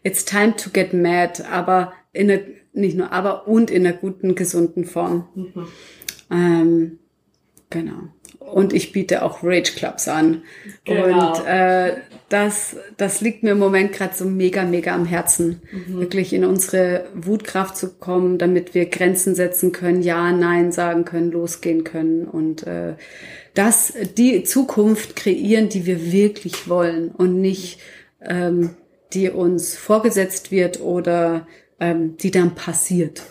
It's 0.03 0.25
time 0.25 0.55
to 0.55 0.69
get 0.69 0.93
mad, 0.93 1.43
aber 1.49 1.93
in 2.13 2.29
einer, 2.29 2.41
nicht 2.73 2.97
nur 2.97 3.11
aber 3.11 3.47
und 3.47 3.71
in 3.71 3.85
einer 3.85 3.95
guten, 3.95 4.35
gesunden 4.35 4.85
Form. 4.85 5.27
Mhm. 5.35 5.67
Ähm, 6.31 6.99
genau. 7.69 8.09
Und 8.39 8.73
ich 8.73 8.91
biete 8.91 9.21
auch 9.21 9.43
Rage 9.43 9.73
Clubs 9.75 10.07
an. 10.07 10.41
Genau. 10.85 11.29
Und 11.29 11.45
äh, 11.45 11.97
das, 12.29 12.77
das 12.97 13.21
liegt 13.21 13.43
mir 13.43 13.51
im 13.51 13.59
Moment 13.59 13.91
gerade 13.91 14.15
so 14.15 14.25
mega, 14.25 14.63
mega 14.63 14.93
am 14.95 15.05
Herzen, 15.05 15.61
mhm. 15.71 15.99
wirklich 15.99 16.33
in 16.33 16.45
unsere 16.45 17.07
Wutkraft 17.13 17.77
zu 17.77 17.89
kommen, 17.95 18.37
damit 18.37 18.73
wir 18.73 18.85
Grenzen 18.87 19.35
setzen 19.35 19.71
können, 19.71 20.01
ja, 20.01 20.31
nein 20.31 20.71
sagen 20.71 21.05
können, 21.05 21.31
losgehen 21.31 21.83
können 21.83 22.25
und 22.25 22.65
äh, 22.65 22.95
das 23.53 23.93
die 24.17 24.43
Zukunft 24.43 25.15
kreieren, 25.15 25.69
die 25.69 25.85
wir 25.85 26.11
wirklich 26.11 26.69
wollen 26.69 27.09
und 27.09 27.41
nicht 27.41 27.79
ähm, 28.21 28.71
die 29.13 29.29
uns 29.29 29.75
vorgesetzt 29.75 30.51
wird 30.51 30.81
oder 30.81 31.47
ähm, 31.79 32.17
die 32.17 32.31
dann 32.31 32.55
passiert. 32.55 33.23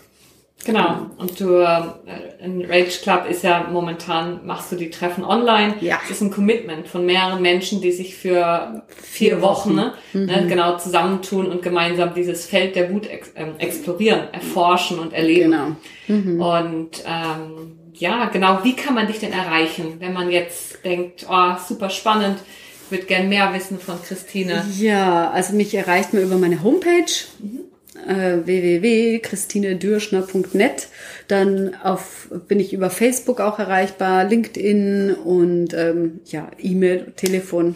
Genau. 0.65 1.07
Und 1.17 1.41
du, 1.41 1.61
äh, 1.61 2.45
in 2.45 2.65
Rage 2.65 3.01
Club 3.03 3.27
ist 3.31 3.43
ja 3.43 3.69
momentan, 3.71 4.45
machst 4.45 4.73
du 4.73 4.77
die 4.77 4.91
Treffen 4.91 5.25
online. 5.25 5.75
Ja. 5.81 5.99
Das 6.03 6.17
ist 6.17 6.21
ein 6.21 6.31
Commitment 6.31 6.89
von 6.89 7.07
mehreren 7.07 7.41
Menschen, 7.41 7.81
die 7.81 7.93
sich 7.93 8.17
für 8.17 8.83
vier, 8.89 9.41
Wochen, 9.41 9.71
Wochen 9.71 9.75
ne, 9.77 9.95
mhm. 10.13 10.27
ne, 10.27 10.47
genau 10.49 10.77
zusammentun 10.77 11.47
und 11.47 11.63
gemeinsam 11.63 12.13
dieses 12.13 12.45
Feld 12.45 12.75
der 12.75 12.93
Wut 12.93 13.07
ex 13.07 13.31
ähm, 13.37 13.55
explorieren, 13.59 14.33
erforschen 14.33 14.99
und 14.99 15.13
erleben. 15.13 15.53
Genau. 15.53 15.77
Mhm. 16.09 16.41
Und 16.41 17.05
ähm, 17.07 17.79
ja, 17.95 18.27
genau, 18.27 18.59
wie 18.63 18.75
kann 18.75 18.95
man 18.95 19.07
dich 19.07 19.21
denn 19.21 19.33
erreichen, 19.33 19.95
wenn 20.01 20.13
man 20.13 20.31
jetzt 20.31 20.85
denkt, 20.85 21.27
oh, 21.31 21.53
super 21.67 21.89
spannend, 21.89 22.39
ich 22.85 22.91
würde 22.91 23.07
gern 23.07 23.29
mehr 23.29 23.53
wissen 23.55 23.79
von 23.79 24.03
Christine. 24.03 24.65
Ja, 24.77 25.31
also 25.31 25.55
mich 25.55 25.75
erreicht 25.75 26.13
man 26.15 26.23
über 26.23 26.37
meine 26.37 26.63
Homepage. 26.63 27.13
Mhm 27.39 27.68
äh, 28.07 28.45
www.christinedürschner.net. 28.45 30.89
Dann 31.29 31.75
auf, 31.83 32.29
bin 32.49 32.61
ich 32.61 32.73
über 32.73 32.91
Facebook 32.91 33.41
auch 33.41 33.59
erreichbar, 33.59 34.25
LinkedIn 34.25 35.15
und 35.15 35.75
ähm, 35.75 36.21
ja, 36.27 36.51
E-Mail, 36.59 37.13
Telefon. 37.17 37.75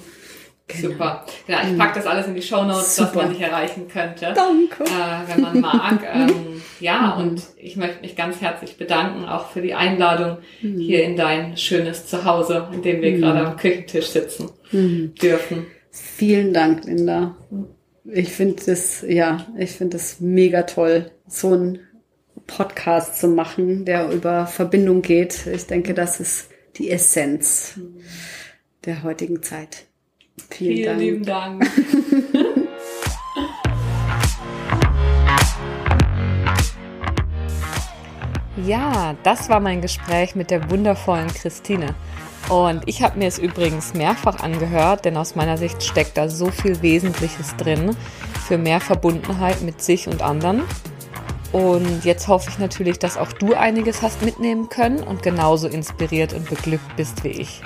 Genau. 0.69 0.93
Super. 0.93 1.27
Ja, 1.49 1.63
ich 1.69 1.77
packe 1.77 1.99
das 1.99 2.07
alles 2.07 2.27
in 2.27 2.35
die 2.35 2.43
Show 2.43 2.65
Notes, 2.65 2.97
dass 2.97 3.15
man 3.15 3.31
dich 3.31 3.41
erreichen 3.41 3.89
könnte. 3.89 4.33
Danke. 4.35 4.85
Äh, 4.85 5.29
wenn 5.29 5.43
man 5.43 5.61
mag. 5.61 6.01
ähm, 6.15 6.63
ja, 6.81 7.17
mhm. 7.17 7.23
und 7.23 7.43
ich 7.57 7.77
möchte 7.77 8.01
mich 8.01 8.17
ganz 8.17 8.41
herzlich 8.41 8.77
bedanken, 8.77 9.25
auch 9.25 9.51
für 9.51 9.61
die 9.61 9.75
Einladung 9.75 10.39
mhm. 10.61 10.79
hier 10.79 11.05
in 11.05 11.17
dein 11.17 11.57
schönes 11.57 12.07
Zuhause, 12.07 12.69
in 12.73 12.83
dem 12.83 13.03
wir 13.03 13.13
mhm. 13.13 13.21
gerade 13.21 13.47
am 13.47 13.57
Küchentisch 13.57 14.07
sitzen 14.07 14.51
mhm. 14.71 15.15
dürfen. 15.21 15.67
Vielen 15.91 16.55
Dank, 16.55 16.85
Linda. 16.85 17.37
Ich 18.05 18.33
finde 18.33 18.63
das, 18.67 19.05
ja, 19.07 19.47
ich 19.57 19.73
finde 19.73 19.97
das 19.97 20.19
mega 20.19 20.63
toll, 20.65 21.13
so 21.29 21.53
einen 21.53 21.79
Podcast 22.49 23.21
zu 23.21 23.29
machen, 23.29 23.85
der 23.85 24.11
über 24.11 24.47
Verbindung 24.47 25.03
geht. 25.03 25.47
Ich 25.47 25.67
denke, 25.67 25.95
das 25.95 26.19
ist 26.19 26.49
die 26.77 26.91
Essenz 26.91 27.79
der 28.85 29.05
heutigen 29.05 29.41
Zeit. 29.43 29.87
Vielen, 30.51 30.99
Vielen 30.99 31.23
Dank. 31.23 31.63
lieben 31.65 32.33
Dank. 32.33 32.67
ja, 38.67 39.15
das 39.23 39.49
war 39.49 39.61
mein 39.61 39.81
Gespräch 39.81 40.35
mit 40.35 40.51
der 40.51 40.69
wundervollen 40.71 41.29
Christine. 41.29 41.95
Und 42.49 42.83
ich 42.87 43.03
habe 43.03 43.19
mir 43.19 43.29
es 43.29 43.39
übrigens 43.39 43.95
mehrfach 43.95 44.41
angehört, 44.41 45.05
denn 45.05 45.17
aus 45.17 45.35
meiner 45.37 45.57
Sicht 45.57 45.83
steckt 45.83 46.19
da 46.19 46.29
so 46.29 46.51
viel 46.51 46.83
Wesentliches 46.83 47.57
drin 47.57 47.97
für 48.47 48.59
mehr 48.59 48.81
Verbundenheit 48.81 49.63
mit 49.63 49.81
sich 49.83 50.09
und 50.09 50.23
anderen. 50.23 50.63
Und 51.53 52.05
jetzt 52.05 52.29
hoffe 52.29 52.51
ich 52.51 52.59
natürlich, 52.59 52.99
dass 52.99 53.17
auch 53.17 53.33
du 53.33 53.55
einiges 53.55 54.03
hast 54.03 54.23
mitnehmen 54.23 54.69
können 54.69 55.03
und 55.03 55.23
genauso 55.23 55.69
inspiriert 55.69 56.33
und 56.33 56.49
beglückt 56.49 56.97
bist 56.97 57.25
wie 57.25 57.29
ich. 57.29 57.63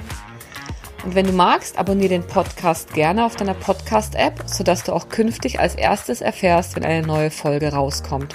Und 1.04 1.14
wenn 1.14 1.26
du 1.26 1.32
magst, 1.32 1.78
abonniere 1.78 2.08
den 2.08 2.26
Podcast 2.26 2.92
gerne 2.92 3.24
auf 3.24 3.36
deiner 3.36 3.54
Podcast-App, 3.54 4.42
sodass 4.46 4.82
du 4.82 4.92
auch 4.92 5.08
künftig 5.08 5.60
als 5.60 5.76
erstes 5.76 6.20
erfährst, 6.20 6.74
wenn 6.74 6.84
eine 6.84 7.06
neue 7.06 7.30
Folge 7.30 7.72
rauskommt. 7.72 8.34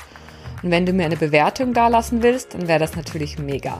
Und 0.64 0.72
wenn 0.72 0.86
du 0.86 0.94
mir 0.94 1.06
eine 1.06 1.18
Bewertung 1.18 1.74
dalassen 1.74 2.24
willst, 2.24 2.54
dann 2.54 2.70
wäre 2.70 2.80
das 2.80 2.96
natürlich 2.96 3.38
mega. 3.38 3.80